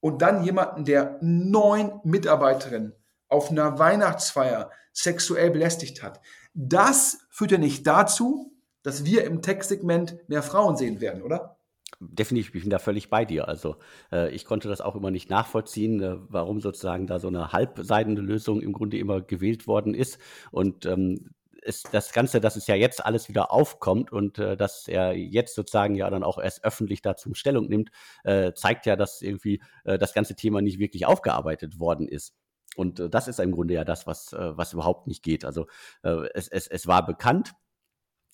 und 0.00 0.22
dann 0.22 0.44
jemanden, 0.44 0.84
der 0.84 1.18
neun 1.20 2.00
Mitarbeiterinnen 2.04 2.94
auf 3.28 3.50
einer 3.50 3.78
Weihnachtsfeier 3.78 4.70
sexuell 4.92 5.50
belästigt 5.50 6.02
hat. 6.02 6.20
Das 6.54 7.26
führt 7.30 7.52
ja 7.52 7.58
nicht 7.58 7.86
dazu, 7.86 8.52
dass 8.82 9.04
wir 9.04 9.24
im 9.24 9.42
Tech-Segment 9.42 10.28
mehr 10.28 10.42
Frauen 10.42 10.76
sehen 10.76 11.00
werden, 11.00 11.22
oder? 11.22 11.56
Definitiv, 12.00 12.54
ich 12.54 12.62
bin 12.62 12.70
da 12.70 12.80
völlig 12.80 13.10
bei 13.10 13.24
dir. 13.24 13.46
Also 13.46 13.76
äh, 14.10 14.30
ich 14.34 14.44
konnte 14.44 14.68
das 14.68 14.80
auch 14.80 14.96
immer 14.96 15.10
nicht 15.10 15.30
nachvollziehen, 15.30 16.02
äh, 16.02 16.16
warum 16.28 16.60
sozusagen 16.60 17.06
da 17.06 17.20
so 17.20 17.28
eine 17.28 17.52
halbseidene 17.52 18.20
Lösung 18.20 18.60
im 18.60 18.72
Grunde 18.72 18.98
immer 18.98 19.20
gewählt 19.20 19.68
worden 19.68 19.94
ist. 19.94 20.18
Und 20.50 20.84
ähm, 20.84 21.30
ist 21.62 21.88
das 21.92 22.12
Ganze, 22.12 22.40
dass 22.40 22.56
es 22.56 22.66
ja 22.66 22.74
jetzt 22.74 23.04
alles 23.04 23.28
wieder 23.28 23.52
aufkommt 23.52 24.12
und 24.12 24.38
äh, 24.38 24.56
dass 24.56 24.88
er 24.88 25.16
jetzt 25.16 25.54
sozusagen 25.54 25.94
ja 25.94 26.10
dann 26.10 26.22
auch 26.22 26.38
erst 26.38 26.64
öffentlich 26.64 27.02
dazu 27.02 27.34
Stellung 27.34 27.68
nimmt, 27.68 27.90
äh, 28.24 28.52
zeigt 28.52 28.86
ja, 28.86 28.96
dass 28.96 29.22
irgendwie 29.22 29.62
äh, 29.84 29.98
das 29.98 30.14
ganze 30.14 30.34
Thema 30.34 30.60
nicht 30.60 30.78
wirklich 30.78 31.06
aufgearbeitet 31.06 31.78
worden 31.78 32.08
ist. 32.08 32.34
Und 32.76 33.00
äh, 33.00 33.10
das 33.10 33.28
ist 33.28 33.40
im 33.40 33.52
Grunde 33.52 33.74
ja 33.74 33.84
das, 33.84 34.06
was, 34.06 34.32
äh, 34.32 34.56
was 34.56 34.72
überhaupt 34.72 35.06
nicht 35.06 35.22
geht. 35.22 35.44
Also 35.44 35.66
äh, 36.02 36.28
es, 36.34 36.48
es, 36.48 36.66
es 36.66 36.86
war 36.86 37.06
bekannt, 37.06 37.52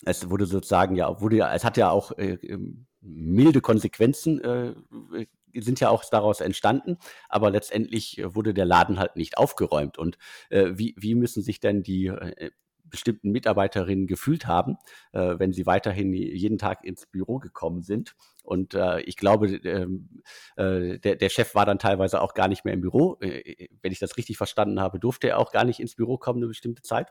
es 0.05 0.29
wurde 0.29 0.45
sozusagen 0.45 0.95
ja, 0.95 1.21
wurde 1.21 1.37
ja, 1.37 1.53
es 1.53 1.63
hat 1.65 1.77
ja 1.77 1.89
auch 1.89 2.17
äh, 2.17 2.33
ähm, 2.43 2.87
milde 3.01 3.61
Konsequenzen 3.61 4.41
äh, 4.41 4.75
sind 5.53 5.79
ja 5.79 5.89
auch 5.89 6.03
daraus 6.05 6.41
entstanden, 6.41 6.97
aber 7.27 7.49
letztendlich 7.49 8.21
wurde 8.23 8.53
der 8.53 8.65
Laden 8.65 8.99
halt 8.99 9.15
nicht 9.15 9.37
aufgeräumt. 9.37 9.97
Und 9.97 10.17
äh, 10.49 10.71
wie, 10.73 10.95
wie 10.97 11.15
müssen 11.15 11.41
sich 11.41 11.59
denn 11.59 11.83
die 11.83 12.07
äh, 12.07 12.51
bestimmten 12.89 13.31
Mitarbeiterinnen 13.31 14.07
gefühlt 14.07 14.47
haben, 14.47 14.77
äh, 15.11 15.35
wenn 15.37 15.53
sie 15.53 15.65
weiterhin 15.65 16.13
jeden 16.13 16.57
Tag 16.57 16.83
ins 16.83 17.05
Büro 17.05 17.39
gekommen 17.39 17.81
sind. 17.81 18.15
Und 18.43 18.73
äh, 18.73 19.01
ich 19.01 19.15
glaube, 19.15 19.47
ähm, 19.47 20.21
äh, 20.55 20.99
der, 20.99 21.15
der 21.15 21.29
Chef 21.29 21.55
war 21.55 21.65
dann 21.65 21.79
teilweise 21.79 22.21
auch 22.21 22.33
gar 22.33 22.47
nicht 22.47 22.65
mehr 22.65 22.73
im 22.73 22.81
Büro. 22.81 23.17
Äh, 23.21 23.67
wenn 23.81 23.91
ich 23.91 23.99
das 23.99 24.17
richtig 24.17 24.37
verstanden 24.37 24.79
habe, 24.79 24.99
durfte 24.99 25.29
er 25.29 25.37
auch 25.37 25.51
gar 25.51 25.65
nicht 25.65 25.79
ins 25.79 25.95
Büro 25.95 26.17
kommen 26.17 26.39
eine 26.39 26.47
bestimmte 26.47 26.81
Zeit 26.81 27.07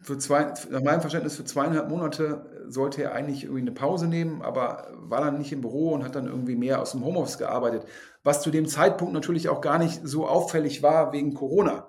für 0.00 0.16
zwei, 0.18 0.54
nach 0.70 0.82
meinem 0.82 1.00
Verständnis 1.00 1.36
für 1.36 1.44
zweieinhalb 1.44 1.88
Monate 1.88 2.64
sollte 2.66 3.02
er 3.02 3.12
eigentlich 3.12 3.44
irgendwie 3.44 3.60
eine 3.60 3.72
Pause 3.72 4.06
nehmen, 4.06 4.40
aber 4.40 4.88
war 4.94 5.20
dann 5.20 5.38
nicht 5.38 5.52
im 5.52 5.60
Büro 5.60 5.90
und 5.90 6.04
hat 6.04 6.14
dann 6.14 6.26
irgendwie 6.26 6.56
mehr 6.56 6.80
aus 6.80 6.92
dem 6.92 7.04
Homeoffice 7.04 7.38
gearbeitet, 7.38 7.84
was 8.22 8.40
zu 8.40 8.50
dem 8.50 8.66
Zeitpunkt 8.66 9.12
natürlich 9.12 9.48
auch 9.50 9.60
gar 9.60 9.78
nicht 9.78 10.00
so 10.02 10.26
auffällig 10.26 10.82
war 10.82 11.12
wegen 11.12 11.34
Corona. 11.34 11.88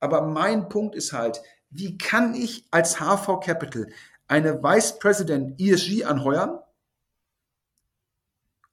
Aber 0.00 0.22
mein 0.22 0.68
Punkt 0.68 0.96
ist 0.96 1.12
halt, 1.12 1.42
wie 1.72 1.96
kann 1.96 2.34
ich 2.34 2.66
als 2.70 3.00
HV 3.00 3.40
Capital 3.40 3.88
eine 4.28 4.62
Vice 4.62 4.98
President 4.98 5.60
ESG 5.60 6.04
anheuern 6.04 6.60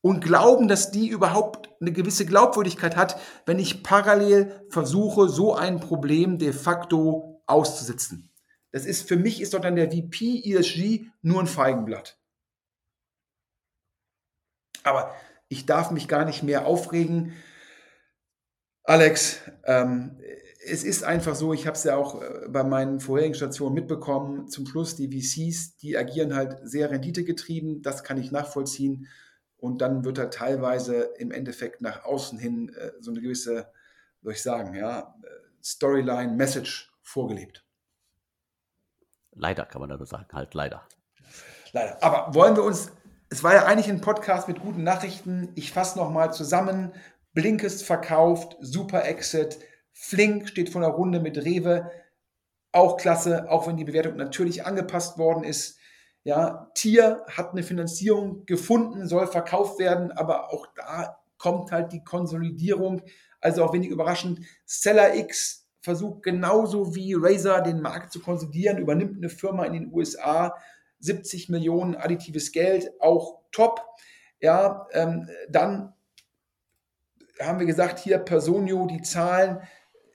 und 0.02 0.24
glauben, 0.24 0.68
dass 0.68 0.91
die 0.91 1.08
überhaupt 1.08 1.70
eine 1.82 1.91
gewisse 1.91 2.26
Glaubwürdigkeit 2.26 2.95
hat, 2.95 3.20
wenn 3.45 3.60
ich 3.60 3.84
parallel 3.84 4.66
versuche, 4.70 5.30
so 5.30 5.56
ein 5.56 5.80
Problem 5.80 6.38
de 6.38 6.54
facto 6.54 7.41
auszusitzen? 7.47 8.30
Das 8.72 8.86
ist 8.86 9.08
für 9.08 9.18
mich 9.18 9.41
ist 9.41 9.54
doch 9.54 9.62
dann 9.62 9.76
der 9.76 9.91
VP 9.91 10.43
ESG 10.45 11.08
nur 11.22 11.39
ein 11.39 11.47
Feigenblatt. 11.47 12.20
Aber 14.84 15.14
ich 15.47 15.66
darf 15.66 15.91
mich 15.91 16.08
gar 16.08 16.26
nicht 16.26 16.43
mehr 16.43 16.66
aufregen. 16.66 17.34
Alex, 18.84 19.39
ähm, 19.66 20.20
es 20.70 20.84
ist 20.84 21.04
einfach 21.04 21.36
so, 21.36 21.54
ich 21.54 21.68
habe 21.68 21.76
es 21.76 21.84
ja 21.84 21.96
auch 21.96 22.22
äh, 22.22 22.48
bei 22.48 22.64
meinen 22.64 23.00
vorherigen 23.00 23.36
Stationen 23.36 23.76
mitbekommen, 23.76 24.48
zum 24.48 24.66
Schluss 24.66 24.96
die 24.96 25.08
VCs, 25.08 25.78
die 25.78 25.98
agieren 25.98 26.36
halt 26.36 26.60
sehr 26.64 26.92
renditegetrieben, 26.92 27.82
das 27.82 28.04
kann 28.04 28.18
ich 28.18 28.32
nachvollziehen. 28.32 29.08
Und 29.58 29.82
dann 29.82 30.06
wird 30.06 30.18
da 30.18 30.28
teilweise 30.28 31.10
im 31.18 31.32
Endeffekt 31.32 31.82
nach 31.82 32.06
außen 32.06 32.40
hin 32.40 32.70
äh, 32.70 32.92
so 33.00 33.12
eine 33.12 33.22
gewisse, 33.22 33.70
soll 34.22 34.34
ich 34.34 34.42
sagen, 34.42 34.74
ja, 34.74 35.16
äh, 35.24 35.28
Storyline, 35.64 36.34
Message 36.34 36.94
vorgelebt. 37.02 37.66
Leider 39.32 39.66
kann 39.66 39.82
man 39.82 39.90
da 39.90 39.98
nur 39.98 40.06
sagen, 40.06 40.28
halt 40.34 40.54
leider. 40.54 40.88
Leider. 41.74 42.02
Aber 42.04 42.34
wollen 42.34 42.56
wir 42.56 42.64
uns, 42.64 42.92
es 43.30 43.44
war 43.44 43.54
ja 43.54 43.66
eigentlich 43.66 43.90
ein 43.90 44.02
Podcast 44.02 44.48
mit 44.48 44.60
guten 44.60 44.84
Nachrichten. 44.84 45.50
Ich 45.56 45.72
fasse 45.72 45.98
nochmal 45.98 46.34
zusammen. 46.34 46.94
Blinkist 47.34 47.86
verkauft, 47.86 48.58
super 48.60 49.06
Exit. 49.06 49.60
Flink 50.02 50.47
steht 50.47 50.70
vor 50.70 50.80
der 50.80 50.91
Runde 50.91 51.20
mit 51.20 51.38
Rewe. 51.38 51.91
Auch 52.72 52.95
klasse, 52.95 53.52
auch 53.52 53.68
wenn 53.68 53.76
die 53.76 53.84
Bewertung 53.84 54.16
natürlich 54.16 54.66
angepasst 54.66 55.18
worden 55.18 55.43
ist. 55.43 55.78
Ja, 56.24 56.72
Tier 56.74 57.26
hat 57.28 57.52
eine 57.52 57.64
Finanzierung 57.64 58.45
gefunden, 58.45 59.08
soll 59.08 59.28
verkauft 59.28 59.78
werden, 59.78 60.14
aber 60.14 60.54
auch 60.54 60.68
da 60.74 61.20
kommt 61.38 61.74
halt 61.74 61.91
die 61.91 62.04
Konsolidierung. 62.04 63.02
Also 63.41 63.64
auch 63.64 63.74
wenig 63.74 63.89
überraschend. 63.89 64.39
Seller 64.66 65.16
X 65.16 65.68
versucht 65.82 66.24
genauso 66.24 66.95
wie 66.95 67.14
Razer 67.14 67.62
den 67.62 67.82
Markt 67.82 68.14
zu 68.14 68.22
konsolidieren, 68.22 68.78
übernimmt 68.78 69.18
eine 69.18 69.30
Firma 69.30 69.66
in 69.66 69.74
den 69.74 69.93
USA, 69.93 70.56
70 71.00 71.50
Millionen 71.50 71.95
additives 71.95 72.54
Geld, 72.54 72.89
auch 73.02 73.41
top. 73.52 73.82
Ja, 74.39 74.88
ähm, 74.93 75.30
dann 75.50 75.93
haben 77.41 77.60
wir 77.60 77.66
gesagt, 77.66 78.00
hier 78.00 78.18
Personio, 78.20 78.86
die 78.86 79.02
Zahlen 79.02 79.60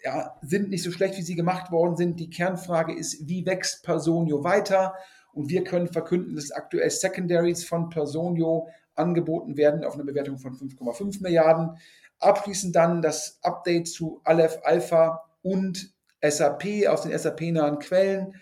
ja, 0.05 0.37
sind 0.43 0.69
nicht 0.69 0.83
so 0.83 0.93
schlecht, 0.93 1.17
wie 1.17 1.23
sie 1.23 1.35
gemacht 1.35 1.73
worden 1.73 1.97
sind. 1.97 2.21
Die 2.21 2.29
Kernfrage 2.29 2.95
ist, 2.95 3.27
wie 3.27 3.47
wächst 3.47 3.83
Personio 3.83 4.45
weiter? 4.45 4.95
Und 5.33 5.49
wir 5.49 5.65
können 5.65 5.89
verkünden, 5.89 6.37
dass 6.37 6.53
aktuell 6.53 6.91
Secondaries 6.91 7.65
von 7.65 7.89
Personio 7.89 8.69
angeboten 8.95 9.57
werden 9.57 9.83
auf 9.83 9.95
eine 9.95 10.05
Bewertung 10.05 10.39
von 10.39 10.53
5,5 10.53 11.23
Milliarden. 11.23 11.79
Abschließend 12.21 12.77
dann 12.77 13.01
das 13.01 13.39
Update 13.43 13.89
zu 13.89 14.21
Aleph 14.25 14.61
Alpha 14.63 15.25
und 15.43 15.95
SAP 16.23 16.87
aus 16.87 17.03
den 17.03 17.19
SAP-nahen 17.19 17.79
Quellen. 17.79 18.35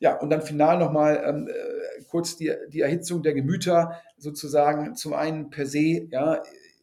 Ja, 0.00 0.18
und 0.18 0.30
dann 0.30 0.40
final 0.40 0.78
nochmal 0.78 1.22
ähm, 1.24 1.48
äh, 1.48 2.02
kurz 2.08 2.36
die, 2.36 2.52
die 2.70 2.80
Erhitzung 2.80 3.22
der 3.22 3.34
Gemüter 3.34 4.00
sozusagen. 4.16 4.96
Zum 4.96 5.12
einen 5.12 5.50
per 5.50 5.66
se, 5.66 6.08
ja, 6.10 6.42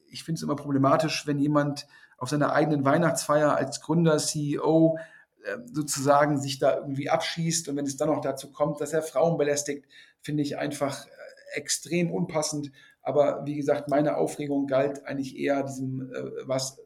ich 0.10 0.24
finde 0.24 0.38
es 0.38 0.44
immer 0.44 0.56
problematisch, 0.56 1.26
wenn 1.26 1.40
jemand 1.40 1.88
auf 2.18 2.30
seiner 2.30 2.54
eigenen 2.54 2.84
Weihnachtsfeier 2.84 3.56
als 3.56 3.82
Gründer, 3.82 4.18
CEO 4.18 4.98
äh, 5.44 5.58
sozusagen 5.72 6.40
sich 6.42 6.60
da 6.60 6.76
irgendwie 6.76 7.10
abschießt 7.10 7.70
und 7.70 7.76
wenn 7.78 7.86
es 7.86 7.98
dann 7.98 8.10
noch 8.10 8.22
dazu 8.22 8.52
kommt, 8.52 8.82
dass 8.82 8.94
er 8.94 9.02
Frauen 9.02 9.38
belästigt, 9.38 9.86
finde 10.22 10.44
ich 10.44 10.58
einfach 10.58 11.06
äh, 11.06 11.10
extrem 11.56 12.12
unpassend. 12.12 12.72
Aber 13.02 13.46
wie 13.46 13.56
gesagt, 13.56 13.90
meine 13.90 14.18
Aufregung 14.18 14.68
galt 14.68 15.06
eigentlich 15.06 15.38
eher 15.38 15.64
diesem, 15.64 16.12
äh, 16.12 16.24
was 16.46 16.80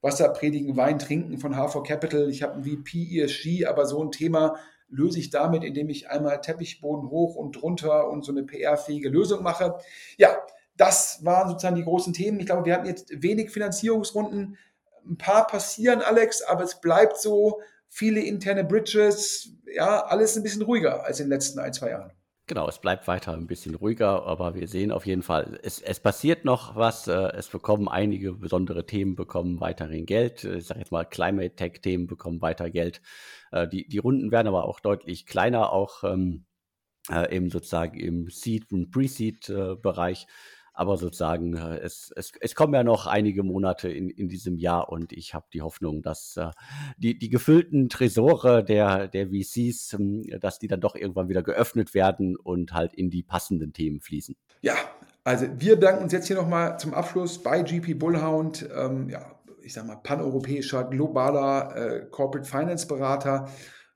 Wasser 0.00 0.28
predigen, 0.30 0.76
Wein 0.76 0.98
trinken 0.98 1.38
von 1.38 1.54
HV 1.54 1.82
Capital. 1.82 2.28
Ich 2.28 2.42
habe 2.42 2.54
ein 2.54 2.64
VP 2.64 3.20
ESG, 3.20 3.66
aber 3.66 3.86
so 3.86 4.04
ein 4.04 4.10
Thema 4.10 4.56
löse 4.88 5.18
ich 5.18 5.30
damit, 5.30 5.64
indem 5.64 5.88
ich 5.88 6.10
einmal 6.10 6.40
Teppichboden 6.40 7.08
hoch 7.10 7.36
und 7.36 7.52
drunter 7.52 8.08
und 8.10 8.24
so 8.24 8.32
eine 8.32 8.42
PR-fähige 8.42 9.08
Lösung 9.08 9.42
mache. 9.42 9.76
Ja, 10.18 10.36
das 10.76 11.24
waren 11.24 11.48
sozusagen 11.48 11.76
die 11.76 11.84
großen 11.84 12.12
Themen. 12.12 12.40
Ich 12.40 12.46
glaube, 12.46 12.64
wir 12.64 12.74
hatten 12.74 12.86
jetzt 12.86 13.10
wenig 13.22 13.50
Finanzierungsrunden. 13.50 14.56
Ein 15.06 15.18
paar 15.18 15.46
passieren, 15.46 16.02
Alex, 16.02 16.42
aber 16.42 16.64
es 16.64 16.80
bleibt 16.80 17.18
so. 17.18 17.60
Viele 17.88 18.20
interne 18.20 18.64
Bridges, 18.64 19.50
ja, 19.72 20.04
alles 20.06 20.36
ein 20.36 20.42
bisschen 20.42 20.62
ruhiger 20.62 21.04
als 21.04 21.20
in 21.20 21.26
den 21.26 21.30
letzten 21.30 21.60
ein, 21.60 21.72
zwei 21.72 21.90
Jahren. 21.90 22.12
Genau, 22.46 22.68
es 22.68 22.78
bleibt 22.78 23.08
weiter 23.08 23.32
ein 23.32 23.46
bisschen 23.46 23.74
ruhiger, 23.74 24.26
aber 24.26 24.54
wir 24.54 24.68
sehen 24.68 24.92
auf 24.92 25.06
jeden 25.06 25.22
Fall, 25.22 25.58
es, 25.62 25.80
es 25.80 25.98
passiert 25.98 26.44
noch 26.44 26.76
was. 26.76 27.08
Äh, 27.08 27.32
es 27.36 27.48
bekommen 27.48 27.88
einige 27.88 28.34
besondere 28.34 28.84
Themen 28.84 29.14
bekommen 29.14 29.60
weiterhin 29.60 30.04
Geld. 30.04 30.44
Ich 30.44 30.66
sage 30.66 30.80
jetzt 30.80 30.92
mal, 30.92 31.04
Climate 31.04 31.54
Tech 31.54 31.80
Themen 31.80 32.06
bekommen 32.06 32.42
weiter 32.42 32.68
Geld. 32.68 33.00
Äh, 33.50 33.66
die, 33.68 33.88
die 33.88 33.98
Runden 33.98 34.30
werden 34.30 34.48
aber 34.48 34.64
auch 34.66 34.80
deutlich 34.80 35.24
kleiner, 35.24 35.72
auch 35.72 36.04
ähm, 36.04 36.44
äh, 37.10 37.34
eben 37.34 37.48
sozusagen 37.48 37.98
im 37.98 38.28
Seed- 38.28 38.70
und 38.72 38.90
Pre-Seed-Bereich. 38.90 40.26
Aber 40.74 40.96
sozusagen, 40.96 41.56
äh, 41.56 41.78
es, 41.78 42.12
es, 42.16 42.32
es 42.40 42.54
kommen 42.54 42.74
ja 42.74 42.82
noch 42.82 43.06
einige 43.06 43.44
Monate 43.44 43.88
in, 43.88 44.10
in 44.10 44.28
diesem 44.28 44.58
Jahr 44.58 44.90
und 44.90 45.12
ich 45.12 45.32
habe 45.32 45.46
die 45.52 45.62
Hoffnung, 45.62 46.02
dass 46.02 46.36
äh, 46.36 46.50
die, 46.98 47.16
die 47.16 47.30
gefüllten 47.30 47.88
Tresore 47.88 48.64
der, 48.64 49.06
der 49.06 49.28
VCs, 49.28 49.94
äh, 49.94 50.38
dass 50.40 50.58
die 50.58 50.66
dann 50.66 50.80
doch 50.80 50.96
irgendwann 50.96 51.28
wieder 51.28 51.44
geöffnet 51.44 51.94
werden 51.94 52.36
und 52.36 52.72
halt 52.72 52.92
in 52.92 53.08
die 53.08 53.22
passenden 53.22 53.72
Themen 53.72 54.00
fließen. 54.00 54.36
Ja, 54.62 54.74
also 55.22 55.46
wir 55.56 55.76
bedanken 55.76 56.02
uns 56.02 56.12
jetzt 56.12 56.26
hier 56.26 56.36
nochmal 56.36 56.78
zum 56.78 56.92
Abschluss 56.92 57.42
bei 57.42 57.62
GP 57.62 57.94
Bullhound. 57.94 58.68
Ähm, 58.76 59.08
ja, 59.08 59.24
ich 59.62 59.72
sag 59.72 59.86
mal, 59.86 59.96
paneuropäischer, 59.96 60.84
globaler 60.84 61.76
äh, 61.76 62.06
Corporate 62.10 62.48
Finance 62.48 62.86
Berater. 62.86 63.48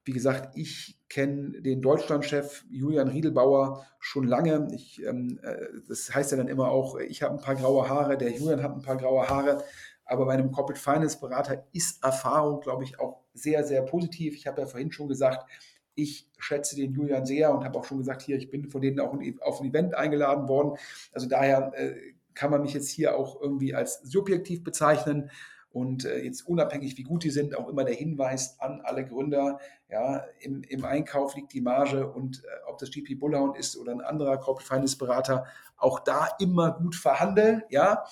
Wie 0.09 0.15
gesagt, 0.15 0.57
ich 0.57 0.99
kenne 1.11 1.61
den 1.61 1.83
Deutschlandchef 1.83 2.65
Julian 2.71 3.09
Riedelbauer 3.09 3.85
schon 3.99 4.27
lange. 4.27 4.67
Ich, 4.73 5.05
ähm, 5.05 5.39
äh, 5.43 5.67
das 5.87 6.15
heißt 6.15 6.31
ja 6.31 6.39
dann 6.39 6.49
immer 6.49 6.71
auch, 6.71 6.99
ich 6.99 7.23
habe 7.23 7.35
ein 7.35 7.43
paar 7.43 7.57
graue 7.57 7.87
Haare, 7.91 8.17
der 8.17 8.31
Julian 8.31 8.63
hat 8.63 8.73
ein 8.73 8.81
paar 8.81 8.97
graue 8.97 9.29
Haare. 9.29 9.63
Aber 10.07 10.25
bei 10.25 10.33
einem 10.33 10.51
Corporate 10.51 10.81
Finance 10.81 11.21
Berater 11.21 11.67
ist 11.75 12.03
Erfahrung, 12.03 12.63
glaube 12.63 12.85
ich, 12.85 12.99
auch 12.99 13.21
sehr, 13.35 13.65
sehr 13.65 13.83
positiv. 13.83 14.35
Ich 14.35 14.47
habe 14.47 14.63
ja 14.63 14.67
vorhin 14.67 14.93
schon 14.93 15.09
gesagt, 15.09 15.47
ich 15.95 16.31
schätze 16.39 16.75
den 16.75 16.95
Julian 16.95 17.27
sehr 17.27 17.53
und 17.53 17.63
habe 17.63 17.79
auch 17.79 17.85
schon 17.85 17.99
gesagt, 17.99 18.23
hier, 18.23 18.39
ich 18.39 18.49
bin 18.49 18.71
von 18.71 18.81
denen 18.81 19.01
auch 19.01 19.15
auf 19.43 19.61
ein 19.61 19.69
Event 19.69 19.95
eingeladen 19.95 20.49
worden. 20.49 20.79
Also 21.13 21.29
daher 21.29 21.71
äh, 21.75 22.15
kann 22.33 22.51
man 22.51 22.63
mich 22.63 22.73
jetzt 22.73 22.89
hier 22.89 23.15
auch 23.15 23.43
irgendwie 23.43 23.75
als 23.75 24.01
subjektiv 24.05 24.65
bezeichnen. 24.65 25.31
Und 25.71 26.05
äh, 26.05 26.19
jetzt 26.19 26.47
unabhängig, 26.47 26.97
wie 26.97 27.03
gut 27.03 27.25
die 27.25 27.31
sind, 27.31 27.57
auch 27.57 27.69
immer 27.69 27.85
der 27.85 27.95
Hinweis 27.95 28.59
an 28.59 28.81
alle 28.83 29.05
Gründer, 29.05 29.59
ja, 29.91 30.25
im, 30.41 30.63
im 30.63 30.85
Einkauf 30.85 31.35
liegt 31.35 31.53
die 31.53 31.61
Marge 31.61 32.11
und 32.11 32.43
äh, 32.45 32.47
ob 32.69 32.79
das 32.79 32.91
GP 32.91 33.19
Bullhound 33.19 33.57
ist 33.57 33.77
oder 33.77 33.93
ein 33.93 34.01
anderer 34.01 34.39
Corporate 34.39 34.67
Finance 34.67 34.97
Berater, 34.97 35.45
auch 35.77 36.01
da 36.01 36.29
immer 36.39 36.73
gut 36.73 36.95
verhandeln, 36.95 37.63
ja. 37.69 38.05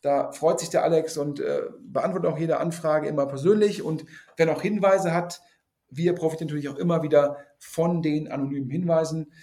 Da 0.03 0.31
freut 0.31 0.59
sich 0.59 0.69
der 0.69 0.83
Alex 0.83 1.17
und 1.17 1.39
äh, 1.39 1.63
beantwortet 1.79 2.31
auch 2.31 2.37
jede 2.37 2.57
Anfrage 2.57 3.07
immer 3.07 3.25
persönlich. 3.25 3.81
Und 3.81 4.05
wer 4.35 4.45
noch 4.45 4.61
Hinweise 4.61 5.11
hat, 5.13 5.41
wir 5.89 6.13
profitieren 6.13 6.47
natürlich 6.47 6.69
auch 6.69 6.77
immer 6.77 7.01
wieder 7.03 7.37
von 7.57 8.01
den 8.01 8.31
anonymen 8.31 8.69
Hinweisen. 8.69 9.33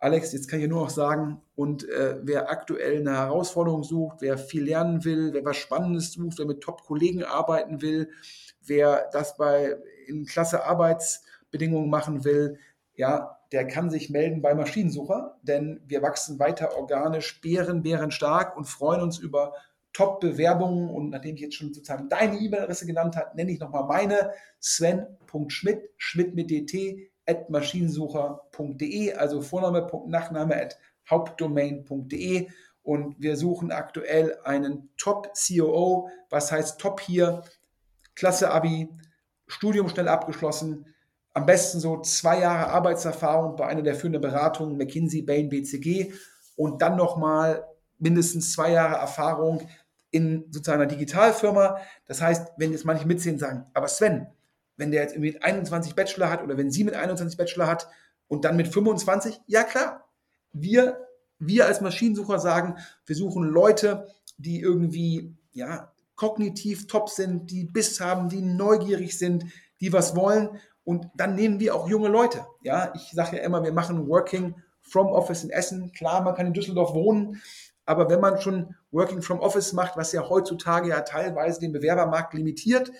Alex, 0.00 0.32
jetzt 0.32 0.48
kann 0.48 0.60
ich 0.60 0.68
nur 0.68 0.82
noch 0.82 0.90
sagen, 0.90 1.42
und 1.56 1.88
äh, 1.88 2.20
wer 2.22 2.50
aktuell 2.50 3.00
eine 3.00 3.16
Herausforderung 3.16 3.82
sucht, 3.82 4.18
wer 4.20 4.38
viel 4.38 4.64
lernen 4.64 5.04
will, 5.04 5.32
wer 5.32 5.44
was 5.44 5.56
Spannendes 5.56 6.12
sucht, 6.12 6.38
wer 6.38 6.46
mit 6.46 6.60
Top-Kollegen 6.60 7.24
arbeiten 7.24 7.82
will, 7.82 8.10
wer 8.64 9.08
das 9.12 9.36
bei 9.36 9.76
in 10.06 10.24
klasse 10.24 10.64
Arbeitsbedingungen 10.64 11.90
machen 11.90 12.24
will, 12.24 12.58
ja, 12.94 13.38
der 13.50 13.66
kann 13.66 13.90
sich 13.90 14.10
melden 14.10 14.42
bei 14.42 14.54
Maschinensucher, 14.54 15.38
denn 15.42 15.80
wir 15.86 16.02
wachsen 16.02 16.38
weiter 16.38 16.76
organisch, 16.76 17.40
bären, 17.40 17.82
bären 17.82 18.10
stark 18.10 18.56
und 18.56 18.66
freuen 18.66 19.00
uns 19.00 19.18
über 19.18 19.54
Top-Bewerbungen. 19.94 20.90
Und 20.90 21.10
nachdem 21.10 21.34
ich 21.36 21.40
jetzt 21.40 21.54
schon 21.54 21.72
sozusagen 21.72 22.08
deine 22.08 22.38
E-Mail-Adresse 22.38 22.86
genannt 22.86 23.16
habe, 23.16 23.34
nenne 23.36 23.52
ich 23.52 23.58
nochmal 23.58 23.84
meine 23.84 24.32
sven.schmidt, 24.60 25.90
schmidt 25.96 26.34
mit 26.34 26.50
dt, 26.50 27.10
at 27.28 27.50
maschinensucher.de, 27.50 29.12
also 29.12 29.42
Vorname, 29.42 29.86
Nachname 30.06 30.56
at 30.56 30.78
hauptdomain.de. 31.08 32.48
Und 32.82 33.16
wir 33.20 33.36
suchen 33.36 33.70
aktuell 33.70 34.38
einen 34.44 34.88
Top-COO, 34.96 36.08
was 36.30 36.50
heißt 36.50 36.80
Top 36.80 37.00
hier, 37.00 37.42
Klasse 38.14 38.50
Abi, 38.50 38.88
Studium 39.46 39.88
schnell 39.88 40.08
abgeschlossen, 40.08 40.86
am 41.34 41.46
besten 41.46 41.80
so 41.80 42.00
zwei 42.00 42.40
Jahre 42.40 42.70
Arbeitserfahrung 42.70 43.56
bei 43.56 43.66
einer 43.66 43.82
der 43.82 43.94
führenden 43.94 44.22
Beratungen, 44.22 44.76
McKinsey, 44.78 45.22
Bain, 45.22 45.50
BCG 45.50 46.12
und 46.56 46.82
dann 46.82 46.96
nochmal 46.96 47.64
mindestens 47.98 48.52
zwei 48.52 48.72
Jahre 48.72 48.96
Erfahrung 48.96 49.68
in 50.10 50.46
sozusagen 50.50 50.80
einer 50.80 50.90
Digitalfirma. 50.90 51.78
Das 52.06 52.22
heißt, 52.22 52.52
wenn 52.56 52.72
jetzt 52.72 52.86
manche 52.86 53.06
mitsehen 53.06 53.38
sagen, 53.38 53.66
aber 53.74 53.88
Sven, 53.88 54.28
wenn 54.78 54.90
der 54.90 55.02
jetzt 55.02 55.14
irgendwie 55.14 55.38
21 55.38 55.94
Bachelor 55.94 56.30
hat 56.30 56.42
oder 56.42 56.56
wenn 56.56 56.70
sie 56.70 56.84
mit 56.84 56.94
21 56.94 57.36
Bachelor 57.36 57.66
hat 57.66 57.88
und 58.28 58.44
dann 58.44 58.56
mit 58.56 58.68
25, 58.68 59.40
ja 59.46 59.64
klar, 59.64 60.08
wir, 60.52 61.06
wir 61.38 61.66
als 61.66 61.82
Maschinensucher 61.82 62.38
sagen, 62.38 62.76
wir 63.04 63.16
suchen 63.16 63.42
Leute, 63.42 64.06
die 64.38 64.60
irgendwie, 64.60 65.36
ja, 65.52 65.92
kognitiv 66.14 66.86
top 66.86 67.10
sind, 67.10 67.50
die 67.50 67.64
Biss 67.64 68.00
haben, 68.00 68.28
die 68.28 68.40
neugierig 68.40 69.18
sind, 69.18 69.44
die 69.80 69.92
was 69.92 70.16
wollen. 70.16 70.58
Und 70.84 71.06
dann 71.14 71.34
nehmen 71.34 71.60
wir 71.60 71.74
auch 71.74 71.88
junge 71.88 72.08
Leute. 72.08 72.44
Ja, 72.62 72.92
ich 72.94 73.10
sage 73.12 73.36
ja 73.36 73.42
immer, 73.42 73.62
wir 73.62 73.72
machen 73.72 74.08
Working 74.08 74.56
from 74.80 75.08
Office 75.08 75.44
in 75.44 75.50
Essen. 75.50 75.92
Klar, 75.92 76.22
man 76.22 76.34
kann 76.34 76.46
in 76.46 76.54
Düsseldorf 76.54 76.94
wohnen, 76.94 77.40
aber 77.84 78.10
wenn 78.10 78.20
man 78.20 78.40
schon 78.40 78.74
Working 78.90 79.22
from 79.22 79.40
Office 79.40 79.72
macht, 79.72 79.96
was 79.96 80.12
ja 80.12 80.28
heutzutage 80.28 80.88
ja 80.88 81.00
teilweise 81.00 81.60
den 81.60 81.72
Bewerbermarkt 81.72 82.34
limitiert, 82.34 82.90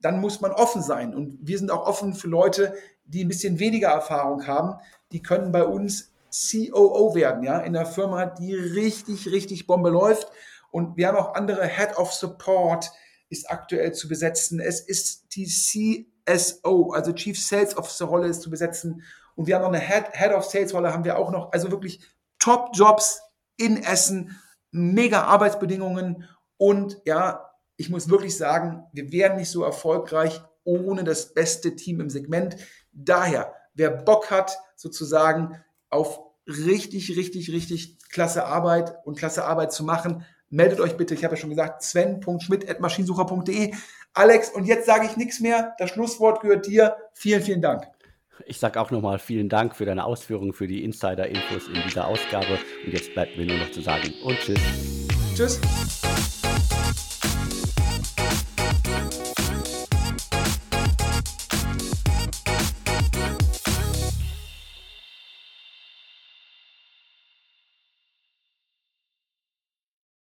dann 0.00 0.20
muss 0.20 0.40
man 0.40 0.52
offen 0.52 0.82
sein. 0.82 1.14
Und 1.14 1.38
wir 1.40 1.58
sind 1.58 1.70
auch 1.70 1.86
offen 1.86 2.14
für 2.14 2.28
Leute, 2.28 2.74
die 3.04 3.24
ein 3.24 3.28
bisschen 3.28 3.58
weniger 3.58 3.88
Erfahrung 3.88 4.46
haben. 4.46 4.78
Die 5.12 5.22
können 5.22 5.52
bei 5.52 5.64
uns 5.64 6.12
COO 6.30 7.14
werden, 7.14 7.42
ja, 7.42 7.58
in 7.60 7.76
einer 7.76 7.86
Firma, 7.86 8.26
die 8.26 8.54
richtig, 8.54 9.30
richtig 9.30 9.66
Bombe 9.66 9.90
läuft. 9.90 10.30
Und 10.70 10.96
wir 10.96 11.08
haben 11.08 11.16
auch 11.16 11.34
andere 11.34 11.66
Head 11.66 11.96
of 11.96 12.12
Support 12.12 12.90
ist 13.28 13.50
aktuell 13.50 13.92
zu 13.92 14.08
besetzen. 14.08 14.60
Es 14.60 14.80
ist 14.80 15.34
die 15.34 15.46
CSO, 15.46 16.92
also 16.92 17.12
Chief 17.12 17.40
Sales 17.40 17.76
Officer 17.76 18.06
Rolle 18.06 18.28
ist 18.28 18.42
zu 18.42 18.50
besetzen. 18.50 19.02
Und 19.34 19.46
wir 19.46 19.56
haben 19.56 19.62
noch 19.62 19.68
eine 19.68 19.80
Head, 19.80 20.12
Head 20.12 20.32
of 20.32 20.44
Sales 20.44 20.74
Rolle 20.74 20.92
haben 20.92 21.04
wir 21.04 21.18
auch 21.18 21.30
noch. 21.30 21.52
Also 21.52 21.70
wirklich 21.70 22.00
Top 22.38 22.70
Jobs 22.74 23.20
in 23.56 23.82
Essen, 23.82 24.38
mega 24.70 25.22
Arbeitsbedingungen 25.22 26.28
und 26.58 27.00
ja, 27.04 27.45
ich 27.76 27.90
muss 27.90 28.08
wirklich 28.08 28.36
sagen, 28.36 28.84
wir 28.92 29.12
wären 29.12 29.36
nicht 29.36 29.50
so 29.50 29.62
erfolgreich 29.62 30.40
ohne 30.64 31.04
das 31.04 31.34
beste 31.34 31.76
Team 31.76 32.00
im 32.00 32.10
Segment. 32.10 32.56
Daher, 32.92 33.54
wer 33.74 33.90
Bock 33.90 34.30
hat, 34.30 34.58
sozusagen 34.74 35.62
auf 35.90 36.20
richtig, 36.46 37.16
richtig, 37.16 37.50
richtig 37.50 37.98
klasse 38.10 38.46
Arbeit 38.46 38.94
und 39.04 39.18
klasse 39.18 39.44
Arbeit 39.44 39.72
zu 39.72 39.84
machen, 39.84 40.24
meldet 40.48 40.80
euch 40.80 40.96
bitte. 40.96 41.14
Ich 41.14 41.24
habe 41.24 41.34
ja 41.34 41.40
schon 41.40 41.50
gesagt, 41.50 41.82
sven.schmidt.maschinensucher.de. 41.82 43.72
Alex, 44.14 44.50
und 44.50 44.64
jetzt 44.64 44.86
sage 44.86 45.06
ich 45.06 45.16
nichts 45.16 45.40
mehr. 45.40 45.74
Das 45.78 45.90
Schlusswort 45.90 46.40
gehört 46.40 46.66
dir. 46.66 46.96
Vielen, 47.12 47.42
vielen 47.42 47.62
Dank. 47.62 47.84
Ich 48.44 48.58
sage 48.58 48.80
auch 48.80 48.90
nochmal 48.90 49.18
vielen 49.18 49.48
Dank 49.48 49.74
für 49.74 49.86
deine 49.86 50.04
Ausführungen, 50.04 50.52
für 50.52 50.66
die 50.66 50.84
Insider-Infos 50.84 51.68
in 51.68 51.82
dieser 51.86 52.06
Ausgabe. 52.06 52.58
Und 52.84 52.92
jetzt 52.92 53.12
bleibt 53.14 53.36
mir 53.36 53.46
nur 53.46 53.58
noch 53.58 53.70
zu 53.70 53.80
sagen 53.80 54.12
und 54.24 54.38
tschüss. 54.38 54.60
Tschüss. 55.34 55.60